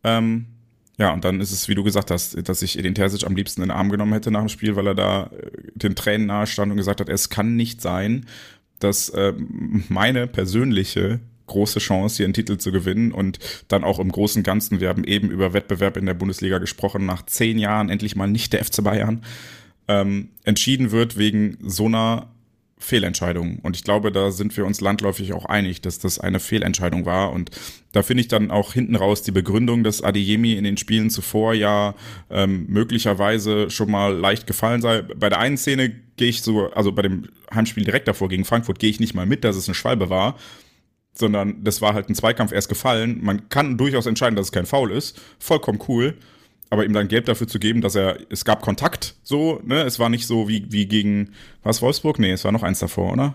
[0.05, 0.47] Ähm,
[0.99, 3.62] ja, und dann ist es, wie du gesagt hast, dass ich den Terzic am liebsten
[3.62, 6.47] in den Arm genommen hätte nach dem Spiel, weil er da äh, den Tränen nahe
[6.47, 8.27] stand und gesagt hat, es kann nicht sein,
[8.81, 9.33] dass äh,
[9.89, 13.39] meine persönliche große Chance, hier einen Titel zu gewinnen und
[13.69, 17.25] dann auch im großen Ganzen, wir haben eben über Wettbewerb in der Bundesliga gesprochen, nach
[17.25, 19.23] zehn Jahren endlich mal nicht der FC Bayern,
[19.89, 22.29] ähm, entschieden wird wegen so einer
[22.79, 23.59] Fehlentscheidung.
[23.61, 27.33] Und ich glaube, da sind wir uns landläufig auch einig, dass das eine Fehlentscheidung war.
[27.33, 27.51] Und
[27.93, 31.55] da finde ich dann auch hinten raus die Begründung, dass Adeyemi in den Spielen zuvor
[31.55, 31.95] ja
[32.31, 35.03] ähm, möglicherweise schon mal leicht gefallen sei.
[35.03, 38.79] Bei der einen Szene gehe ich so, also bei dem Heimspiel direkt davor gegen Frankfurt
[38.79, 40.37] gehe ich nicht mal mit, dass es eine Schwalbe war,
[41.15, 43.19] sondern das war halt ein Zweikampf erst gefallen.
[43.23, 45.21] Man kann durchaus entscheiden, dass es kein Foul ist.
[45.39, 46.15] Vollkommen cool
[46.70, 49.99] aber ihm dann Gelb dafür zu geben, dass er, es gab Kontakt, so, ne, es
[49.99, 51.32] war nicht so wie, wie gegen,
[51.62, 52.19] was, Wolfsburg?
[52.19, 53.35] Nee, es war noch eins davor, oder?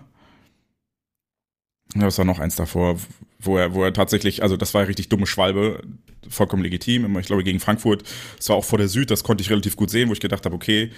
[1.94, 2.96] Ja, es war noch eins davor,
[3.38, 5.82] wo er, wo er tatsächlich, also das war eine richtig dumme Schwalbe,
[6.28, 8.04] vollkommen legitim, ich glaube gegen Frankfurt,
[8.38, 10.44] es war auch vor der Süd, das konnte ich relativ gut sehen, wo ich gedacht
[10.44, 10.90] habe, okay,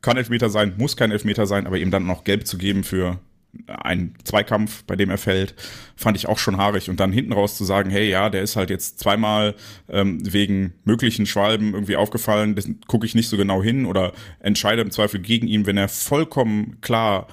[0.00, 3.20] kann Elfmeter sein, muss kein Elfmeter sein, aber ihm dann noch Gelb zu geben für
[3.66, 5.54] ein Zweikampf, bei dem er fällt,
[5.94, 6.88] fand ich auch schon haarig.
[6.88, 9.54] Und dann hinten raus zu sagen, hey, ja, der ist halt jetzt zweimal
[9.88, 14.82] ähm, wegen möglichen Schwalben irgendwie aufgefallen, das gucke ich nicht so genau hin oder entscheide
[14.82, 17.26] im Zweifel gegen ihn, wenn er vollkommen klar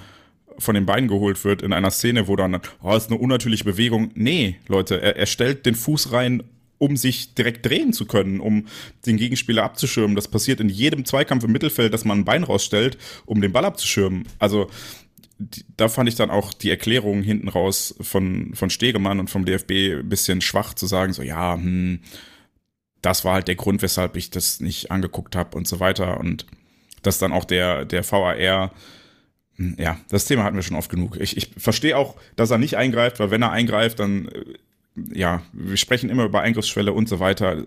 [0.58, 4.10] von den Beinen geholt wird in einer Szene, wo dann, oh, ist eine unnatürliche Bewegung.
[4.14, 6.42] Nee, Leute, er, er stellt den Fuß rein,
[6.76, 8.66] um sich direkt drehen zu können, um
[9.06, 10.16] den Gegenspieler abzuschirmen.
[10.16, 13.64] Das passiert in jedem Zweikampf im Mittelfeld, dass man ein Bein rausstellt, um den Ball
[13.64, 14.24] abzuschirmen.
[14.38, 14.68] Also
[15.76, 20.00] da fand ich dann auch die Erklärung hinten raus von, von Stegemann und vom DFB
[20.00, 22.00] ein bisschen schwach zu sagen, so ja, hm,
[23.00, 26.20] das war halt der Grund, weshalb ich das nicht angeguckt habe und so weiter.
[26.20, 26.46] Und
[27.02, 28.72] dass dann auch der, der VAR,
[29.56, 31.16] hm, ja, das Thema hatten wir schon oft genug.
[31.18, 35.42] Ich, ich verstehe auch, dass er nicht eingreift, weil wenn er eingreift, dann, äh, ja,
[35.54, 37.64] wir sprechen immer über Eingriffsschwelle und so weiter.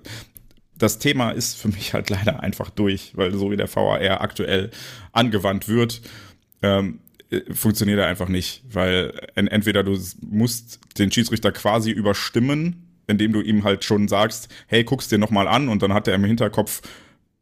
[0.77, 4.69] Das Thema ist für mich halt leider einfach durch, weil so wie der VAR aktuell
[5.11, 6.01] angewandt wird,
[6.61, 7.12] ähm, äh,
[7.51, 13.63] funktioniert er einfach nicht, weil entweder du musst den Schiedsrichter quasi überstimmen, indem du ihm
[13.63, 16.81] halt schon sagst, hey, guck's dir nochmal an und dann hat er im Hinterkopf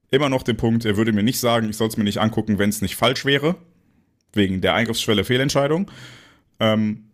[0.09, 2.59] immer noch den Punkt, er würde mir nicht sagen, ich soll es mir nicht angucken,
[2.59, 3.55] wenn es nicht falsch wäre,
[4.33, 5.89] wegen der Eingriffsschwelle Fehlentscheidung.
[6.59, 7.05] Ähm,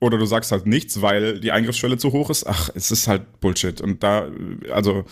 [0.00, 2.46] oder du sagst halt nichts, weil die Eingriffsschwelle zu hoch ist.
[2.46, 3.80] Ach, es ist halt Bullshit.
[3.80, 4.28] Und da,
[4.70, 5.04] also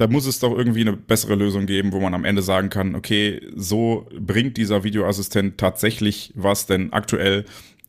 [0.00, 2.94] da muss es doch irgendwie eine bessere Lösung geben, wo man am Ende sagen kann,
[2.94, 7.44] okay, so bringt dieser Videoassistent tatsächlich was, denn aktuell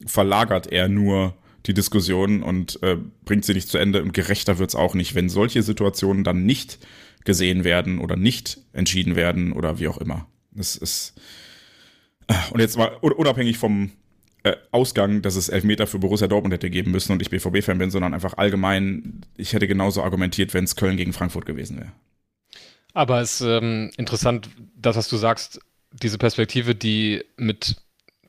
[0.05, 1.35] verlagert er nur
[1.67, 5.15] die Diskussion und äh, bringt sie nicht zu Ende und gerechter wird es auch nicht,
[5.15, 6.79] wenn solche Situationen dann nicht
[7.23, 10.27] gesehen werden oder nicht entschieden werden oder wie auch immer.
[10.51, 11.13] Das ist
[12.27, 13.91] äh, und jetzt mal unabhängig vom
[14.43, 17.91] äh, Ausgang, dass es Elfmeter für Borussia Dortmund hätte geben müssen und ich BVB-Fan bin,
[17.91, 21.91] sondern einfach allgemein, ich hätte genauso argumentiert, wenn es Köln gegen Frankfurt gewesen wäre.
[22.93, 25.59] Aber es ist ähm, interessant, das, was du sagst,
[25.91, 27.75] diese Perspektive, die mit,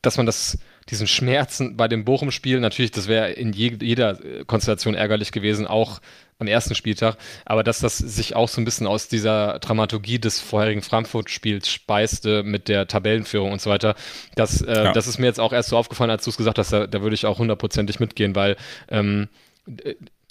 [0.02, 0.58] dass man das
[0.88, 5.66] diesen Schmerzen bei dem Bochum-Spiel, natürlich, das wäre in je, jeder äh, Konstellation ärgerlich gewesen,
[5.66, 6.00] auch
[6.42, 7.16] am ersten Spieltag,
[7.46, 12.42] aber dass das sich auch so ein bisschen aus dieser Dramaturgie des vorherigen Frankfurt-Spiels speiste
[12.42, 13.94] mit der Tabellenführung und so weiter,
[14.34, 14.92] das, äh, ja.
[14.92, 17.00] das ist mir jetzt auch erst so aufgefallen, als du es gesagt hast, da, da
[17.00, 18.56] würde ich auch hundertprozentig mitgehen, weil
[18.88, 19.28] ähm,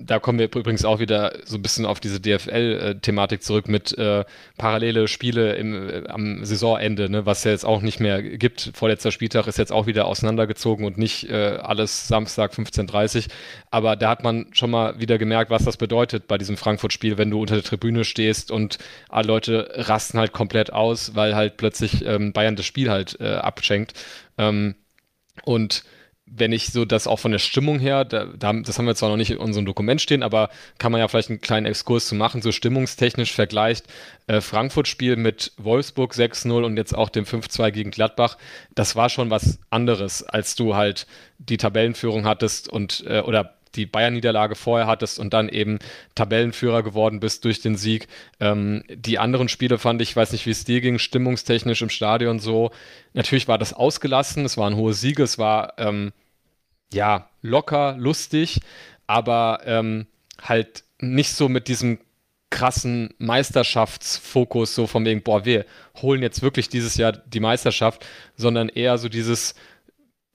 [0.06, 4.26] da kommen wir übrigens auch wieder so ein bisschen auf diese DFL-Thematik zurück mit äh,
[4.58, 8.72] parallele Spiele im, äh, am Saisonende, ne, was ja jetzt auch nicht mehr gibt.
[8.74, 13.28] Vorletzter Spieltag ist jetzt auch wieder auseinandergezogen und nicht äh, alles Samstag 15.30
[13.70, 17.30] Aber da hat man schon mal wieder gemerkt, was das bedeutet bei diesem Frankfurt-Spiel, wenn
[17.30, 18.78] du unter der Tribüne stehst und
[19.10, 23.34] alle Leute rasten halt komplett aus, weil halt plötzlich ähm, Bayern das Spiel halt äh,
[23.34, 23.94] abschenkt.
[24.38, 24.76] Ähm,
[25.44, 25.84] und
[26.34, 29.10] wenn ich so das auch von der Stimmung her, da, da, das haben wir zwar
[29.10, 32.16] noch nicht in unserem Dokument stehen, aber kann man ja vielleicht einen kleinen Exkurs zu
[32.16, 33.86] machen, so stimmungstechnisch vergleicht
[34.28, 38.38] äh, Frankfurt-Spiel mit Wolfsburg 6-0 und jetzt auch dem 5-2 gegen Gladbach,
[38.76, 41.06] das war schon was anderes, als du halt
[41.38, 45.80] die Tabellenführung hattest und äh, oder die Bayern-Niederlage vorher hattest und dann eben
[46.16, 48.08] Tabellenführer geworden bist durch den Sieg.
[48.40, 52.40] Ähm, die anderen Spiele fand ich, weiß nicht, wie es dir ging, stimmungstechnisch im Stadion
[52.40, 52.72] so.
[53.14, 56.12] Natürlich war das ausgelassen, es waren hohe Siege, es war ähm,
[56.94, 58.60] ja locker, lustig,
[59.08, 60.08] aber ähm,
[60.42, 62.00] halt nicht so mit diesem
[62.50, 65.66] krassen Meisterschaftsfokus, so von wegen, boah, wir
[66.02, 68.06] holen jetzt wirklich dieses Jahr die Meisterschaft,
[68.36, 69.56] sondern eher so dieses,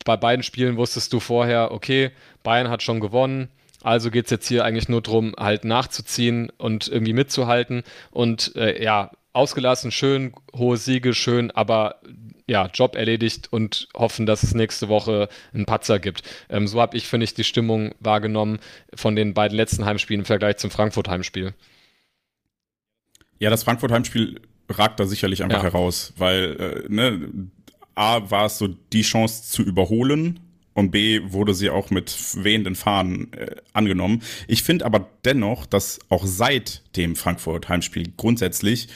[0.05, 2.11] bei beiden Spielen wusstest du vorher, okay,
[2.43, 3.51] Bayern hat schon gewonnen,
[3.83, 7.85] also geht es jetzt hier eigentlich nur darum, halt nachzuziehen und irgendwie mitzuhalten.
[8.11, 12.01] Und äh, ja, ausgelassen, schön, hohe Siege, schön, aber
[12.47, 16.23] ja, Job erledigt und hoffen, dass es nächste Woche einen Patzer gibt.
[16.49, 18.61] Ähm, so habe ich, finde ich, die Stimmung wahrgenommen
[18.95, 21.55] von den beiden letzten Heimspielen im Vergleich zum Frankfurt-Heimspiel.
[23.39, 25.65] Ja, das Frankfurt-Heimspiel ragt da sicherlich einfach ja.
[25.65, 27.49] heraus, weil äh, ne,
[27.95, 30.41] A war es so die Chance zu überholen
[30.75, 34.23] und B wurde sie auch mit wehenden Fahnen äh, angenommen.
[34.47, 38.89] Ich finde aber dennoch, dass auch seit dem Frankfurt-Heimspiel grundsätzlich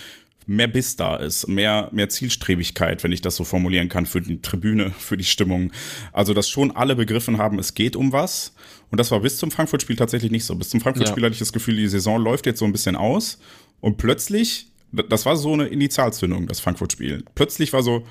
[0.50, 4.42] mehr Biss da ist, mehr, mehr Zielstrebigkeit, wenn ich das so formulieren kann, für die
[4.42, 5.70] Tribüne, für die Stimmung.
[6.12, 8.52] Also, dass schon alle begriffen haben, es geht um was.
[8.90, 10.56] Und das war bis zum Frankfurt-Spiel tatsächlich nicht so.
[10.56, 11.26] Bis zum Frankfurt-Spiel ja.
[11.26, 13.38] hatte ich das Gefühl, die Saison läuft jetzt so ein bisschen aus.
[13.80, 17.22] Und plötzlich, das war so eine Initialzündung, das Frankfurt-Spiel.
[17.36, 18.04] Plötzlich war so,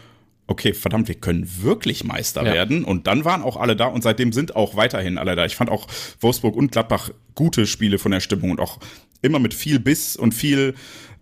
[0.47, 2.53] okay, verdammt, wir können wirklich Meister ja.
[2.53, 2.85] werden.
[2.85, 5.45] Und dann waren auch alle da und seitdem sind auch weiterhin alle da.
[5.45, 5.87] Ich fand auch
[6.21, 8.79] Wolfsburg und Gladbach gute Spiele von der Stimmung und auch
[9.21, 10.75] immer mit viel Biss und viel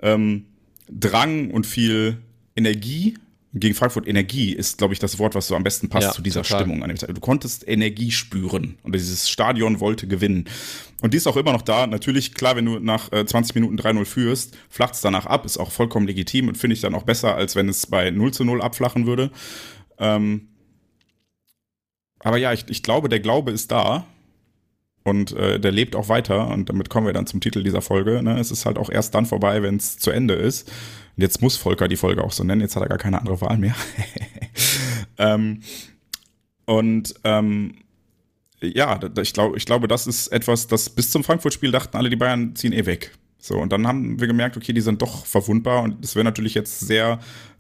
[0.04, 0.46] ähm,
[0.90, 2.18] Drang und viel
[2.56, 3.16] Energie
[3.54, 6.22] gegen Frankfurt Energie ist, glaube ich, das Wort, was so am besten passt ja, zu
[6.22, 6.62] dieser total.
[6.62, 7.14] Stimmung an dem Tag.
[7.14, 10.46] Du konntest Energie spüren und dieses Stadion wollte gewinnen.
[11.02, 11.88] Und die ist auch immer noch da.
[11.88, 15.58] Natürlich, klar, wenn du nach äh, 20 Minuten 3-0 führst, flacht es danach ab, ist
[15.58, 18.44] auch vollkommen legitim und finde ich dann auch besser, als wenn es bei 0 zu
[18.44, 19.32] 0 abflachen würde.
[20.00, 20.50] Ähm
[22.20, 24.06] aber ja, ich, ich glaube, der Glaube ist da.
[25.08, 26.50] Und äh, der lebt auch weiter.
[26.50, 28.22] Und damit kommen wir dann zum Titel dieser Folge.
[28.22, 28.38] Ne?
[28.42, 30.68] Es ist halt auch erst dann vorbei, wenn es zu Ende ist.
[31.16, 32.60] Und jetzt muss Volker die Folge auch so nennen.
[32.60, 33.74] Jetzt hat er gar keine andere Wahl mehr.
[35.18, 35.62] ähm,
[36.66, 37.76] und ähm,
[38.60, 42.18] ja, ich glaube, ich glaube, das ist etwas, das bis zum Frankfurt-Spiel dachten alle, die
[42.18, 43.18] Bayern ziehen eh weg.
[43.40, 46.54] So, und dann haben wir gemerkt, okay, die sind doch verwundbar und es wäre natürlich
[46.54, 47.20] jetzt sehr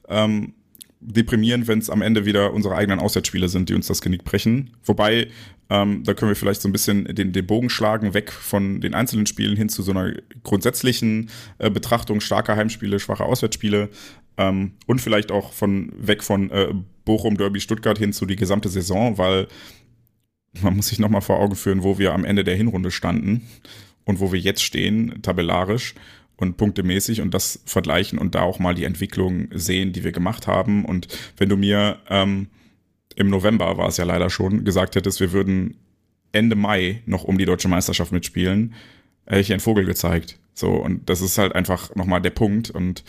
[0.10, 0.53] ähm,
[0.99, 4.72] deprimierend, wenn es am Ende wieder unsere eigenen Auswärtsspiele sind, die uns das Genick brechen.
[4.84, 5.30] Wobei,
[5.69, 8.94] ähm, da können wir vielleicht so ein bisschen den, den Bogen schlagen, weg von den
[8.94, 10.14] einzelnen Spielen hin zu so einer
[10.44, 13.89] grundsätzlichen äh, Betrachtung starker Heimspiele, schwacher Auswärtsspiele
[14.38, 16.73] ähm, und vielleicht auch von weg von äh,
[17.06, 19.48] Bochum, Derby, Stuttgart hin zu die gesamte Saison, weil
[20.61, 23.48] man muss sich nochmal vor Augen führen, wo wir am Ende der Hinrunde standen
[24.06, 25.95] und wo wir jetzt stehen, tabellarisch
[26.38, 30.48] und punktemäßig und das vergleichen und da auch mal die Entwicklung sehen, die wir gemacht
[30.48, 30.85] haben.
[30.85, 31.07] Und
[31.38, 32.48] wenn du mir ähm,
[33.18, 35.76] im November war es ja leider schon, gesagt hättest, wir würden
[36.31, 38.76] Ende Mai noch um die deutsche Meisterschaft mitspielen,
[39.26, 40.38] hätte ich einen Vogel gezeigt.
[40.53, 42.69] So, und das ist halt einfach nochmal der Punkt.
[42.69, 43.03] Und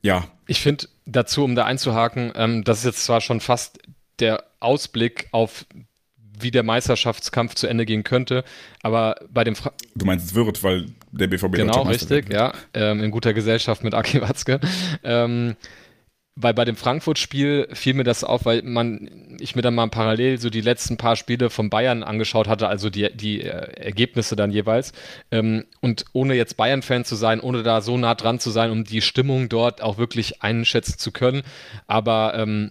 [0.00, 0.28] ja.
[0.46, 3.80] Ich finde dazu, um da einzuhaken, ähm, das ist jetzt zwar schon fast
[4.20, 5.66] der Ausblick auf
[6.40, 8.44] wie der Meisterschaftskampf zu Ende gehen könnte.
[8.84, 12.52] Aber bei dem Fra Du meinst, es wird, weil der BVB Genau, richtig, ja.
[12.74, 14.60] Ähm, in guter Gesellschaft mit Aki Watzke.
[15.02, 15.56] Ähm,
[16.40, 19.10] weil bei dem Frankfurt-Spiel fiel mir das auf, weil man,
[19.40, 22.90] ich mir dann mal parallel so die letzten paar Spiele von Bayern angeschaut hatte, also
[22.90, 24.92] die, die äh, Ergebnisse dann jeweils.
[25.32, 28.84] Ähm, und ohne jetzt Bayern-Fan zu sein, ohne da so nah dran zu sein, um
[28.84, 31.42] die Stimmung dort auch wirklich einschätzen zu können.
[31.88, 32.70] Aber ähm,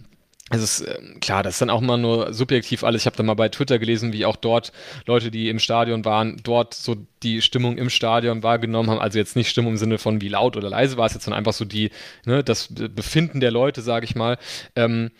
[0.50, 3.02] es ist äh, klar, das ist dann auch mal nur subjektiv alles.
[3.02, 4.72] Ich habe da mal bei Twitter gelesen, wie auch dort
[5.06, 9.00] Leute, die im Stadion waren, dort so die Stimmung im Stadion wahrgenommen haben.
[9.00, 11.38] Also jetzt nicht Stimmung im Sinne von wie laut oder leise war es jetzt, sondern
[11.38, 11.90] einfach so die,
[12.24, 14.38] ne, das Befinden der Leute, sage ich mal.
[14.76, 15.10] Ähm,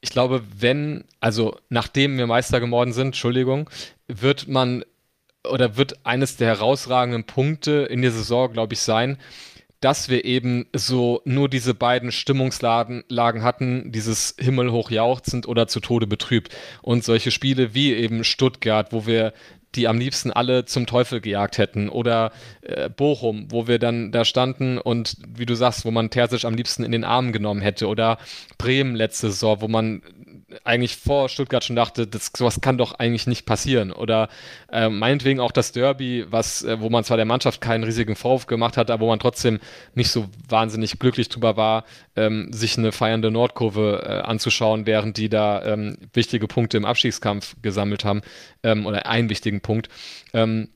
[0.00, 3.68] ich glaube, wenn, also nachdem wir Meister geworden sind, Entschuldigung,
[4.06, 4.84] wird man
[5.50, 9.18] oder wird eines der herausragenden Punkte in der Saison, glaube ich, sein,
[9.80, 15.80] dass wir eben so nur diese beiden Stimmungslagen Lagen hatten, dieses himmelhoch jauchzend oder zu
[15.80, 16.54] Tode betrübt.
[16.82, 19.32] Und solche Spiele wie eben Stuttgart, wo wir
[19.74, 21.88] die am liebsten alle zum Teufel gejagt hätten.
[21.88, 22.32] Oder
[22.62, 26.54] äh, Bochum, wo wir dann da standen und wie du sagst, wo man Terzic am
[26.54, 27.88] liebsten in den Arm genommen hätte.
[27.88, 28.18] Oder
[28.58, 30.02] Bremen letzte Saison, wo man
[30.62, 33.92] eigentlich vor Stuttgart schon dachte, das, sowas kann doch eigentlich nicht passieren.
[33.92, 34.28] Oder
[34.70, 38.46] äh, meinetwegen auch das Derby, was, äh, wo man zwar der Mannschaft keinen riesigen Vorwurf
[38.46, 39.58] gemacht hat, aber wo man trotzdem
[39.94, 45.28] nicht so wahnsinnig glücklich drüber war, ähm, sich eine feiernde Nordkurve äh, anzuschauen, während die
[45.28, 48.22] da ähm, wichtige Punkte im Abstiegskampf gesammelt haben
[48.62, 49.88] ähm, oder einen wichtigen Punkt.
[50.32, 50.68] Ähm,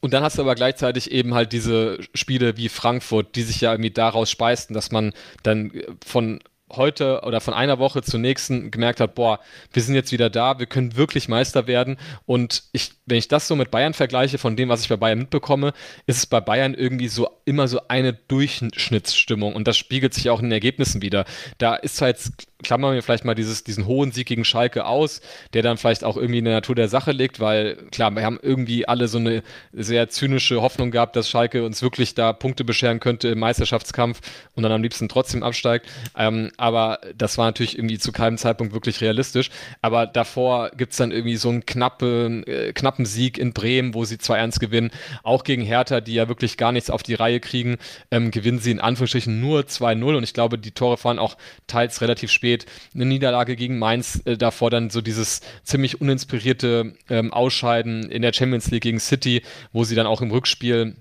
[0.00, 3.72] und dann hast du aber gleichzeitig eben halt diese Spiele wie Frankfurt, die sich ja
[3.72, 6.40] irgendwie daraus speisten, dass man dann äh, von
[6.70, 9.40] heute oder von einer Woche zur nächsten gemerkt hat, boah,
[9.72, 11.96] wir sind jetzt wieder da, wir können wirklich Meister werden.
[12.26, 15.18] Und ich, wenn ich das so mit Bayern vergleiche, von dem, was ich bei Bayern
[15.18, 15.72] mitbekomme,
[16.06, 19.54] ist es bei Bayern irgendwie so immer so eine Durchschnittsstimmung.
[19.54, 21.24] Und das spiegelt sich auch in den Ergebnissen wieder.
[21.58, 22.32] Da ist zwar jetzt
[22.62, 25.20] klammern wir vielleicht mal dieses, diesen hohen Sieg gegen Schalke aus,
[25.52, 28.38] der dann vielleicht auch irgendwie in der Natur der Sache liegt, weil klar, wir haben
[28.40, 29.42] irgendwie alle so eine
[29.72, 34.20] sehr zynische Hoffnung gehabt, dass Schalke uns wirklich da Punkte bescheren könnte im Meisterschaftskampf
[34.54, 35.86] und dann am liebsten trotzdem absteigt.
[36.16, 39.50] Ähm, aber das war natürlich irgendwie zu keinem Zeitpunkt wirklich realistisch.
[39.82, 44.04] Aber davor gibt es dann irgendwie so einen knappen, äh, knappen Sieg in Bremen, wo
[44.04, 44.90] sie zwar ernst gewinnen,
[45.22, 47.78] auch gegen Hertha, die ja wirklich gar nichts auf die Reihe kriegen,
[48.10, 52.00] ähm, gewinnen sie in Anführungsstrichen nur 2-0 und ich glaube, die Tore fahren auch teils
[52.00, 52.66] relativ spät spät.
[52.94, 58.32] Eine Niederlage gegen Mainz, äh, davor dann so dieses ziemlich uninspirierte ähm, Ausscheiden in der
[58.32, 59.42] Champions League gegen City,
[59.72, 60.96] wo sie dann auch im Rückspiel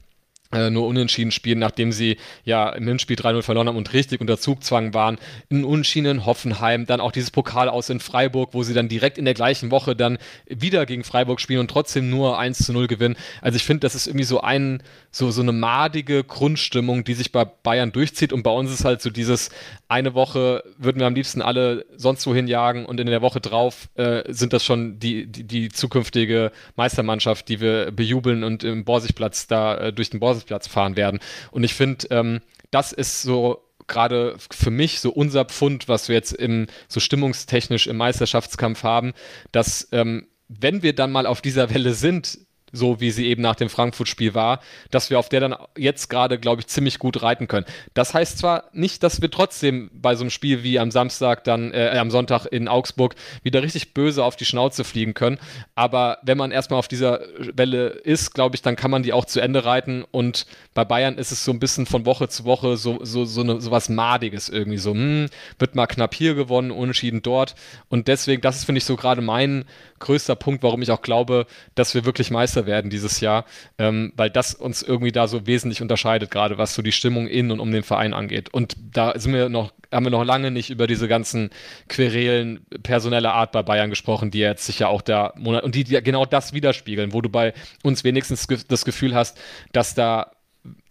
[0.52, 4.40] äh, nur unentschieden spielen, nachdem sie ja im Hinspiel 3-0 verloren haben und richtig unter
[4.40, 5.18] Zugzwang waren.
[5.50, 9.26] In Unentschieden Hoffenheim, dann auch dieses Pokal aus in Freiburg, wo sie dann direkt in
[9.26, 10.18] der gleichen Woche dann
[10.48, 13.16] wieder gegen Freiburg spielen und trotzdem nur 1 0 gewinnen.
[13.42, 14.82] Also ich finde, das ist irgendwie so ein,
[15.12, 19.02] so, so eine madige Grundstimmung, die sich bei Bayern durchzieht und bei uns ist halt
[19.02, 19.50] so dieses
[19.88, 23.90] eine Woche würden wir am liebsten alle sonst wohin jagen und in der Woche drauf
[23.96, 29.48] äh, sind das schon die, die, die, zukünftige Meistermannschaft, die wir bejubeln und im Borsigplatz
[29.48, 31.20] da äh, durch den Borsigplatz fahren werden.
[31.52, 32.42] Und ich finde, ähm,
[32.72, 37.88] das ist so gerade für mich so unser Pfund, was wir jetzt im so stimmungstechnisch
[37.88, 39.14] im Meisterschaftskampf haben,
[39.52, 42.40] dass ähm, wenn wir dann mal auf dieser Welle sind,
[42.72, 44.60] so wie sie eben nach dem Frankfurt-Spiel war,
[44.92, 47.66] dass wir auf der dann jetzt gerade, glaube ich, ziemlich gut reiten können.
[47.94, 51.74] Das heißt zwar nicht, dass wir trotzdem bei so einem Spiel wie am Samstag dann,
[51.74, 55.40] äh, am Sonntag in Augsburg wieder richtig böse auf die Schnauze fliegen können,
[55.76, 57.22] aber wenn man erstmal auf dieser
[57.54, 60.04] Welle ist, glaube ich, dann kann man die auch zu Ende reiten.
[60.12, 63.42] Und bei Bayern ist es so ein bisschen von Woche zu Woche so, so, so,
[63.42, 65.28] eine, so was Madiges irgendwie so, hm,
[65.58, 67.56] wird mal knapp hier gewonnen, unentschieden dort.
[67.90, 69.66] Und deswegen, das ist, finde ich, so gerade mein
[70.00, 73.46] größter Punkt, warum ich auch glaube, dass wir wirklich Meister werden dieses Jahr,
[73.78, 77.52] ähm, weil das uns irgendwie da so wesentlich unterscheidet, gerade was so die Stimmung in
[77.52, 78.54] und um den Verein angeht.
[78.54, 81.50] Und da sind wir noch, haben wir noch lange nicht über diese ganzen
[81.88, 86.02] Querelen personeller Art bei Bayern gesprochen, die jetzt sicher auch da Monat und die, die
[86.02, 87.54] genau das widerspiegeln, wo du bei
[87.84, 89.40] uns wenigstens das Gefühl hast,
[89.72, 90.32] dass da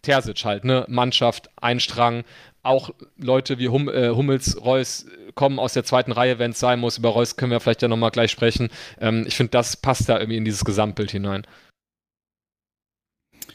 [0.03, 2.24] Terzic halt, ne, Mannschaft, Einstrang,
[2.62, 5.07] auch Leute wie hum, äh, Hummels, Reus
[5.39, 6.98] kommen aus der zweiten Reihe, wenn es sein muss.
[6.98, 8.70] Über Reus können wir vielleicht ja nochmal gleich sprechen.
[9.01, 11.47] Ähm, ich finde, das passt da irgendwie in dieses Gesamtbild hinein.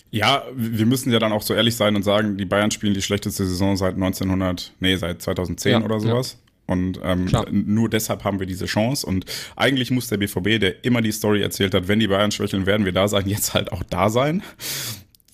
[0.10, 3.02] Ja, wir müssen ja dann auch so ehrlich sein und sagen, die Bayern spielen die
[3.02, 6.38] schlechteste Saison seit 1900, nee, seit 2010 ja, oder sowas.
[6.40, 6.74] Ja.
[6.74, 9.06] Und ähm, nur deshalb haben wir diese Chance.
[9.06, 9.26] Und
[9.58, 12.86] eigentlich muss der BVB, der immer die Story erzählt hat, wenn die Bayern schwächeln, werden
[12.86, 14.42] wir da sein, jetzt halt auch da sein.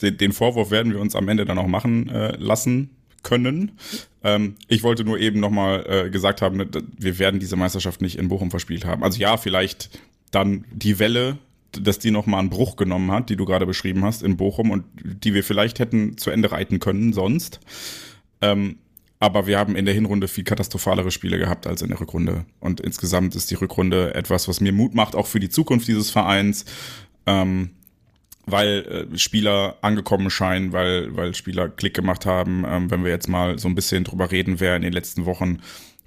[0.02, 2.90] Den, den Vorwurf werden wir uns am Ende dann auch machen äh, lassen
[3.24, 3.74] können.
[4.24, 8.28] Ähm, ich wollte nur eben nochmal äh, gesagt haben, wir werden diese Meisterschaft nicht in
[8.28, 9.04] Bochum verspielt haben.
[9.04, 9.90] Also ja, vielleicht
[10.32, 11.38] dann die Welle,
[11.72, 14.86] dass die nochmal einen Bruch genommen hat, die du gerade beschrieben hast in Bochum und
[15.04, 17.60] die wir vielleicht hätten zu Ende reiten können sonst.
[18.42, 18.78] Ähm,
[19.20, 22.46] aber wir haben in der Hinrunde viel katastrophalere Spiele gehabt als in der Rückrunde.
[22.62, 26.10] Und insgesamt ist die Rückrunde etwas, was mir Mut macht, auch für die Zukunft dieses
[26.10, 26.64] Vereins.
[27.26, 27.72] Ähm,
[28.52, 32.66] weil äh, Spieler angekommen scheinen, weil, weil Spieler Klick gemacht haben.
[32.68, 35.60] Ähm, wenn wir jetzt mal so ein bisschen drüber reden, wer in den letzten Wochen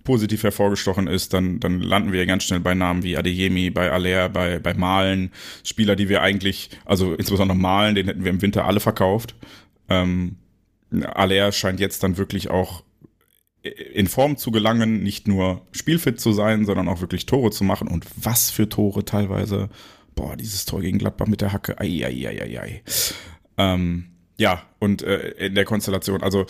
[0.04, 4.28] positiv hervorgestochen ist, dann, dann landen wir ganz schnell bei Namen wie Adeyemi, bei Aller,
[4.28, 5.30] bei, bei Malen.
[5.64, 9.34] Spieler, die wir eigentlich, also insbesondere Malen, den hätten wir im Winter alle verkauft.
[9.88, 10.36] Ähm,
[11.02, 12.82] Aller scheint jetzt dann wirklich auch
[13.62, 17.88] in Form zu gelangen, nicht nur spielfit zu sein, sondern auch wirklich Tore zu machen.
[17.88, 19.68] Und was für Tore teilweise.
[20.14, 21.78] Boah, dieses Tor gegen Gladbach mit der Hacke.
[21.80, 22.82] Ei, ei, ei, ei, ei.
[23.56, 24.06] Ähm,
[24.38, 26.46] ja, und äh, in der Konstellation, also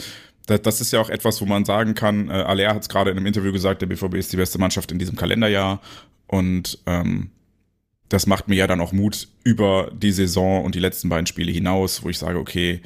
[0.47, 3.11] das, das ist ja auch etwas, wo man sagen kann, äh, Aller hat es gerade
[3.11, 5.81] in einem Interview gesagt, der BVB ist die beste Mannschaft in diesem Kalenderjahr.
[6.27, 7.31] Und ähm,
[8.09, 11.53] das macht mir ja dann auch Mut über die Saison und die letzten beiden Spiele
[11.53, 12.83] hinaus, wo ich sage, okay,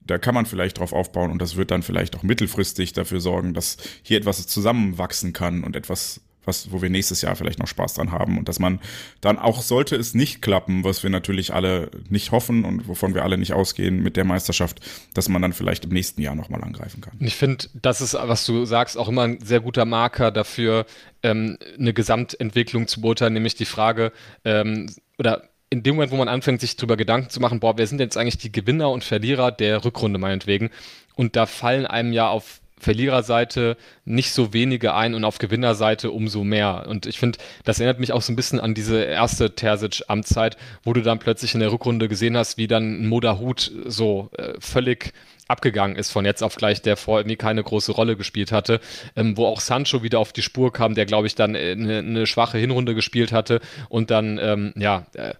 [0.00, 3.54] da kann man vielleicht drauf aufbauen und das wird dann vielleicht auch mittelfristig dafür sorgen,
[3.54, 7.94] dass hier etwas zusammenwachsen kann und etwas was, wo wir nächstes Jahr vielleicht noch Spaß
[7.94, 8.80] dran haben und dass man
[9.20, 13.24] dann auch sollte es nicht klappen, was wir natürlich alle nicht hoffen und wovon wir
[13.24, 14.80] alle nicht ausgehen mit der Meisterschaft,
[15.14, 17.14] dass man dann vielleicht im nächsten Jahr nochmal angreifen kann.
[17.20, 20.86] Ich finde, das ist, was du sagst, auch immer ein sehr guter Marker dafür,
[21.22, 24.12] ähm, eine Gesamtentwicklung zu beurteilen, nämlich die Frage,
[24.44, 24.86] ähm,
[25.18, 28.00] oder in dem Moment, wo man anfängt, sich darüber Gedanken zu machen, boah, wer sind
[28.00, 30.70] jetzt eigentlich die Gewinner und Verlierer der Rückrunde meinetwegen?
[31.16, 36.44] Und da fallen einem ja auf Verliererseite nicht so wenige ein und auf Gewinnerseite umso
[36.44, 36.86] mehr.
[36.88, 40.92] Und ich finde, das erinnert mich auch so ein bisschen an diese erste Terzic-Amtszeit, wo
[40.92, 45.12] du dann plötzlich in der Rückrunde gesehen hast, wie dann Moderhut so äh, völlig
[45.48, 48.80] abgegangen ist von jetzt auf gleich, der vorher irgendwie keine große Rolle gespielt hatte,
[49.14, 51.98] ähm, wo auch Sancho wieder auf die Spur kam, der glaube ich dann eine, äh,
[51.98, 55.34] eine schwache Hinrunde gespielt hatte und dann, ähm, ja, äh,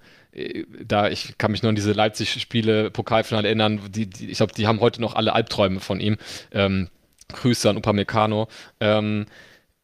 [0.85, 4.67] da, ich kann mich nur an diese Leipzig-Spiele, Pokalfinale erinnern, die, die ich glaube, die
[4.67, 6.19] haben heute noch alle Albträume von ihm.
[6.53, 6.89] Ähm,
[7.33, 8.49] Grüße an Upamecano.
[8.81, 9.27] Ähm,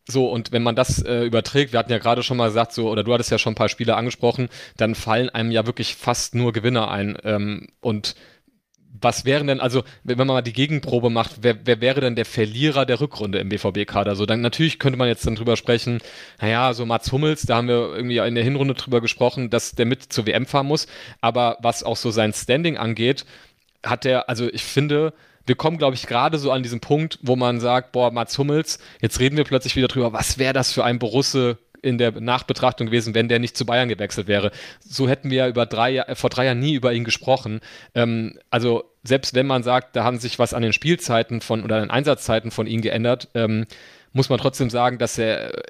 [0.08, 2.90] so, und wenn man das äh, überträgt, wir hatten ja gerade schon mal gesagt, so,
[2.90, 6.34] oder du hattest ja schon ein paar Spiele angesprochen, dann fallen einem ja wirklich fast
[6.34, 7.16] nur Gewinner ein.
[7.24, 8.16] Ähm, und
[9.00, 12.24] was wären denn, also wenn man mal die Gegenprobe macht, wer, wer wäre denn der
[12.24, 14.16] Verlierer der Rückrunde im BVB-Kader?
[14.16, 15.98] So, dann natürlich könnte man jetzt dann drüber sprechen,
[16.40, 19.86] naja, so Mats Hummels, da haben wir irgendwie in der Hinrunde drüber gesprochen, dass der
[19.86, 20.86] mit zur WM fahren muss.
[21.20, 23.24] Aber was auch so sein Standing angeht,
[23.84, 25.14] hat er, also ich finde,
[25.46, 28.78] wir kommen, glaube ich, gerade so an diesen Punkt, wo man sagt, boah, Mats Hummels,
[29.00, 32.86] jetzt reden wir plötzlich wieder drüber, was wäre das für ein Borusse in der Nachbetrachtung
[32.86, 34.52] gewesen, wenn der nicht zu Bayern gewechselt wäre.
[34.80, 37.60] So hätten wir ja drei, äh, vor drei Jahren nie über ihn gesprochen.
[37.94, 41.76] Ähm, also selbst wenn man sagt, da haben sich was an den Spielzeiten von oder
[41.76, 43.66] an den Einsatzzeiten von ihm geändert, ähm,
[44.12, 45.62] muss man trotzdem sagen, dass er äh,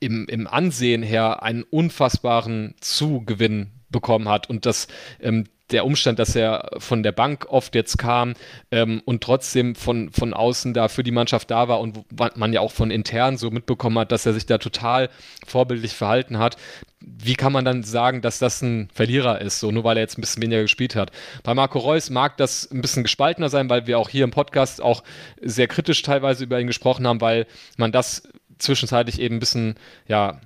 [0.00, 4.88] im, im Ansehen her einen unfassbaren Zugewinn bekommen hat und dass
[5.20, 8.34] ähm, der Umstand, dass er von der Bank oft jetzt kam
[8.70, 12.04] ähm, und trotzdem von, von außen da für die Mannschaft da war und
[12.36, 15.10] man ja auch von intern so mitbekommen hat, dass er sich da total
[15.46, 16.56] vorbildlich verhalten hat.
[17.00, 20.18] Wie kann man dann sagen, dass das ein Verlierer ist, so nur weil er jetzt
[20.18, 21.12] ein bisschen weniger gespielt hat?
[21.42, 24.80] Bei Marco Reus mag das ein bisschen gespaltener sein, weil wir auch hier im Podcast
[24.80, 25.04] auch
[25.40, 27.46] sehr kritisch teilweise über ihn gesprochen haben, weil
[27.76, 28.22] man das
[28.58, 29.74] zwischenzeitlich eben ein bisschen,
[30.08, 30.40] ja,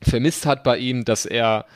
[0.00, 1.66] vermisst hat bei ihm, dass er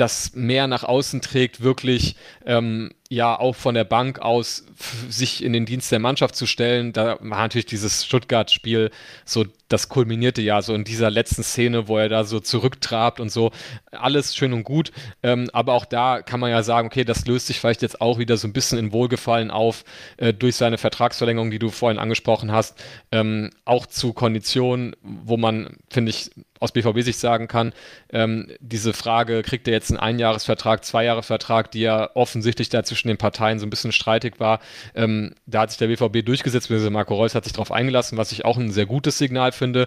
[0.00, 2.16] das mehr nach außen trägt, wirklich
[2.46, 4.66] ähm, ja auch von der Bank aus
[5.08, 6.92] sich in den Dienst der Mannschaft zu stellen.
[6.92, 8.90] Da war natürlich dieses Stuttgart-Spiel
[9.24, 13.30] so, das kulminierte ja so in dieser letzten Szene, wo er da so zurücktrabt und
[13.30, 13.50] so.
[13.92, 14.92] Alles schön und gut.
[15.22, 18.18] Ähm, aber auch da kann man ja sagen, okay, das löst sich vielleicht jetzt auch
[18.18, 19.84] wieder so ein bisschen in Wohlgefallen auf
[20.18, 22.82] äh, durch seine Vertragsverlängerung, die du vorhin angesprochen hast.
[23.10, 26.30] Ähm, auch zu Konditionen, wo man, finde ich,
[26.60, 27.72] aus BVB-Sicht sagen kann,
[28.10, 33.16] ähm, diese Frage, kriegt er jetzt einen Einjahresvertrag, Zweijahresvertrag, die ja offensichtlich da zwischen den
[33.16, 34.60] Parteien so ein bisschen streitig war.
[34.94, 38.32] Ähm, da hat sich der BVB durchgesetzt, beziehungsweise Marco Reus hat sich darauf eingelassen, was
[38.32, 39.86] ich auch ein sehr gutes Signal finde,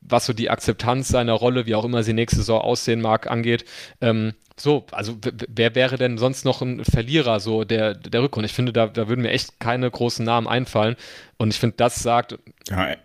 [0.00, 3.64] was so die Akzeptanz seiner Rolle, wie auch immer sie nächste Saison aussehen mag, angeht.
[4.00, 5.16] Ähm, so, also
[5.48, 8.46] wer wäre denn sonst noch ein Verlierer so der, der Rückrunde?
[8.46, 10.96] Ich finde, da, da würden mir echt keine großen Namen einfallen.
[11.36, 12.36] Und ich finde, das sagt.
[12.68, 12.96] Ja,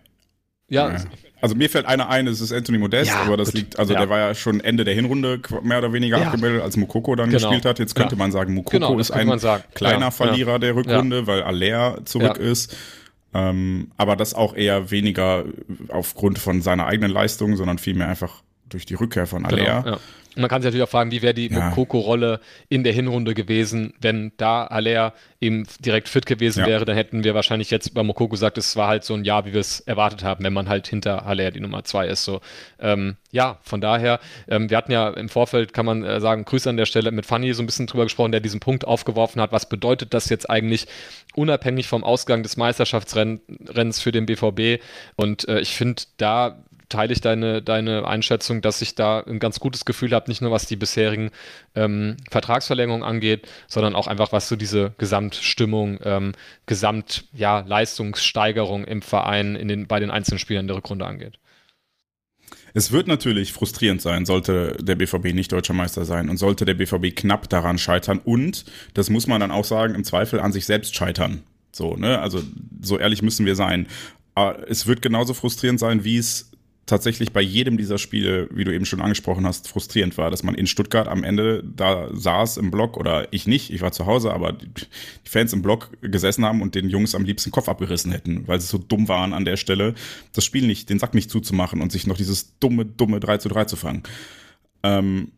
[0.68, 1.04] ja, ja.
[1.40, 3.56] Also mir fällt einer ein, es ist Anthony Modest, ja, aber das gut.
[3.56, 4.00] liegt, also ja.
[4.00, 7.50] der war ja schon Ende der Hinrunde mehr oder weniger abgemeldet, als Mukoko dann genau.
[7.50, 7.78] gespielt hat.
[7.78, 9.30] Jetzt könnte man sagen, Mukoko genau, ist ein
[9.74, 12.74] kleiner Verlierer der Rückrunde, weil Aller zurück ist.
[13.34, 15.44] Ähm, aber das auch eher weniger
[15.88, 18.42] aufgrund von seiner eigenen Leistung, sondern vielmehr einfach
[18.74, 19.82] durch die Rückkehr von Aller.
[19.82, 19.98] Genau,
[20.36, 21.68] man kann sich natürlich auch fragen, wie wäre die ja.
[21.68, 26.66] Mokoko-Rolle in der Hinrunde gewesen, wenn da Aller eben direkt fit gewesen ja.
[26.66, 29.46] wäre, dann hätten wir wahrscheinlich jetzt über Mokoko gesagt, es war halt so ein Jahr,
[29.46, 32.24] wie wir es erwartet haben, wenn man halt hinter Aller die Nummer zwei ist.
[32.24, 32.40] So,
[32.80, 34.18] ähm, ja, von daher,
[34.48, 37.26] ähm, wir hatten ja im Vorfeld, kann man äh, sagen, Grüße an der Stelle mit
[37.26, 39.52] Fanny so ein bisschen drüber gesprochen, der diesen Punkt aufgeworfen hat.
[39.52, 40.86] Was bedeutet das jetzt eigentlich
[41.34, 44.82] unabhängig vom Ausgang des Meisterschaftsrennens für den BVB?
[45.14, 46.64] Und äh, ich finde, da
[46.94, 50.52] teile ich deine, deine Einschätzung, dass ich da ein ganz gutes Gefühl habe, nicht nur
[50.52, 51.30] was die bisherigen
[51.74, 56.32] ähm, Vertragsverlängerungen angeht, sondern auch einfach was so diese Gesamtstimmung, ähm,
[56.66, 61.38] Gesamt, ja, im Verein in den, bei den einzelnen Spielern der Rückrunde angeht.
[62.74, 66.74] Es wird natürlich frustrierend sein, sollte der BVB nicht deutscher Meister sein und sollte der
[66.74, 68.64] BVB knapp daran scheitern und,
[68.94, 71.42] das muss man dann auch sagen, im Zweifel an sich selbst scheitern.
[71.72, 72.20] So, ne?
[72.20, 72.42] Also,
[72.80, 73.88] so ehrlich müssen wir sein.
[74.34, 76.50] Aber es wird genauso frustrierend sein, wie es
[76.86, 80.54] tatsächlich bei jedem dieser Spiele, wie du eben schon angesprochen hast, frustrierend war, dass man
[80.54, 84.32] in Stuttgart am Ende da saß im Block oder ich nicht, ich war zu Hause,
[84.32, 84.68] aber die
[85.24, 88.66] Fans im Block gesessen haben und den Jungs am liebsten Kopf abgerissen hätten, weil sie
[88.66, 89.94] so dumm waren an der Stelle,
[90.32, 93.48] das Spiel nicht, den Sack nicht zuzumachen und sich noch dieses dumme, dumme 3 zu
[93.48, 94.02] 3 zu fangen.
[94.82, 95.32] Ähm,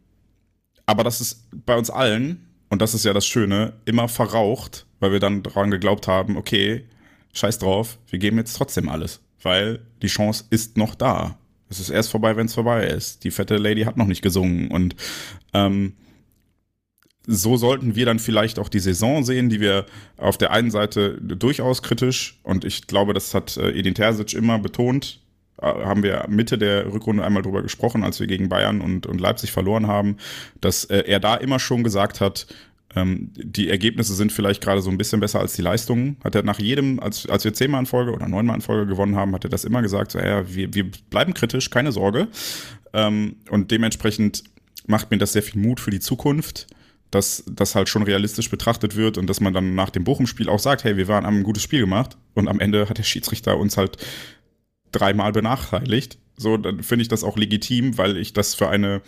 [0.84, 5.12] aber das ist bei uns allen, und das ist ja das Schöne, immer verraucht, weil
[5.12, 6.84] wir dann daran geglaubt haben, okay,
[7.32, 11.36] scheiß drauf, wir geben jetzt trotzdem alles weil die Chance ist noch da.
[11.68, 13.24] Es ist erst vorbei, wenn es vorbei ist.
[13.24, 14.94] Die fette Lady hat noch nicht gesungen und
[15.52, 15.94] ähm,
[17.26, 21.18] so sollten wir dann vielleicht auch die Saison sehen, die wir auf der einen Seite
[21.20, 25.20] durchaus kritisch und ich glaube, das hat äh, Edin Terzic immer betont,
[25.60, 29.20] äh, haben wir Mitte der Rückrunde einmal drüber gesprochen, als wir gegen Bayern und, und
[29.20, 30.18] Leipzig verloren haben,
[30.60, 32.46] dass äh, er da immer schon gesagt hat,
[32.96, 36.16] ähm, die Ergebnisse sind vielleicht gerade so ein bisschen besser als die Leistungen.
[36.24, 39.14] Hat er nach jedem, als, als wir zehnmal in Folge oder neunmal in Folge gewonnen
[39.14, 42.28] haben, hat er das immer gesagt, so, ja, wir, wir bleiben kritisch, keine Sorge.
[42.92, 44.44] Ähm, und dementsprechend
[44.86, 46.66] macht mir das sehr viel Mut für die Zukunft
[47.12, 50.58] dass das halt schon realistisch betrachtet wird und dass man dann nach dem Bochum-Spiel auch
[50.58, 53.58] sagt, hey, wir waren haben ein gutes Spiel gemacht und am Ende hat der Schiedsrichter
[53.58, 53.96] uns halt
[54.92, 56.18] dreimal benachteiligt.
[56.36, 59.02] So, dann finde ich das auch legitim, weil ich das für eine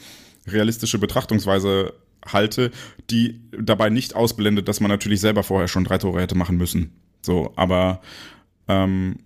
[0.46, 1.92] realistische Betrachtungsweise
[2.32, 2.70] halte,
[3.10, 6.92] die dabei nicht ausblendet, dass man natürlich selber vorher schon drei Tore hätte machen müssen.
[7.22, 8.00] So, aber
[8.68, 9.16] ähm,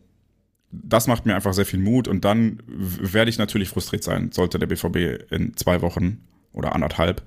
[0.71, 4.59] das macht mir einfach sehr viel Mut und dann werde ich natürlich frustriert sein, sollte
[4.59, 6.21] der BVB in zwei Wochen
[6.53, 7.23] oder anderthalb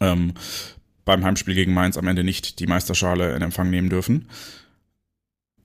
[0.00, 0.34] ähm,
[1.04, 4.28] beim Heimspiel gegen Mainz am Ende nicht die Meisterschale in Empfang nehmen dürfen.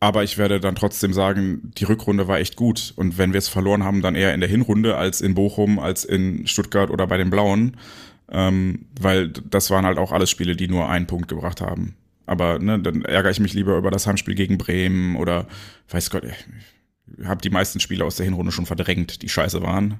[0.01, 2.93] Aber ich werde dann trotzdem sagen, die Rückrunde war echt gut.
[2.95, 6.05] Und wenn wir es verloren haben, dann eher in der Hinrunde als in Bochum, als
[6.05, 7.75] in Stuttgart oder bei den Blauen.
[8.31, 11.95] Ähm, weil das waren halt auch alles Spiele, die nur einen Punkt gebracht haben.
[12.25, 15.47] Aber ne, dann ärgere ich mich lieber über das Heimspiel gegen Bremen oder
[15.89, 19.99] weiß Gott, ich habe die meisten Spiele aus der Hinrunde schon verdrängt, die scheiße waren.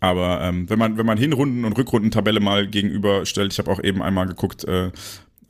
[0.00, 4.02] Aber ähm, wenn man wenn man Hinrunden und Rückrundentabelle mal gegenüberstellt, ich habe auch eben
[4.02, 4.90] einmal geguckt, äh,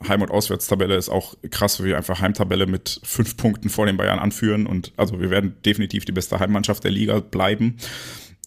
[0.09, 3.97] Heim- und Auswärtstabelle ist auch krass, wie wir einfach Heimtabelle mit fünf Punkten vor den
[3.97, 4.67] Bayern anführen.
[4.67, 7.77] Und also wir werden definitiv die beste Heimmannschaft der Liga bleiben.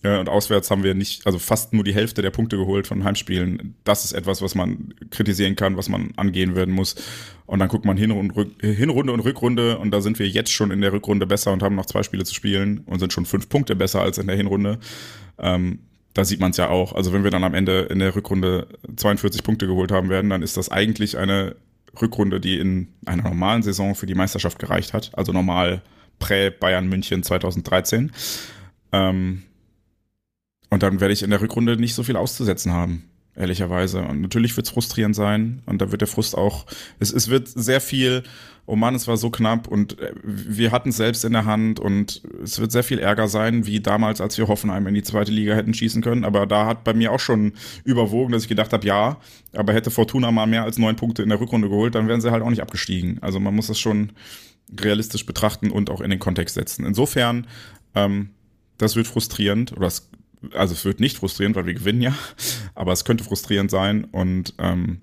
[0.04, 3.04] Äh, und auswärts haben wir nicht, also fast nur die Hälfte der Punkte geholt von
[3.04, 3.76] Heimspielen.
[3.84, 6.96] Das ist etwas, was man kritisieren kann, was man angehen werden muss.
[7.46, 10.82] Und dann guckt man Hinrunde, Hinrunde und Rückrunde und da sind wir jetzt schon in
[10.82, 13.76] der Rückrunde besser und haben noch zwei Spiele zu spielen und sind schon fünf Punkte
[13.76, 14.80] besser als in der Hinrunde.
[15.40, 15.80] Ähm,
[16.14, 16.94] da sieht man es ja auch.
[16.94, 20.42] Also wenn wir dann am Ende in der Rückrunde 42 Punkte geholt haben werden, dann
[20.42, 21.56] ist das eigentlich eine
[22.02, 25.12] Rückrunde, die in einer normalen Saison für die Meisterschaft gereicht hat.
[25.14, 25.82] Also normal
[26.20, 28.12] prä-Bayern München 2013.
[28.92, 29.44] Ähm,
[30.70, 34.02] und dann werde ich in der Rückrunde nicht so viel auszusetzen haben ehrlicherweise.
[34.02, 36.66] Und natürlich wird es frustrierend sein und da wird der Frust auch,
[37.00, 38.24] es, es wird sehr viel,
[38.66, 41.80] oh Mann, es war so knapp und äh, wir hatten es selbst in der Hand
[41.80, 45.32] und es wird sehr viel Ärger sein, wie damals, als wir Hoffenheim in die zweite
[45.32, 46.26] Liga hätten schießen können.
[46.26, 47.54] Aber da hat bei mir auch schon
[47.84, 49.18] überwogen, dass ich gedacht habe, ja,
[49.54, 52.32] aber hätte Fortuna mal mehr als neun Punkte in der Rückrunde geholt, dann wären sie
[52.32, 53.20] halt auch nicht abgestiegen.
[53.22, 54.14] Also man muss das schon
[54.82, 56.86] realistisch betrachten und auch in den Kontext setzen.
[56.86, 57.48] Insofern,
[57.94, 58.32] ähm,
[58.80, 60.10] das wird frustrierend oder es
[60.54, 62.16] also es wird nicht frustrierend, weil wir gewinnen ja,
[62.76, 65.02] aber es könnte frustrierend sein und ähm,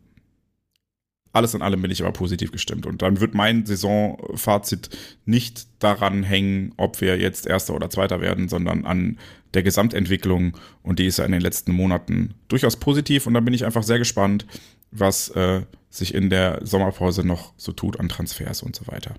[1.35, 2.87] alles in allem bin ich aber positiv gestimmt.
[2.87, 4.89] Und dann wird mein Saisonfazit
[5.25, 9.19] nicht daran hängen, ob wir jetzt Erster oder Zweiter werden, sondern an
[9.53, 10.57] der Gesamtentwicklung.
[10.85, 13.27] Und die ist ja in den letzten Monaten durchaus positiv.
[13.27, 14.47] Und dann bin ich einfach sehr gespannt,
[14.93, 19.17] was äh, sich in der Sommerpause noch so tut an Transfers und so weiter.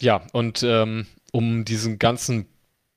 [0.00, 2.46] Ja, und ähm, um diesen ganzen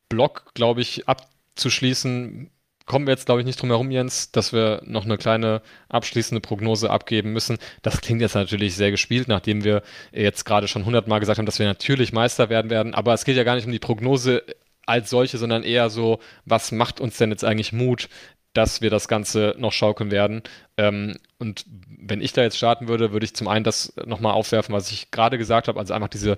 [0.09, 2.49] Block, glaube ich, abzuschließen,
[2.88, 6.41] kommen wir jetzt, glaube ich, nicht drum herum, Jens, dass wir noch eine kleine abschließende
[6.41, 7.57] Prognose abgeben müssen.
[7.81, 11.59] Das klingt jetzt natürlich sehr gespielt, nachdem wir jetzt gerade schon hundertmal gesagt haben, dass
[11.59, 12.95] wir natürlich Meister werden werden.
[12.95, 14.43] Aber es geht ja gar nicht um die Prognose
[14.85, 18.07] als solche, sondern eher so, was macht uns denn jetzt eigentlich Mut,
[18.53, 20.41] dass wir das Ganze noch schaukeln werden.
[20.77, 24.73] Ähm, und wenn ich da jetzt starten würde, würde ich zum einen das nochmal aufwerfen,
[24.73, 26.38] was ich gerade gesagt habe, also einfach diese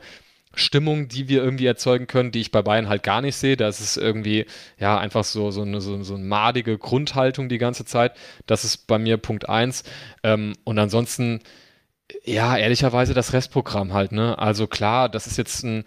[0.54, 3.56] Stimmung, die wir irgendwie erzeugen können, die ich bei Bayern halt gar nicht sehe.
[3.56, 4.46] Da ist es irgendwie,
[4.80, 8.14] ja, einfach so, so, eine, so, so eine madige Grundhaltung die ganze Zeit.
[8.48, 9.84] Das ist bei mir Punkt eins.
[10.24, 11.42] Ähm, und ansonsten,
[12.24, 14.38] ja, ehrlicherweise das Restprogramm halt, ne?
[14.40, 15.86] Also klar, das ist jetzt ein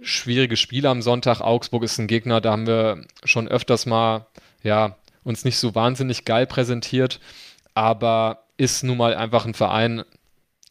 [0.00, 1.40] schwieriges Spiel am Sonntag.
[1.40, 4.26] Augsburg ist ein Gegner, da haben wir schon öfters mal,
[4.62, 7.20] ja, uns nicht so wahnsinnig geil präsentiert,
[7.74, 10.04] aber ist nun mal einfach ein Verein,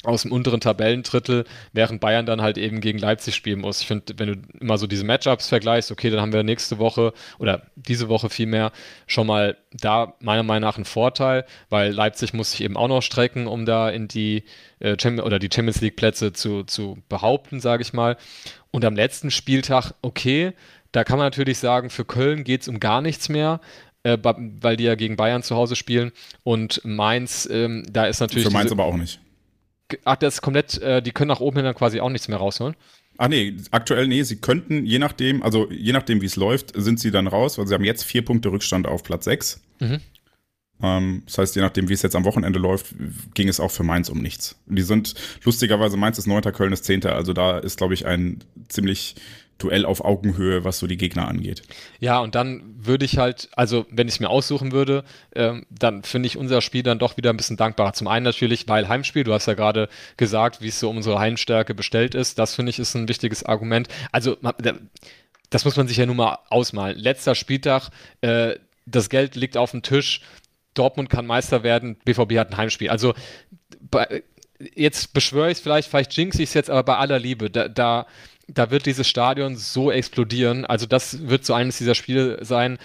[0.04, 3.82] aus dem unteren Tabellendrittel, während Bayern dann halt eben gegen Leipzig spielen muss.
[3.82, 7.14] Ich finde, wenn du immer so diese Matchups vergleichst, okay, dann haben wir nächste Woche
[7.40, 8.72] oder diese Woche vielmehr
[9.08, 13.02] schon mal da meiner Meinung nach einen Vorteil, weil Leipzig muss sich eben auch noch
[13.02, 14.44] strecken, um da in die
[14.80, 18.18] äh, oder die Champions League Plätze zu, zu behaupten, sage ich mal.
[18.70, 20.54] Und am letzten Spieltag, okay,
[20.92, 23.62] da kann man natürlich sagen, für Köln geht es um gar nichts mehr,
[24.04, 26.12] äh, weil die ja gegen Bayern zu Hause spielen.
[26.44, 28.46] Und Mainz, ähm, da ist natürlich.
[28.46, 29.20] Für Mainz aber auch nicht.
[30.04, 32.38] Ach, das ist komplett, äh, die können nach oben hin dann quasi auch nichts mehr
[32.38, 32.76] rausholen.
[33.18, 37.00] Ah nee, aktuell nee, sie könnten, je nachdem, also je nachdem, wie es läuft, sind
[37.00, 39.62] sie dann raus, weil sie haben jetzt vier Punkte Rückstand auf Platz sechs.
[39.80, 40.02] Mhm.
[40.82, 42.94] Ähm, das heißt, je nachdem, wie es jetzt am Wochenende läuft,
[43.34, 44.60] ging es auch für Mainz um nichts.
[44.68, 48.44] Die sind, lustigerweise, Mainz ist neunter, Köln ist zehnter, also da ist, glaube ich, ein
[48.68, 49.16] ziemlich
[49.58, 51.64] Duell auf Augenhöhe, was so die Gegner angeht.
[52.00, 55.04] Ja, und dann würde ich halt, also wenn ich es mir aussuchen würde,
[55.36, 57.94] ähm, dann finde ich unser Spiel dann doch wieder ein bisschen dankbarer.
[57.94, 61.20] Zum einen natürlich, weil Heimspiel, du hast ja gerade gesagt, wie es so um unsere
[61.20, 62.38] Heimstärke bestellt ist.
[62.38, 63.88] Das finde ich ist ein wichtiges Argument.
[64.12, 64.38] Also
[65.50, 66.98] das muss man sich ja nun mal ausmalen.
[66.98, 67.90] Letzter Spieltag,
[68.22, 68.56] äh,
[68.86, 70.22] das Geld liegt auf dem Tisch,
[70.74, 72.90] Dortmund kann Meister werden, BVB hat ein Heimspiel.
[72.90, 73.14] Also
[73.80, 74.24] bei,
[74.76, 77.68] jetzt beschwöre ich es vielleicht, vielleicht jinx ich es jetzt, aber bei aller Liebe, da,
[77.68, 78.08] da,
[78.48, 80.66] da wird dieses Stadion so explodieren.
[80.66, 82.78] Also das wird so eines dieser Spiele sein.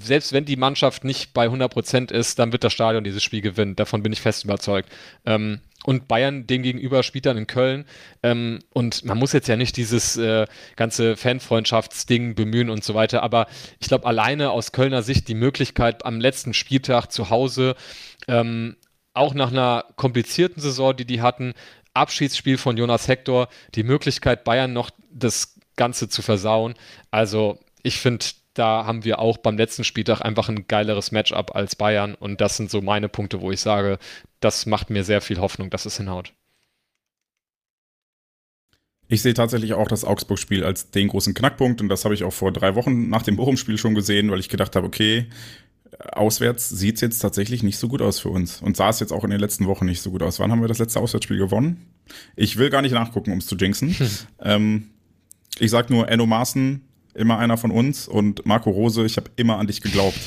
[0.00, 3.74] Selbst wenn die Mannschaft nicht bei 100% ist, dann wird das Stadion dieses Spiel gewinnen.
[3.74, 4.88] Davon bin ich fest überzeugt.
[5.24, 7.84] Ähm, und Bayern demgegenüber spielt dann in Köln.
[8.22, 10.46] Ähm, und man muss jetzt ja nicht dieses äh,
[10.76, 13.22] ganze Fanfreundschaftsding bemühen und so weiter.
[13.22, 13.46] Aber
[13.80, 17.74] ich glaube, alleine aus Kölner Sicht die Möglichkeit, am letzten Spieltag zu Hause,
[18.28, 18.76] ähm,
[19.14, 21.54] auch nach einer komplizierten Saison, die die hatten,
[21.96, 26.74] Abschiedsspiel von Jonas Hector, die Möglichkeit, Bayern noch das Ganze zu versauen.
[27.10, 28.24] Also ich finde,
[28.54, 32.14] da haben wir auch beim letzten Spieltag einfach ein geileres Matchup als Bayern.
[32.14, 33.98] Und das sind so meine Punkte, wo ich sage,
[34.40, 36.32] das macht mir sehr viel Hoffnung, dass es hinhaut.
[39.08, 42.32] Ich sehe tatsächlich auch das Augsburg-Spiel als den großen Knackpunkt und das habe ich auch
[42.32, 45.28] vor drei Wochen nach dem Bochum-Spiel schon gesehen, weil ich gedacht habe, okay,
[46.12, 49.12] auswärts sieht es jetzt tatsächlich nicht so gut aus für uns und sah es jetzt
[49.12, 50.38] auch in den letzten Wochen nicht so gut aus.
[50.38, 51.86] Wann haben wir das letzte Auswärtsspiel gewonnen?
[52.34, 53.90] Ich will gar nicht nachgucken, um es zu jinxen.
[53.98, 54.08] Hm.
[54.40, 54.90] Ähm,
[55.58, 56.82] ich sag nur, Enno Maaßen
[57.14, 60.18] immer einer von uns und Marco Rose, ich habe immer an dich geglaubt.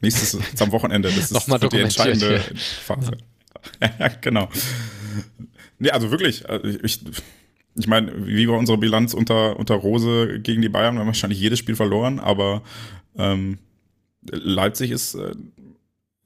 [0.00, 2.56] Nächstes ist am Wochenende, das ist die entscheidende hier.
[2.56, 3.16] Phase.
[3.80, 4.48] ja, genau.
[5.78, 7.00] Nee, also wirklich, also ich,
[7.74, 10.94] ich meine, wie war unsere Bilanz unter, unter Rose gegen die Bayern?
[10.94, 12.62] Wir haben wahrscheinlich jedes Spiel verloren, aber
[13.16, 13.58] ähm,
[14.30, 15.34] Leipzig ist, äh,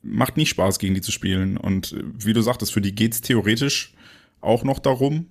[0.02, 1.56] macht nicht Spaß, gegen die zu spielen.
[1.56, 3.94] Und äh, wie du sagtest, für die geht's theoretisch
[4.40, 5.26] auch noch darum,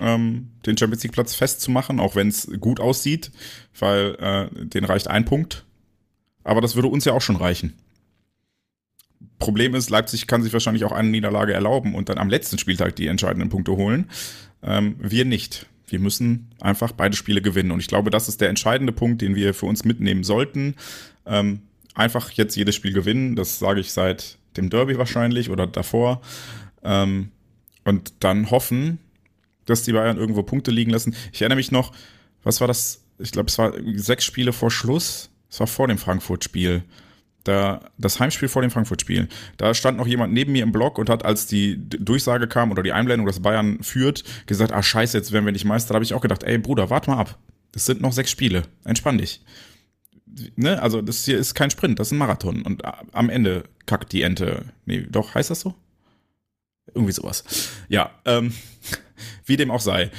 [0.00, 3.30] ähm, den Champions League Platz festzumachen, auch wenn es gut aussieht,
[3.78, 5.64] weil äh, den reicht ein Punkt.
[6.44, 7.74] Aber das würde uns ja auch schon reichen.
[9.38, 12.96] Problem ist, Leipzig kann sich wahrscheinlich auch eine Niederlage erlauben und dann am letzten Spieltag
[12.96, 14.10] die entscheidenden Punkte holen.
[14.62, 15.66] Ähm, wir nicht.
[15.86, 17.70] Wir müssen einfach beide Spiele gewinnen.
[17.70, 20.74] Und ich glaube, das ist der entscheidende Punkt, den wir für uns mitnehmen sollten.
[21.24, 21.62] Ähm,
[21.98, 23.36] einfach jetzt jedes Spiel gewinnen.
[23.36, 26.20] Das sage ich seit dem Derby wahrscheinlich oder davor.
[26.82, 27.30] Ähm,
[27.84, 28.98] und dann hoffen,
[29.66, 31.14] dass die Bayern irgendwo Punkte liegen lassen.
[31.32, 31.92] Ich erinnere mich noch,
[32.42, 33.04] was war das?
[33.18, 35.30] Ich glaube, es war sechs Spiele vor Schluss.
[35.50, 36.84] Es war vor dem Frankfurt-Spiel.
[37.44, 39.28] Da, das Heimspiel vor dem Frankfurt-Spiel.
[39.56, 42.82] Da stand noch jemand neben mir im Block und hat, als die Durchsage kam oder
[42.82, 45.88] die Einblendung, dass Bayern führt, gesagt, ah scheiße, jetzt werden wir nicht Meister.
[45.88, 47.38] Da habe ich auch gedacht, ey Bruder, warte mal ab.
[47.72, 48.64] Das sind noch sechs Spiele.
[48.84, 49.40] Entspann dich.
[50.56, 50.80] Ne?
[50.80, 52.62] Also das hier ist kein Sprint, das ist ein Marathon.
[52.62, 52.82] Und
[53.12, 54.66] am Ende kackt die Ente.
[54.86, 55.74] Nee, doch, heißt das so?
[56.94, 57.44] Irgendwie sowas.
[57.88, 58.52] Ja, ähm,
[59.44, 60.10] wie dem auch sei.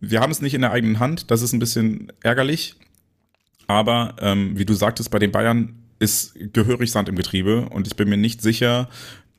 [0.00, 2.76] Wir haben es nicht in der eigenen Hand, das ist ein bisschen ärgerlich.
[3.66, 7.94] Aber ähm, wie du sagtest, bei den Bayern ist gehörig Sand im Getriebe und ich
[7.94, 8.88] bin mir nicht sicher,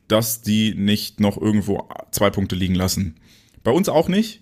[0.08, 3.16] dass die nicht noch irgendwo zwei Punkte liegen lassen.
[3.64, 4.42] Bei uns auch nicht,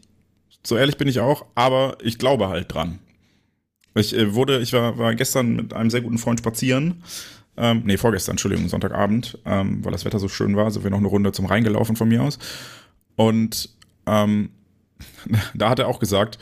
[0.64, 3.00] so ehrlich bin ich auch, aber ich glaube halt dran.
[3.96, 7.04] Ich äh, wurde, ich war, war gestern mit einem sehr guten Freund spazieren
[7.60, 11.00] ähm, nee, vorgestern, Entschuldigung, Sonntagabend, ähm, weil das Wetter so schön war, sind wir noch
[11.00, 12.40] eine Runde zum Rhein gelaufen von mir aus.
[13.18, 13.70] Und
[14.06, 14.52] ähm,
[15.54, 16.40] da hat er auch gesagt,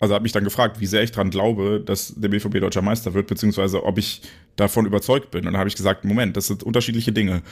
[0.00, 3.12] also hat mich dann gefragt, wie sehr ich dran glaube, dass der BVB deutscher Meister
[3.12, 4.22] wird, beziehungsweise ob ich
[4.56, 5.40] davon überzeugt bin.
[5.40, 7.42] Und dann habe ich gesagt, Moment, das sind unterschiedliche Dinge.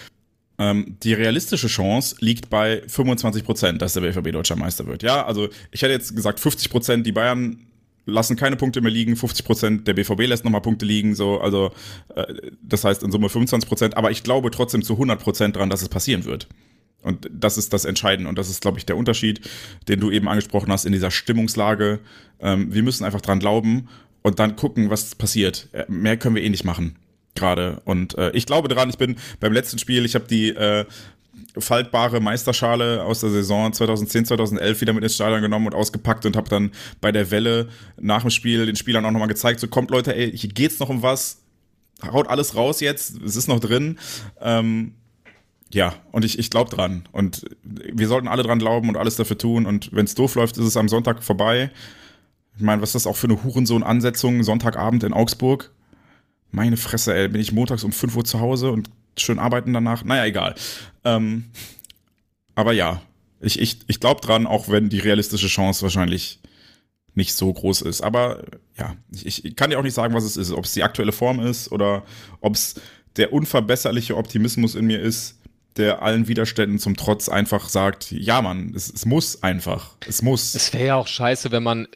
[0.57, 5.03] Ähm, die realistische Chance liegt bei 25 Prozent, dass der BVB deutscher Meister wird.
[5.03, 7.67] Ja, also ich hätte jetzt gesagt 50 Prozent, die Bayern
[8.07, 11.73] lassen keine Punkte mehr liegen, 50 Prozent der BVB lässt nochmal Punkte liegen, so, also
[12.15, 12.27] äh,
[12.63, 15.83] das heißt in Summe 25 Prozent, aber ich glaube trotzdem zu 100 Prozent dran, dass
[15.83, 16.49] es passieren wird.
[17.03, 19.41] Und das ist das Entscheidende und das ist, glaube ich, der Unterschied,
[19.89, 22.01] den du eben angesprochen hast in dieser Stimmungslage.
[22.41, 23.89] Ähm, wir müssen einfach dran glauben
[24.23, 25.69] und dann gucken, was passiert.
[25.73, 26.97] Äh, mehr können wir eh nicht machen
[27.35, 27.83] gerade.
[27.85, 30.85] Und äh, ich glaube dran, ich bin beim letzten Spiel, ich habe die äh,
[31.59, 36.37] faltbare Meisterschale aus der Saison 2010, 2011 wieder mit ins Stadion genommen und ausgepackt und
[36.37, 37.69] habe dann bei der Welle
[38.01, 40.89] nach dem Spiel den Spielern auch nochmal gezeigt, so kommt Leute, ey, hier geht's noch
[40.89, 41.43] um was,
[42.11, 43.99] haut alles raus jetzt, es ist noch drin.
[44.41, 44.95] Ähm,
[45.73, 47.09] ja, und ich, ich glaube dran.
[47.11, 49.67] Und wir sollten alle dran glauben und alles dafür tun.
[49.67, 51.71] Und wenn es doof läuft, ist es am Sonntag vorbei.
[52.57, 55.73] Ich meine, was ist das auch für eine Hurensohn-Ansetzung, Sonntagabend in Augsburg?
[56.53, 58.89] Meine Fresse, ey, bin ich montags um 5 Uhr zu Hause und
[59.19, 60.05] schön arbeiten danach.
[60.05, 60.55] Naja, egal.
[61.05, 61.51] Ähm,
[62.55, 63.03] aber ja,
[63.41, 66.41] ich, ich, ich glaube dran, auch wenn die realistische Chance wahrscheinlich
[67.15, 68.01] nicht so groß ist.
[68.01, 68.43] Aber
[68.77, 70.51] ja, ich, ich kann dir auch nicht sagen, was es ist.
[70.51, 72.05] Ob es die aktuelle Form ist oder
[72.41, 72.75] ob es
[73.17, 75.39] der unverbesserliche Optimismus in mir ist,
[75.77, 80.55] der allen Widerständen zum Trotz einfach sagt, ja Mann, es, es muss einfach, es muss.
[80.55, 81.89] Es wäre ja auch scheiße, wenn man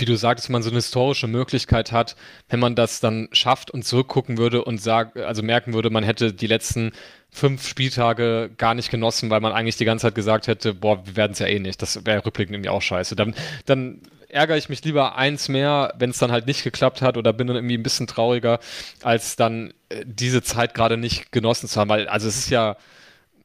[0.00, 2.16] wie du sagst, man so eine historische Möglichkeit hat,
[2.48, 6.32] wenn man das dann schafft und zurückgucken würde und sagt, also merken würde, man hätte
[6.32, 6.92] die letzten
[7.30, 11.16] fünf Spieltage gar nicht genossen, weil man eigentlich die ganze Zeit gesagt hätte, boah, wir
[11.16, 11.80] werden es ja eh nicht.
[11.82, 13.16] Das wäre rückblickend irgendwie auch scheiße.
[13.16, 13.34] Dann,
[13.66, 17.32] dann ärgere ich mich lieber eins mehr, wenn es dann halt nicht geklappt hat oder
[17.32, 18.60] bin dann irgendwie ein bisschen trauriger,
[19.02, 21.88] als dann äh, diese Zeit gerade nicht genossen zu haben.
[21.88, 22.76] Weil, also es ist ja,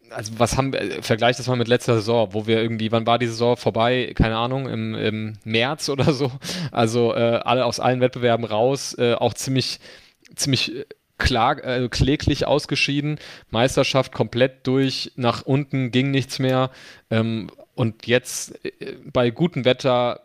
[0.09, 3.05] also was haben wir, äh, vergleich das mal mit letzter Saison, wo wir irgendwie, wann
[3.05, 4.13] war die Saison vorbei?
[4.15, 6.31] Keine Ahnung, im, im März oder so.
[6.71, 9.79] Also äh, alle aus allen Wettbewerben raus, äh, auch ziemlich,
[10.35, 10.85] ziemlich äh,
[11.17, 13.19] klar, äh, kläglich ausgeschieden.
[13.49, 16.71] Meisterschaft komplett durch, nach unten ging nichts mehr.
[17.09, 20.21] Ähm, und jetzt äh, bei gutem Wetter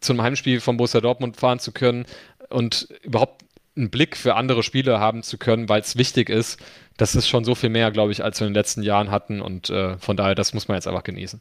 [0.00, 2.06] zum Heimspiel von Borussia Dortmund fahren zu können
[2.50, 3.44] und überhaupt
[3.76, 6.60] einen Blick für andere Spiele haben zu können, weil es wichtig ist,
[6.96, 9.40] das ist schon so viel mehr, glaube ich, als wir in den letzten Jahren hatten
[9.40, 11.40] und äh, von daher, das muss man jetzt einfach genießen.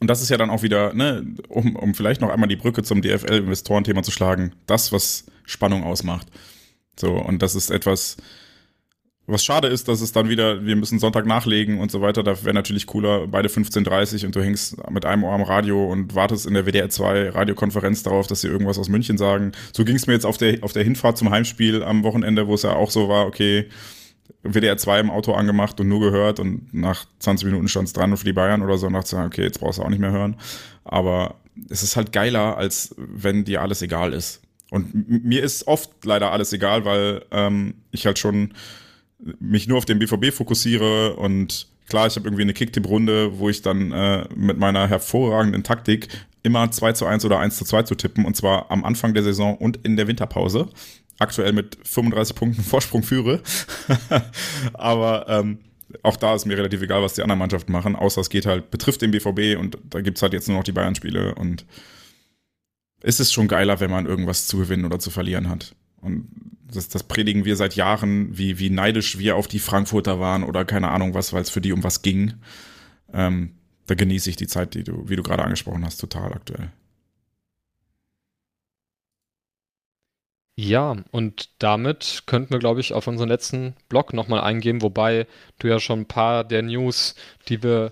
[0.00, 2.82] Und das ist ja dann auch wieder, ne, um, um vielleicht noch einmal die Brücke
[2.82, 6.26] zum DFL-Investorenthema zu schlagen, das, was Spannung ausmacht.
[6.98, 8.16] So, und das ist etwas,
[9.26, 12.22] was schade ist, dass es dann wieder, wir müssen Sonntag nachlegen und so weiter.
[12.22, 16.14] Da wäre natürlich cooler, beide 15.30 und du hängst mit einem Ohr am Radio und
[16.14, 19.52] wartest in der WDR 2 Radiokonferenz darauf, dass sie irgendwas aus München sagen.
[19.72, 22.54] So ging es mir jetzt auf der, auf der Hinfahrt zum Heimspiel am Wochenende, wo
[22.54, 23.68] es ja auch so war, okay,
[24.42, 28.16] WDR 2 im Auto angemacht und nur gehört und nach 20 Minuten stand es dran
[28.16, 30.36] für die Bayern oder so und dachte, okay, jetzt brauchst du auch nicht mehr hören.
[30.84, 31.36] Aber
[31.68, 34.42] es ist halt geiler, als wenn dir alles egal ist.
[34.70, 38.54] Und mir ist oft leider alles egal, weil ähm, ich halt schon
[39.40, 43.62] mich nur auf den BVB fokussiere und klar, ich habe irgendwie eine Kicktipp-Runde, wo ich
[43.62, 46.08] dann äh, mit meiner hervorragenden Taktik
[46.42, 49.22] immer 2 zu 1 oder 1 zu 2 zu tippen und zwar am Anfang der
[49.22, 50.68] Saison und in der Winterpause.
[51.18, 53.40] Aktuell mit 35 Punkten Vorsprung führe.
[54.72, 55.58] Aber ähm,
[56.02, 58.70] auch da ist mir relativ egal, was die anderen Mannschaften machen, außer es geht halt,
[58.70, 61.66] betrifft den BVB und da gibt's halt jetzt nur noch die Bayern-Spiele und
[63.02, 65.74] es ist schon geiler, wenn man irgendwas zu gewinnen oder zu verlieren hat.
[66.00, 66.28] Und
[66.74, 70.64] das, das predigen wir seit Jahren, wie, wie neidisch wir auf die Frankfurter waren oder
[70.64, 72.34] keine Ahnung was, weil es für die um was ging.
[73.12, 73.54] Ähm,
[73.86, 76.70] da genieße ich die Zeit, die du, wie du gerade angesprochen hast, total aktuell.
[80.54, 85.26] Ja, und damit könnten wir, glaube ich, auf unseren letzten Blog nochmal eingehen, wobei
[85.58, 87.14] du ja schon ein paar der News,
[87.48, 87.90] die wir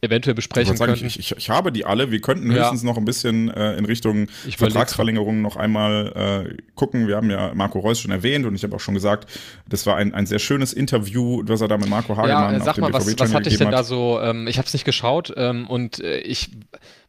[0.00, 2.10] eventuell besprechen sagen, ich, ich, ich, habe die alle.
[2.10, 2.86] Wir könnten höchstens ja.
[2.86, 7.08] noch ein bisschen äh, in Richtung ich Vertragsverlängerung noch einmal äh, gucken.
[7.08, 9.30] Wir haben ja Marco Reus schon erwähnt und ich habe auch schon gesagt,
[9.68, 12.68] das war ein, ein sehr schönes Interview, was er da mit Marco Hagemann ja, sag
[12.70, 13.74] auf dem mal, was, was hatte ich denn hat.
[13.74, 16.50] da so, ähm, ich habe es nicht geschaut ähm, und äh, ich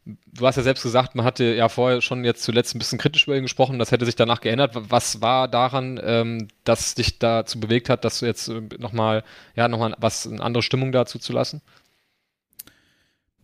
[0.06, 3.26] du hast ja selbst gesagt, man hatte ja vorher schon jetzt zuletzt ein bisschen kritisch
[3.26, 4.72] über ihn gesprochen, das hätte sich danach geändert.
[4.74, 9.24] Was war daran, ähm, dass dich dazu bewegt hat, dass du jetzt äh, nochmal,
[9.56, 11.60] ja, nochmal was, eine andere Stimmung dazu zu lassen?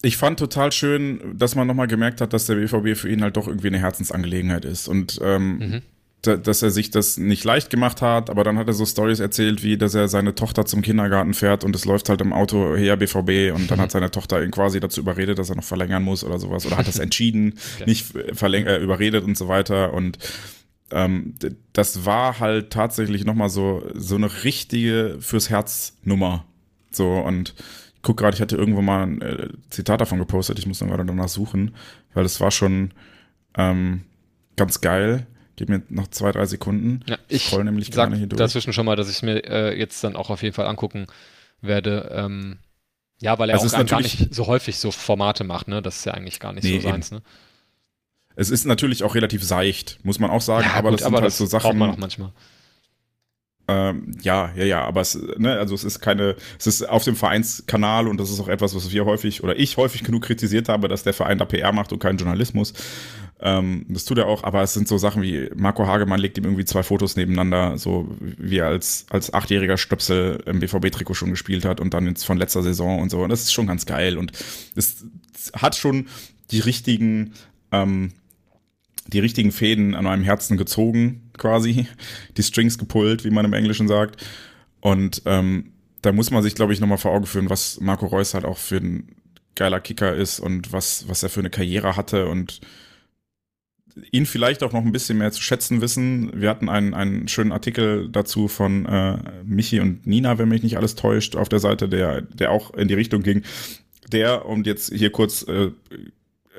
[0.03, 3.37] Ich fand total schön, dass man nochmal gemerkt hat, dass der BVB für ihn halt
[3.37, 5.83] doch irgendwie eine Herzensangelegenheit ist und ähm, mhm.
[6.23, 9.21] da, dass er sich das nicht leicht gemacht hat, aber dann hat er so Stories
[9.21, 12.77] erzählt, wie dass er seine Tochter zum Kindergarten fährt und es läuft halt im Auto
[12.77, 13.83] her BVB und dann mhm.
[13.83, 16.77] hat seine Tochter ihn quasi dazu überredet, dass er noch verlängern muss oder sowas oder
[16.79, 17.85] hat das entschieden, okay.
[17.87, 20.19] nicht verläng äh, überredet und so weiter und
[20.91, 21.35] ähm,
[21.73, 26.45] das war halt tatsächlich nochmal so so eine richtige fürs Herz Nummer
[26.91, 27.55] so und
[28.03, 31.05] guck gerade, ich hatte irgendwo mal ein äh, Zitat davon gepostet, ich muss dann gerade
[31.05, 31.75] danach suchen,
[32.15, 32.93] weil es war schon
[33.57, 34.03] ähm,
[34.57, 35.27] ganz geil.
[35.57, 37.05] Gib mir noch zwei, drei Sekunden.
[37.07, 38.39] Ja, ich voll nämlich sag gerade hier durch.
[38.39, 41.07] dazwischen schon mal, dass ich mir äh, jetzt dann auch auf jeden Fall angucken
[41.61, 42.11] werde.
[42.13, 42.59] Ähm,
[43.21, 45.83] ja, weil er also auch gar nicht so häufig so Formate macht, ne?
[45.83, 47.23] Das ist ja eigentlich gar nicht nee, so seins, ne?
[48.35, 51.15] Es ist natürlich auch relativ seicht, muss man auch sagen, ja, aber gut, das sind
[51.15, 51.69] aber halt das so Sachen.
[51.69, 52.33] Braucht man auch manchmal.
[53.69, 57.15] Ähm, ja, ja, ja, aber es, ne, also es ist keine, es ist auf dem
[57.15, 60.89] Vereinskanal und das ist auch etwas, was wir häufig oder ich häufig genug kritisiert habe,
[60.89, 62.75] dass der Verein da PR macht und keinen Journalismus.
[63.41, 66.45] Ähm, das tut er auch, aber es sind so Sachen wie Marco Hagemann legt ihm
[66.45, 71.65] irgendwie zwei Fotos nebeneinander, so wie er als, als achtjähriger Stöpsel im BVB-Trikot schon gespielt
[71.65, 73.23] hat und dann jetzt von letzter Saison und so.
[73.23, 74.33] Und das ist schon ganz geil und
[74.77, 75.05] es
[75.55, 76.07] hat schon
[76.53, 77.33] die richtigen,
[77.73, 78.13] ähm,
[79.09, 81.87] die richtigen Fäden an meinem Herzen gezogen, quasi,
[82.37, 84.25] die Strings gepullt, wie man im Englischen sagt.
[84.81, 88.35] Und ähm, da muss man sich, glaube ich, nochmal vor Augen führen, was Marco Reus
[88.35, 89.09] halt auch für ein
[89.55, 92.61] geiler Kicker ist und was, was er für eine Karriere hatte und
[94.11, 96.41] ihn vielleicht auch noch ein bisschen mehr zu schätzen wissen.
[96.41, 100.79] Wir hatten einen, einen schönen Artikel dazu von äh, Michi und Nina, wenn mich nicht
[100.79, 103.43] alles täuscht, auf der Seite, der, der auch in die Richtung ging.
[104.11, 105.73] Der, und jetzt hier kurz äh,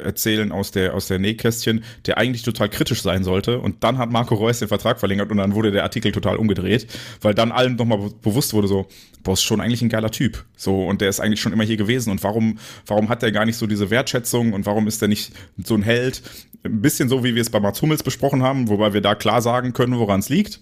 [0.02, 3.60] erzählen aus der, aus der Nähkästchen, der eigentlich total kritisch sein sollte.
[3.60, 6.88] Und dann hat Marco Reus den Vertrag verlängert und dann wurde der Artikel total umgedreht,
[7.22, 8.88] weil dann allen nochmal bewusst wurde so,
[9.24, 10.44] boah, ist schon eigentlich ein geiler Typ.
[10.56, 12.12] So, und der ist eigentlich schon immer hier gewesen.
[12.12, 15.34] Und warum, warum hat der gar nicht so diese Wertschätzung und warum ist der nicht
[15.64, 16.22] so ein Held?
[16.64, 19.42] Ein bisschen so, wie wir es bei Mats Hummels besprochen haben, wobei wir da klar
[19.42, 20.60] sagen können, woran es liegt.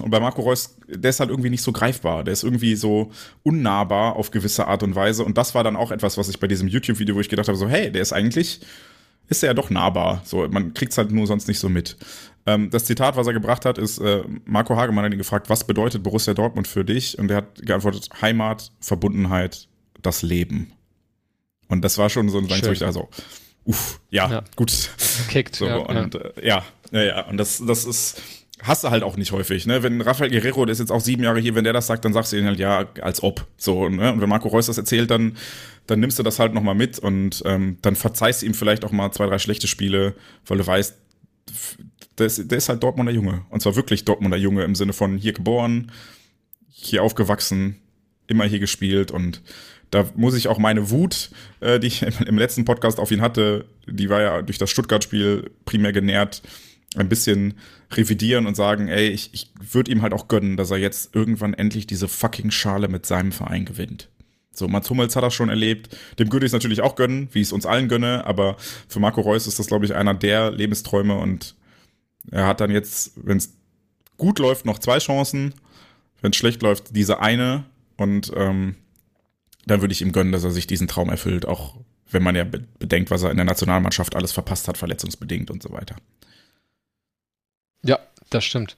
[0.00, 2.24] Und bei Marco Reus, der ist halt irgendwie nicht so greifbar.
[2.24, 3.10] Der ist irgendwie so
[3.42, 5.24] unnahbar auf gewisse Art und Weise.
[5.24, 7.58] Und das war dann auch etwas, was ich bei diesem YouTube-Video, wo ich gedacht habe,
[7.58, 8.60] so, hey, der ist eigentlich,
[9.28, 10.22] ist er ja doch nahbar.
[10.24, 11.96] So, man kriegt's halt nur sonst nicht so mit.
[12.46, 15.66] Ähm, das Zitat, was er gebracht hat, ist, äh, Marco Hagemann hat ihn gefragt, was
[15.66, 17.18] bedeutet Borussia Dortmund für dich?
[17.18, 19.68] Und er hat geantwortet, Heimat, Verbundenheit,
[20.02, 20.72] das Leben.
[21.68, 22.82] Und das war schon so ein Schön.
[22.82, 23.08] also,
[23.64, 24.44] uff, ja, ja.
[24.56, 24.90] gut.
[25.28, 26.20] Kickt, so, ja, und, ja.
[26.20, 28.20] Äh, ja, ja, ja, und das, das ist,
[28.66, 29.66] hast du halt auch nicht häufig.
[29.66, 29.82] Ne?
[29.82, 32.12] Wenn Rafael Guerrero, der ist jetzt auch sieben Jahre hier, wenn der das sagt, dann
[32.12, 33.46] sagst du ihn halt ja, als ob.
[33.56, 34.12] So, ne?
[34.12, 35.36] Und wenn Marco Reus das erzählt, dann,
[35.86, 38.92] dann nimmst du das halt nochmal mit und ähm, dann verzeihst du ihm vielleicht auch
[38.92, 40.14] mal zwei, drei schlechte Spiele,
[40.46, 40.96] weil du weißt,
[42.18, 43.42] der ist, der ist halt Dortmunder Junge.
[43.50, 45.92] Und zwar wirklich Dortmunder Junge im Sinne von hier geboren,
[46.70, 47.76] hier aufgewachsen,
[48.26, 49.42] immer hier gespielt und
[49.90, 51.30] da muss ich auch meine Wut,
[51.60, 55.50] äh, die ich im letzten Podcast auf ihn hatte, die war ja durch das Stuttgart-Spiel
[55.64, 56.42] primär genährt,
[56.96, 57.54] ein bisschen
[57.90, 61.54] revidieren und sagen, ey, ich, ich würde ihm halt auch gönnen, dass er jetzt irgendwann
[61.54, 64.08] endlich diese fucking Schale mit seinem Verein gewinnt.
[64.52, 65.96] So, Mats Hummels hat das schon erlebt.
[66.18, 68.56] Dem würde ich es natürlich auch gönnen, wie ich es uns allen gönne, aber
[68.88, 71.56] für Marco Reus ist das, glaube ich, einer der Lebensträume und
[72.30, 73.54] er hat dann jetzt, wenn es
[74.16, 75.54] gut läuft, noch zwei Chancen.
[76.20, 77.64] Wenn es schlecht läuft, diese eine.
[77.96, 78.76] Und ähm,
[79.66, 81.76] dann würde ich ihm gönnen, dass er sich diesen Traum erfüllt, auch
[82.10, 85.70] wenn man ja bedenkt, was er in der Nationalmannschaft alles verpasst hat, verletzungsbedingt und so
[85.72, 85.96] weiter.
[87.84, 87.98] Ja,
[88.30, 88.76] das stimmt.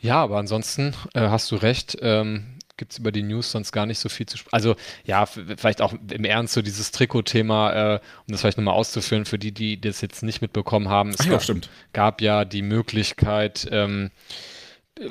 [0.00, 1.96] Ja, aber ansonsten äh, hast du recht.
[2.00, 4.52] Ähm, Gibt es über die News sonst gar nicht so viel zu sprechen.
[4.52, 4.74] Also
[5.04, 9.38] ja, vielleicht auch im Ernst so dieses Trikot-Thema, äh, um das vielleicht nochmal auszuführen, für
[9.38, 11.10] die, die das jetzt nicht mitbekommen haben.
[11.10, 11.70] Es Ach ja, gab, stimmt.
[11.92, 14.10] gab ja die Möglichkeit, ähm,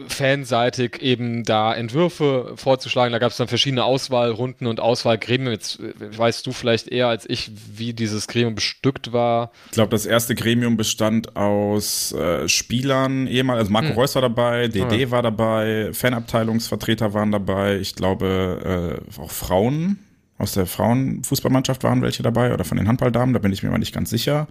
[0.07, 3.11] fanseitig eben da Entwürfe vorzuschlagen.
[3.11, 5.51] Da gab es dann verschiedene Auswahlrunden und Auswahlgremien.
[5.51, 9.51] Jetzt äh, weißt du vielleicht eher als ich, wie dieses Gremium bestückt war.
[9.65, 13.95] Ich glaube, das erste Gremium bestand aus äh, Spielern ehemals, also Marco hm.
[13.95, 15.11] Reus war dabei, DD ja.
[15.11, 19.99] war dabei, Fanabteilungsvertreter waren dabei, ich glaube äh, auch Frauen
[20.37, 23.77] aus der Frauenfußballmannschaft waren welche dabei oder von den Handballdamen, da bin ich mir mal
[23.77, 24.47] nicht ganz sicher.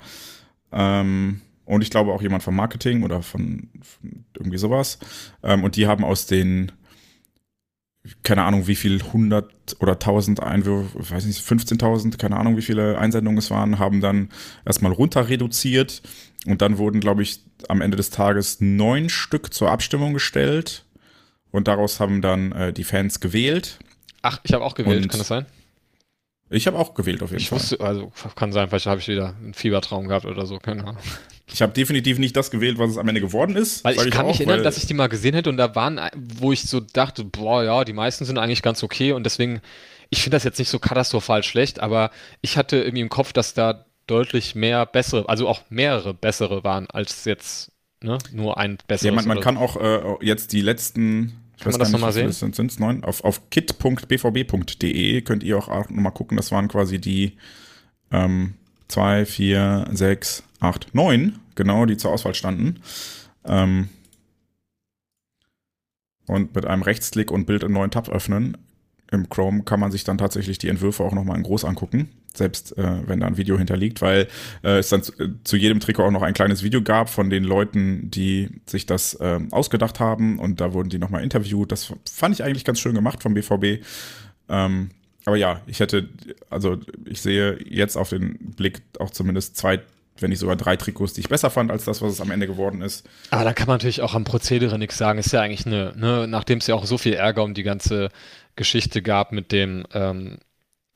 [0.73, 4.99] Ähm, und ich glaube auch jemand vom Marketing oder von, von irgendwie sowas.
[5.43, 6.73] Ähm, und die haben aus den,
[8.23, 12.99] keine Ahnung, wie viel, 100 oder 1000 Einwürfe, weiß nicht, 15.000, keine Ahnung, wie viele
[12.99, 14.31] Einsendungen es waren, haben dann
[14.65, 16.03] erstmal runter reduziert.
[16.45, 20.85] Und dann wurden, glaube ich, am Ende des Tages neun Stück zur Abstimmung gestellt.
[21.53, 23.79] Und daraus haben dann äh, die Fans gewählt.
[24.23, 25.47] Ach, ich habe auch gewählt, und kann das sein?
[26.51, 27.61] Ich habe auch gewählt auf jeden ich Fall.
[27.61, 31.03] Wusste, also kann sein, vielleicht habe ich wieder einen Fiebertraum gehabt oder so, keine Ahnung.
[31.53, 33.85] Ich habe definitiv nicht das gewählt, was es am Ende geworden ist.
[33.85, 35.75] Weil ich, ich kann auch, mich erinnern, dass ich die mal gesehen hätte und da
[35.75, 39.61] waren, wo ich so dachte, boah, ja, die meisten sind eigentlich ganz okay und deswegen,
[40.11, 42.11] ich finde das jetzt nicht so katastrophal schlecht, aber
[42.41, 46.89] ich hatte irgendwie im Kopf, dass da deutlich mehr bessere, also auch mehrere bessere waren,
[46.91, 47.71] als jetzt
[48.03, 49.07] ne, nur ein besseres.
[49.07, 52.33] Ja, man, man kann auch äh, jetzt die letzten kann man das nochmal sehen?
[52.33, 53.05] Sind es neun?
[53.05, 56.37] Auf, auf kit.bvb.de könnt ihr auch, auch nochmal gucken.
[56.37, 57.37] Das waren quasi die
[58.11, 58.55] ähm,
[58.89, 62.81] zwei, vier, sechs, acht, neun, genau, die zur Auswahl standen.
[63.45, 63.89] Ähm,
[66.27, 68.57] und mit einem Rechtsklick und Bild einen neuen Tab öffnen.
[69.11, 72.79] Im Chrome kann man sich dann tatsächlich die Entwürfe auch nochmal in groß angucken, selbst
[72.79, 74.27] äh, wenn da ein Video hinterliegt, weil
[74.65, 77.29] äh, es dann zu, äh, zu, jedem Trikot auch noch ein kleines Video gab von
[77.29, 81.71] den Leuten, die sich das äh, ausgedacht haben und da wurden die nochmal interviewt.
[81.71, 83.85] Das fand ich eigentlich ganz schön gemacht vom BVB.
[84.49, 84.89] Ähm,
[85.27, 86.09] aber ja, ich hätte,
[86.49, 89.81] also ich sehe jetzt auf den Blick auch zumindest zwei,
[90.23, 92.47] wenn nicht sogar drei Trikots, die ich besser fand als das, was es am Ende
[92.47, 93.09] geworden ist.
[93.31, 95.19] Aber da kann man natürlich auch am Prozedere nichts sagen.
[95.19, 98.11] Ist ja eigentlich eine, ne, nachdem es ja auch so viel Ärger um die ganze
[98.57, 100.39] Geschichte gab mit dem ähm,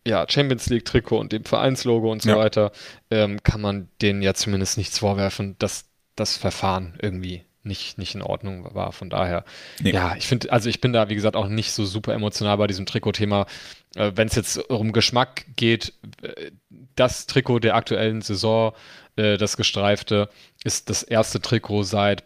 [0.06, 2.38] ja, Champions League Trikot und dem Vereinslogo und so ja.
[2.38, 2.72] weiter,
[3.10, 8.22] ähm, kann man denen ja zumindest nichts vorwerfen, dass das Verfahren irgendwie nicht, nicht in
[8.22, 8.92] Ordnung war.
[8.92, 9.44] Von daher,
[9.80, 9.90] nee.
[9.90, 12.68] ja, ich finde, also ich bin da, wie gesagt, auch nicht so super emotional bei
[12.68, 13.46] diesem Trikot-Thema.
[13.96, 15.92] Äh, Wenn es jetzt um Geschmack geht,
[16.22, 16.52] äh,
[16.94, 18.72] das Trikot der aktuellen Saison,
[19.16, 20.28] äh, das gestreifte,
[20.64, 22.24] ist das erste Trikot seit,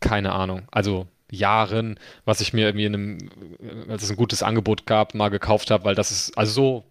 [0.00, 3.18] keine Ahnung, also Jahren, was ich mir irgendwie in einem,
[3.88, 6.84] als es ein gutes Angebot gab, mal gekauft habe, weil das ist, also so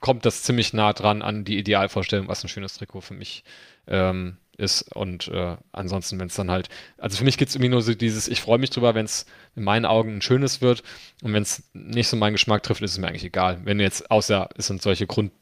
[0.00, 3.44] kommt das ziemlich nah dran an die Idealvorstellung, was ein schönes Trikot für mich
[3.86, 4.82] ähm, ist.
[4.94, 6.68] Und äh, ansonsten, wenn es dann halt,
[6.98, 9.26] also für mich gibt es irgendwie nur so dieses, ich freue mich drüber, wenn es
[9.56, 10.82] in meinen Augen ein schönes wird.
[11.22, 13.60] Und wenn es nicht so meinen Geschmack trifft, ist es mir eigentlich egal.
[13.64, 15.32] Wenn jetzt, außer es sind solche Grund,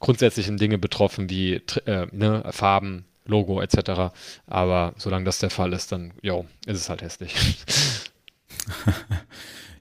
[0.00, 4.12] grundsätzlichen Dinge betroffen, wie äh, ne, Farben, Logo etc.
[4.46, 7.34] Aber solange das der Fall ist, dann, jo, ist es halt hässlich.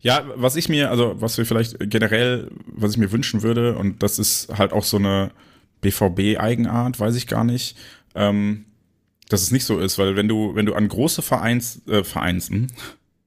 [0.01, 4.03] ja, was ich mir, also was wir vielleicht generell, was ich mir wünschen würde, und
[4.03, 5.31] das ist halt auch so eine
[5.81, 7.77] BVB-Eigenart, weiß ich gar nicht,
[8.15, 8.65] ähm,
[9.29, 12.49] dass es nicht so ist, weil wenn du, wenn du an große Vereins, äh, Vereins,
[12.49, 12.67] hm,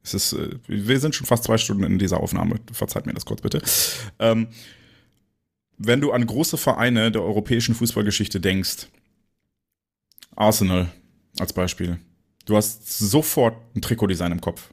[0.02, 3.26] es ist, äh, wir sind schon fast zwei Stunden in dieser Aufnahme, verzeiht mir das
[3.26, 3.62] kurz bitte.
[4.18, 4.48] Ähm,
[5.82, 8.88] wenn du an große Vereine der europäischen Fußballgeschichte denkst,
[10.36, 10.88] Arsenal
[11.38, 11.98] als Beispiel,
[12.44, 14.70] du hast sofort ein Trikotdesign im Kopf.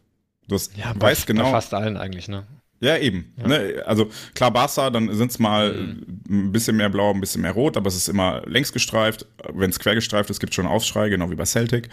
[0.47, 1.45] Du hast, ja, weißt bei, genau.
[1.45, 2.45] Bei fast allen eigentlich, ne?
[2.79, 3.34] Ja, eben.
[3.38, 3.47] Ja.
[3.47, 3.84] Ne?
[3.85, 6.23] Also klar, Barca, dann sind es mal mhm.
[6.29, 9.25] ein bisschen mehr blau, ein bisschen mehr rot, aber es ist immer längs gestreift.
[9.51, 11.89] Wenn es quer gestreift ist, gibt es schon Aufschrei, genau wie bei Celtic.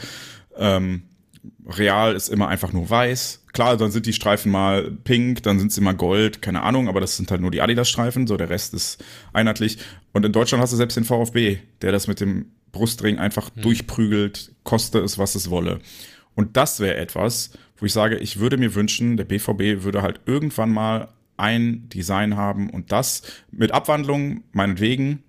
[0.56, 1.04] Ähm,
[1.66, 3.44] Real ist immer einfach nur weiß.
[3.52, 7.00] Klar, dann sind die Streifen mal pink, dann sind sie mal gold, keine Ahnung, aber
[7.00, 9.02] das sind halt nur die Adidas-Streifen, so der Rest ist
[9.32, 9.78] einheitlich.
[10.12, 13.62] Und in Deutschland hast du selbst den VfB, der das mit dem Brustring einfach mhm.
[13.62, 15.80] durchprügelt, koste es, was es wolle.
[16.34, 20.20] Und das wäre etwas, wo ich sage, ich würde mir wünschen, der BVB würde halt
[20.26, 25.22] irgendwann mal ein Design haben und das mit Abwandlung meinetwegen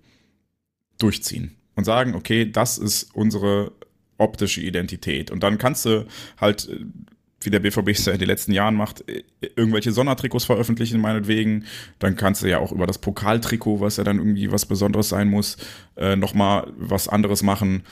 [0.98, 3.72] durchziehen und sagen, okay, das ist unsere
[4.18, 5.30] optische Identität.
[5.30, 6.06] Und dann kannst du
[6.40, 6.68] halt,
[7.40, 9.04] wie der BVB es ja in den letzten Jahren macht,
[9.56, 11.64] irgendwelche Sondertrikots veröffentlichen, meinetwegen.
[11.98, 15.28] Dann kannst du ja auch über das Pokaltrikot, was ja dann irgendwie was Besonderes sein
[15.28, 15.56] muss,
[15.96, 17.82] äh, nochmal was anderes machen.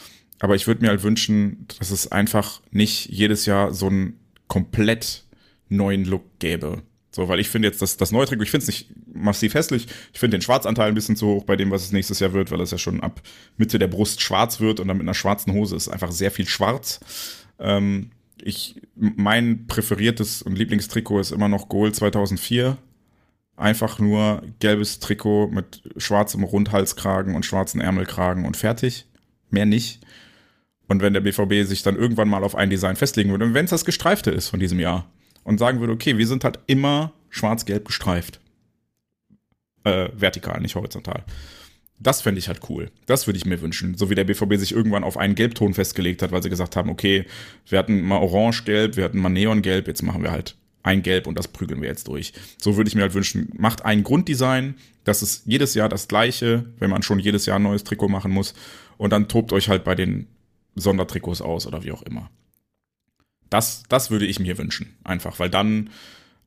[0.41, 4.19] Aber ich würde mir halt wünschen, dass es einfach nicht jedes Jahr so ein
[4.49, 5.25] komplett
[5.69, 6.83] neuen Look gäbe.
[7.15, 9.86] So, weil ich finde jetzt das, das neue Trikot, ich finde es nicht massiv hässlich.
[10.12, 12.51] Ich finde den Schwarzanteil ein bisschen zu hoch bei dem, was es nächstes Jahr wird,
[12.51, 13.23] weil es ja schon ab
[13.57, 16.49] Mitte der Brust schwarz wird und dann mit einer schwarzen Hose ist einfach sehr viel
[16.49, 16.99] schwarz.
[17.61, 18.11] Ähm,
[18.43, 22.78] ich, mein präferiertes und Lieblingstrikot ist immer noch Goal 2004.
[23.57, 29.07] Einfach nur gelbes Trikot mit schwarzem Rundhalskragen und schwarzen Ärmelkragen und fertig.
[29.51, 30.01] Mehr nicht.
[30.89, 33.70] Und wenn der BVB sich dann irgendwann mal auf ein Design festlegen würde, wenn es
[33.70, 35.09] das gestreifte ist von diesem Jahr,
[35.45, 38.41] und sagen würde, okay, wir sind halt immer schwarz-gelb gestreift.
[39.85, 41.25] Äh, vertikal, nicht horizontal.
[42.01, 42.91] Das fände ich halt cool.
[43.07, 43.97] Das würde ich mir wünschen.
[43.97, 46.91] So wie der BVB sich irgendwann auf einen Gelbton festgelegt hat, weil sie gesagt haben,
[46.91, 47.25] okay,
[47.69, 51.39] wir hatten mal orange-gelb, wir hatten mal neon-gelb, jetzt machen wir halt ein Gelb und
[51.39, 52.33] das prügeln wir jetzt durch.
[52.61, 56.66] So würde ich mir halt wünschen, macht ein Grunddesign, das ist jedes Jahr das gleiche,
[56.79, 58.55] wenn man schon jedes Jahr ein neues Trikot machen muss.
[58.97, 60.29] Und dann tobt euch halt bei den
[60.77, 62.31] Sondertrikots aus oder wie auch immer.
[63.51, 65.91] Das, das würde ich mir wünschen, einfach, weil dann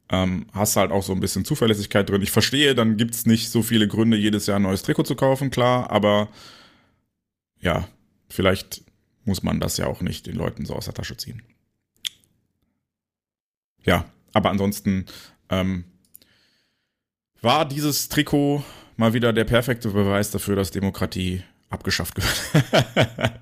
[0.09, 2.21] ähm, hast du halt auch so ein bisschen Zuverlässigkeit drin.
[2.21, 5.15] Ich verstehe, dann gibt es nicht so viele Gründe, jedes Jahr ein neues Trikot zu
[5.15, 6.29] kaufen, klar, aber
[7.59, 7.87] ja,
[8.29, 8.83] vielleicht
[9.25, 11.41] muss man das ja auch nicht den Leuten so aus der Tasche ziehen.
[13.83, 15.05] Ja, aber ansonsten
[15.49, 15.85] ähm,
[17.41, 18.63] war dieses Trikot
[18.95, 23.39] mal wieder der perfekte Beweis dafür, dass Demokratie abgeschafft wird.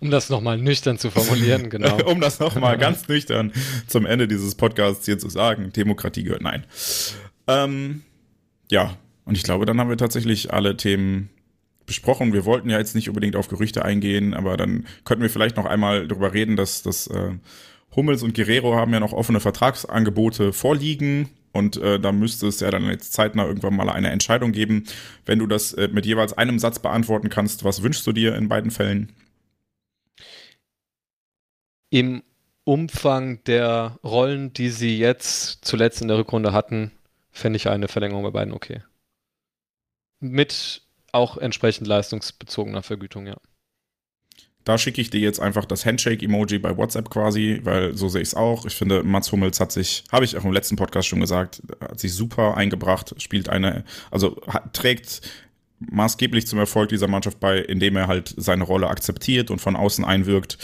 [0.00, 1.96] um das nochmal nüchtern zu formulieren, genau.
[2.10, 3.52] um das nochmal ganz nüchtern
[3.86, 5.72] zum Ende dieses Podcasts hier zu sagen.
[5.72, 6.64] Demokratie gehört nein.
[7.46, 8.02] Ähm,
[8.70, 11.30] ja, und ich glaube, dann haben wir tatsächlich alle Themen
[11.86, 12.32] besprochen.
[12.32, 15.66] Wir wollten ja jetzt nicht unbedingt auf Gerüchte eingehen, aber dann könnten wir vielleicht noch
[15.66, 17.32] einmal darüber reden, dass, dass äh,
[17.94, 21.28] Hummels und Guerrero haben ja noch offene Vertragsangebote vorliegen.
[21.52, 24.84] Und äh, da müsste es ja dann jetzt zeitnah irgendwann mal eine Entscheidung geben.
[25.26, 28.48] Wenn du das äh, mit jeweils einem Satz beantworten kannst, was wünschst du dir in
[28.48, 29.12] beiden Fällen?
[31.92, 32.22] Im
[32.64, 36.90] Umfang der Rollen, die sie jetzt zuletzt in der Rückrunde hatten,
[37.30, 38.80] fände ich eine Verlängerung bei beiden okay.
[40.18, 40.80] Mit
[41.12, 43.36] auch entsprechend leistungsbezogener Vergütung, ja.
[44.64, 48.28] Da schicke ich dir jetzt einfach das Handshake-Emoji bei WhatsApp quasi, weil so sehe ich
[48.28, 48.64] es auch.
[48.64, 52.00] Ich finde, Mats Hummels hat sich, habe ich auch im letzten Podcast schon gesagt, hat
[52.00, 55.20] sich super eingebracht, spielt eine, also hat, trägt
[55.90, 60.06] maßgeblich zum Erfolg dieser Mannschaft bei, indem er halt seine Rolle akzeptiert und von außen
[60.06, 60.56] einwirkt.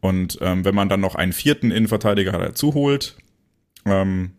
[0.00, 3.16] Und ähm, wenn man dann noch einen vierten Innenverteidiger dazu holt,
[3.84, 4.32] ähm,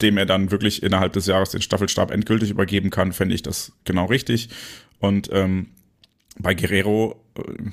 [0.00, 3.72] dem er dann wirklich innerhalb des Jahres den Staffelstab endgültig übergeben kann, fände ich das
[3.84, 4.48] genau richtig.
[4.98, 5.68] Und ähm,
[6.38, 7.70] bei Guerrero äh,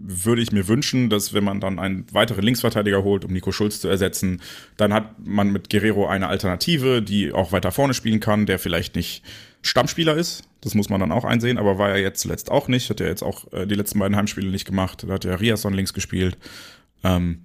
[0.00, 3.80] würde ich mir wünschen, dass wenn man dann einen weiteren Linksverteidiger holt, um Nico Schulz
[3.80, 4.40] zu ersetzen,
[4.76, 8.96] dann hat man mit Guerrero eine Alternative, die auch weiter vorne spielen kann, der vielleicht
[8.96, 9.22] nicht
[9.62, 10.44] Stammspieler ist.
[10.60, 12.90] Das muss man dann auch einsehen, aber war er jetzt zuletzt auch nicht.
[12.90, 15.04] Hat er jetzt auch äh, die letzten beiden Heimspiele nicht gemacht.
[15.06, 16.38] Da hat ja Riasson links gespielt.
[17.02, 17.42] Ähm,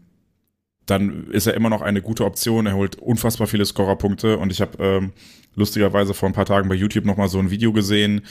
[0.86, 2.66] dann ist er immer noch eine gute Option.
[2.66, 5.14] Er holt unfassbar viele Scorerpunkte und ich habe ähm,
[5.56, 8.22] lustigerweise vor ein paar Tagen bei YouTube noch mal so ein Video gesehen,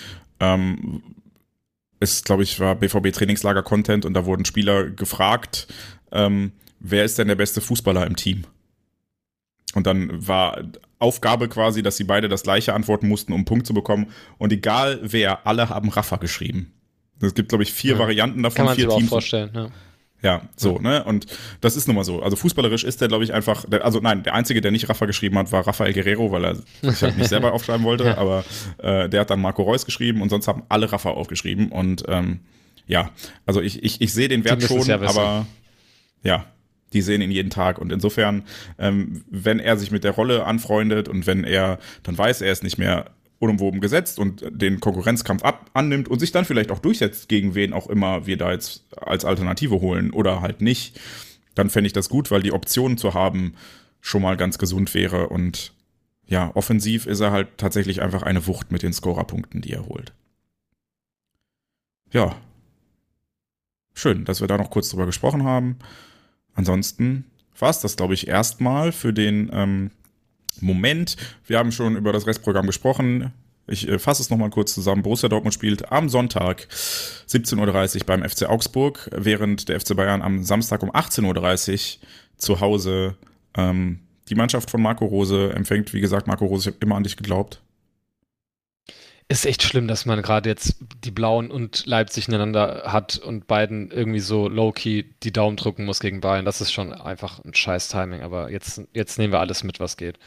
[0.40, 1.02] ähm,
[2.02, 5.68] es, glaube ich, war BVB Trainingslager Content und da wurden Spieler gefragt,
[6.10, 8.44] ähm, wer ist denn der beste Fußballer im Team?
[9.74, 10.62] und dann war
[10.98, 14.08] Aufgabe quasi, dass sie beide das gleiche antworten mussten, um einen Punkt zu bekommen.
[14.38, 16.72] Und egal wer, alle haben Rafa geschrieben.
[17.20, 17.98] Es gibt, glaube ich, vier ja.
[17.98, 18.56] Varianten davon.
[18.56, 19.68] Kann man sich auch vorstellen, ja.
[20.22, 21.02] Ja, so, ne?
[21.02, 21.26] Und
[21.60, 22.22] das ist nun mal so.
[22.22, 25.06] Also fußballerisch ist der, glaube ich, einfach, der, also nein, der Einzige, der nicht Rafa
[25.06, 28.44] geschrieben hat, war Rafael Guerrero, weil er sich halt nicht selber aufschreiben wollte, aber
[28.78, 31.72] äh, der hat dann Marco Reus geschrieben und sonst haben alle Rafa aufgeschrieben.
[31.72, 32.40] Und ähm,
[32.86, 33.10] ja,
[33.46, 35.46] also ich, ich, ich sehe den Wert schon, ja aber
[36.22, 36.46] ja,
[36.92, 37.78] die sehen ihn jeden Tag.
[37.78, 38.44] Und insofern,
[38.78, 42.62] ähm, wenn er sich mit der Rolle anfreundet und wenn er dann weiß, er ist
[42.62, 43.06] nicht mehr
[43.43, 47.73] unumwoben gesetzt und den Konkurrenzkampf ab annimmt und sich dann vielleicht auch durchsetzt, gegen wen
[47.73, 51.01] auch immer wir da jetzt als Alternative holen oder halt nicht,
[51.56, 53.55] dann fände ich das gut, weil die Option zu haben
[54.01, 55.73] schon mal ganz gesund wäre und
[56.27, 60.12] ja, offensiv ist er halt tatsächlich einfach eine Wucht mit den Scorerpunkten, die er holt.
[62.12, 62.36] Ja.
[63.93, 65.78] Schön, dass wir da noch kurz drüber gesprochen haben.
[66.55, 67.24] Ansonsten
[67.59, 69.90] war es das, glaube ich, erstmal für den ähm,
[70.60, 71.16] Moment.
[71.46, 73.32] Wir haben schon über das Restprogramm gesprochen.
[73.66, 75.02] Ich äh, fasse es nochmal kurz zusammen.
[75.02, 76.66] Borussia Dortmund spielt am Sonntag
[77.28, 82.06] 17.30 Uhr beim FC Augsburg, während der FC Bayern am Samstag um 18.30 Uhr
[82.36, 83.16] zu Hause
[83.56, 85.92] ähm, die Mannschaft von Marco Rose empfängt.
[85.92, 87.60] Wie gesagt, Marco Rose, ich habe immer an dich geglaubt.
[89.32, 93.90] Ist echt schlimm, dass man gerade jetzt die Blauen und Leipzig ineinander hat und beiden
[93.90, 96.44] irgendwie so low-key die Daumen drücken muss gegen Bayern.
[96.44, 99.96] Das ist schon einfach ein scheiß Timing, aber jetzt, jetzt nehmen wir alles mit, was
[99.96, 100.18] geht.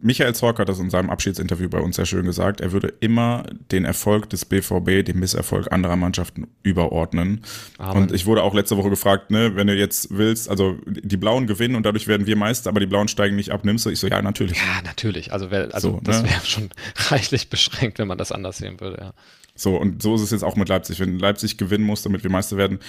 [0.00, 2.62] Michael Zorc hat das in seinem Abschiedsinterview bei uns sehr schön gesagt.
[2.62, 7.42] Er würde immer den Erfolg des BVB dem Misserfolg anderer Mannschaften überordnen.
[7.76, 8.04] Amen.
[8.04, 11.46] Und ich wurde auch letzte Woche gefragt, ne, wenn du jetzt willst, also die Blauen
[11.46, 13.90] gewinnen und dadurch werden wir Meister, aber die Blauen steigen nicht ab, nimmst du?
[13.90, 14.56] Ich so, ja, natürlich.
[14.56, 15.32] Ja, natürlich.
[15.32, 16.30] Also, wär, also so, das ne?
[16.30, 16.70] wäre schon
[17.10, 19.12] reichlich beschränkt, wenn man das anders sehen würde, ja.
[19.56, 20.98] So, und so ist es jetzt auch mit Leipzig.
[20.98, 22.80] Wenn Leipzig gewinnen muss, damit wir Meister werden,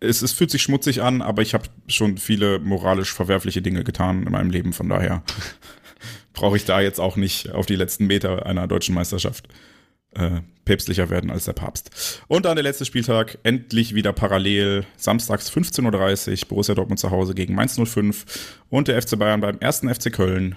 [0.00, 4.24] es, es fühlt sich schmutzig an, aber ich habe schon viele moralisch verwerfliche Dinge getan
[4.24, 5.22] in meinem Leben, von daher
[6.32, 9.48] brauche ich da jetzt auch nicht auf die letzten Meter einer deutschen Meisterschaft
[10.12, 12.22] äh, päpstlicher werden als der Papst.
[12.28, 17.34] Und dann der letzte Spieltag, endlich wieder parallel, samstags 15.30 Uhr, Borussia Dortmund zu Hause
[17.34, 20.56] gegen Mainz 05 und der FC Bayern beim ersten FC Köln.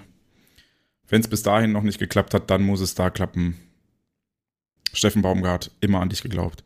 [1.08, 3.56] Wenn es bis dahin noch nicht geklappt hat, dann muss es da klappen.
[4.92, 6.64] Steffen Baumgart, immer an dich geglaubt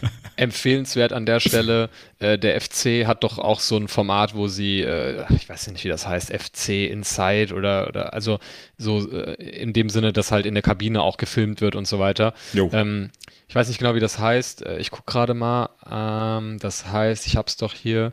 [0.36, 1.90] empfehlenswert an der Stelle.
[2.18, 5.84] Äh, der FC hat doch auch so ein Format, wo sie, äh, ich weiß nicht,
[5.84, 8.38] wie das heißt, FC Inside oder, oder also
[8.76, 11.98] so äh, in dem Sinne, dass halt in der Kabine auch gefilmt wird und so
[11.98, 12.34] weiter.
[12.72, 13.10] Ähm,
[13.48, 14.64] ich weiß nicht genau, wie das heißt.
[14.64, 15.70] Äh, ich gucke gerade mal.
[15.90, 18.12] Ähm, das heißt, ich habe es doch hier.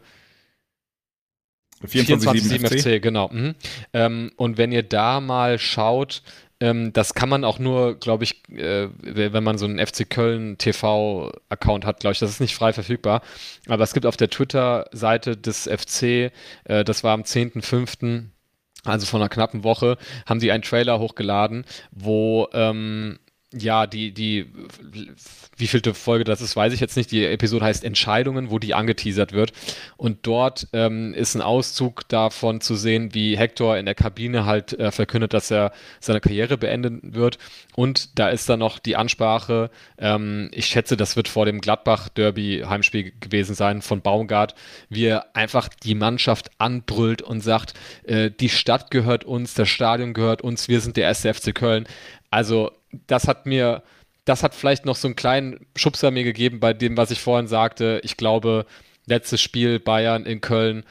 [1.86, 2.80] 24-7 FC.
[2.80, 3.30] FC, genau.
[3.30, 3.56] Mhm.
[3.92, 6.24] Ähm, und wenn ihr da mal schaut,
[6.64, 10.58] ähm, das kann man auch nur, glaube ich, äh, wenn man so einen FC Köln
[10.58, 13.22] TV-Account hat, glaube ich, das ist nicht frei verfügbar.
[13.68, 16.32] Aber es gibt auf der Twitter-Seite des FC,
[16.64, 18.28] äh, das war am 10.05.,
[18.86, 23.20] also vor einer knappen Woche, haben sie einen Trailer hochgeladen, wo ähm,
[23.58, 24.48] ja, die, die,
[25.58, 27.12] wie vielte Folge das ist, weiß ich jetzt nicht.
[27.12, 29.54] Die Episode heißt Entscheidungen, wo die angeteasert wird.
[29.96, 34.74] Und dort ähm, ist ein Auszug davon zu sehen, wie Hector in der Kabine halt
[34.80, 37.38] äh, verkündet, dass er seine Karriere beenden wird.
[37.76, 39.70] Und da ist dann noch die Ansprache,
[40.00, 44.56] ähm, ich schätze, das wird vor dem Gladbach-Derby-Heimspiel gewesen sein von Baumgart,
[44.90, 47.74] wie er einfach die Mannschaft anbrüllt und sagt,
[48.04, 51.86] äh, die Stadt gehört uns, das Stadion gehört uns, wir sind der erste FC Köln.
[52.32, 52.72] Also
[53.08, 53.84] das hat mir,
[54.26, 57.48] das hat vielleicht noch so einen kleinen Schubser mir gegeben bei dem, was ich vorhin
[57.48, 58.02] sagte.
[58.04, 58.66] Ich glaube,
[59.06, 60.84] letztes Spiel Bayern in Köln,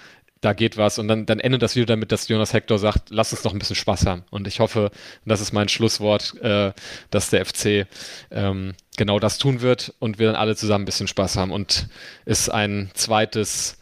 [0.43, 0.99] da geht was.
[0.99, 3.59] Und dann, dann endet das wieder damit, dass Jonas Hector sagt, lass uns noch ein
[3.59, 4.25] bisschen Spaß haben.
[4.31, 4.91] Und ich hoffe,
[5.25, 6.73] das ist mein Schlusswort, äh,
[7.11, 7.87] dass der FC
[8.31, 11.89] ähm, genau das tun wird und wir dann alle zusammen ein bisschen Spaß haben und
[12.25, 13.79] es ein zweites,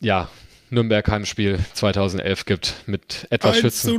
[0.00, 0.28] ja,
[0.70, 3.98] Nürnberg-Heimspiel 2011 gibt mit etwas Schützen,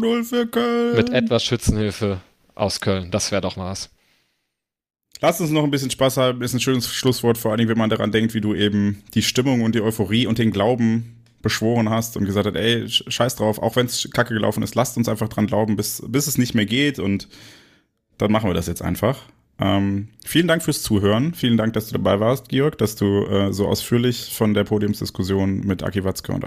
[0.95, 2.22] mit etwas Schützenhilfe
[2.61, 3.11] aus Köln.
[3.11, 3.89] Das wäre doch mal was.
[5.19, 6.41] Lass uns noch ein bisschen Spaß haben.
[6.41, 9.21] Ist ein schönes Schlusswort, vor allen Dingen, wenn man daran denkt, wie du eben die
[9.21, 13.59] Stimmung und die Euphorie und den Glauben beschworen hast und gesagt hast, ey, scheiß drauf,
[13.59, 16.53] auch wenn es kacke gelaufen ist, lasst uns einfach dran glauben, bis, bis es nicht
[16.53, 17.27] mehr geht und
[18.17, 19.23] dann machen wir das jetzt einfach.
[19.59, 21.33] Ähm, vielen Dank fürs Zuhören.
[21.33, 25.61] Vielen Dank, dass du dabei warst, Georg, dass du äh, so ausführlich von der Podiumsdiskussion
[25.61, 26.45] mit Aki Watzke und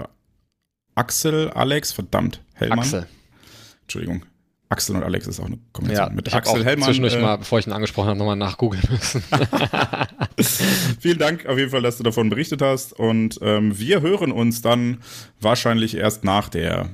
[0.95, 2.79] Axel, Alex, verdammt, Hellmann.
[2.79, 3.07] Axel.
[3.83, 4.23] Entschuldigung,
[4.69, 6.09] Axel und Alex ist auch eine Kombination.
[6.09, 6.85] Ja, mit ich Axel auch Hellmann.
[6.85, 9.23] Zwischendurch äh, mal, bevor ich ihn angesprochen habe, nochmal nachgoogeln müssen.
[10.99, 12.93] Vielen Dank auf jeden Fall, dass du davon berichtet hast.
[12.93, 14.99] Und ähm, wir hören uns dann
[15.39, 16.89] wahrscheinlich erst nach der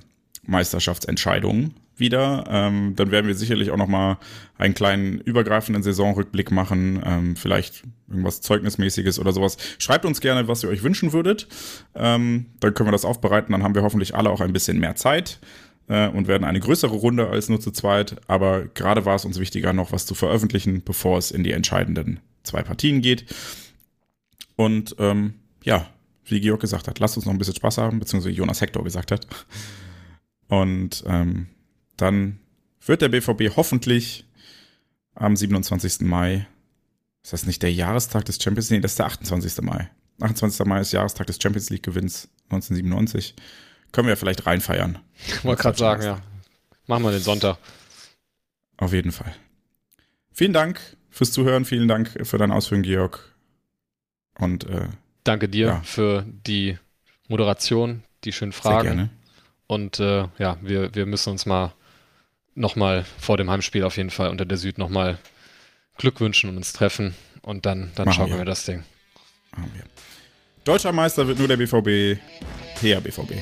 [0.46, 2.44] Meisterschaftsentscheidung wieder.
[2.50, 4.18] Ähm, dann werden wir sicherlich auch noch mal
[4.58, 9.58] einen kleinen übergreifenden Saisonrückblick machen, ähm, vielleicht irgendwas Zeugnismäßiges oder sowas.
[9.78, 11.48] Schreibt uns gerne, was ihr euch wünschen würdet.
[11.96, 13.54] Ähm, dann können wir das aufbereiten.
[13.54, 15.40] Dann haben wir hoffentlich alle auch ein bisschen mehr Zeit
[15.92, 18.16] äh, und werden eine größere Runde als nur zu zweit.
[18.28, 22.22] Aber gerade war es uns wichtiger, noch was zu veröffentlichen, bevor es in die entscheidenden
[22.44, 23.26] zwei Partien geht.
[24.56, 25.90] Und ähm, ja,
[26.26, 29.12] wie Georg gesagt hat, lasst uns noch ein bisschen Spaß haben, beziehungsweise Jonas Hector gesagt
[29.12, 29.28] hat.
[30.48, 31.48] Und ähm,
[31.98, 32.40] dann
[32.86, 34.26] wird der BVB hoffentlich
[35.14, 36.02] am 27.
[36.02, 36.48] Mai,
[37.22, 38.80] ist das nicht der Jahrestag des Champions League?
[38.80, 39.62] Nee, das ist der 28.
[39.62, 39.90] Mai.
[40.22, 40.66] 28.
[40.66, 43.36] Mai ist Jahrestag des Champions League Gewinns 1997.
[43.92, 45.00] Können wir ja vielleicht reinfeiern.
[45.28, 46.22] Ich wollte gerade sagen, ja.
[46.88, 47.58] Machen wir den Sonntag.
[48.78, 49.34] Auf jeden Fall.
[50.34, 53.36] Vielen Dank fürs Zuhören, vielen Dank für deine Ausführungen, Georg.
[54.38, 54.88] Und äh,
[55.24, 55.82] danke dir ja.
[55.84, 56.78] für die
[57.28, 58.88] Moderation, die schönen Fragen.
[58.88, 59.10] Sehr gerne.
[59.68, 61.74] Und äh, ja, wir, wir müssen uns mal
[62.56, 65.18] nochmal vor dem Heimspiel auf jeden Fall unter der Süd nochmal
[65.98, 67.16] Glück wünschen und uns treffen.
[67.42, 68.38] Und dann, dann schauen wir.
[68.38, 68.84] wir das Ding.
[69.52, 69.84] Machen wir.
[70.64, 72.20] Deutscher Meister wird nur der BVB.
[72.82, 73.34] Her BVB.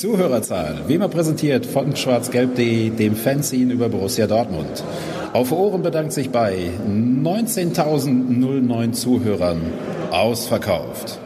[0.00, 4.82] Zuhörerzahl, wie immer präsentiert von schwarzgelb.de, dem Fanzine über Borussia Dortmund.
[5.34, 9.60] Auf Ohren bedankt sich bei 19.009 Zuhörern
[10.10, 11.18] ausverkauft.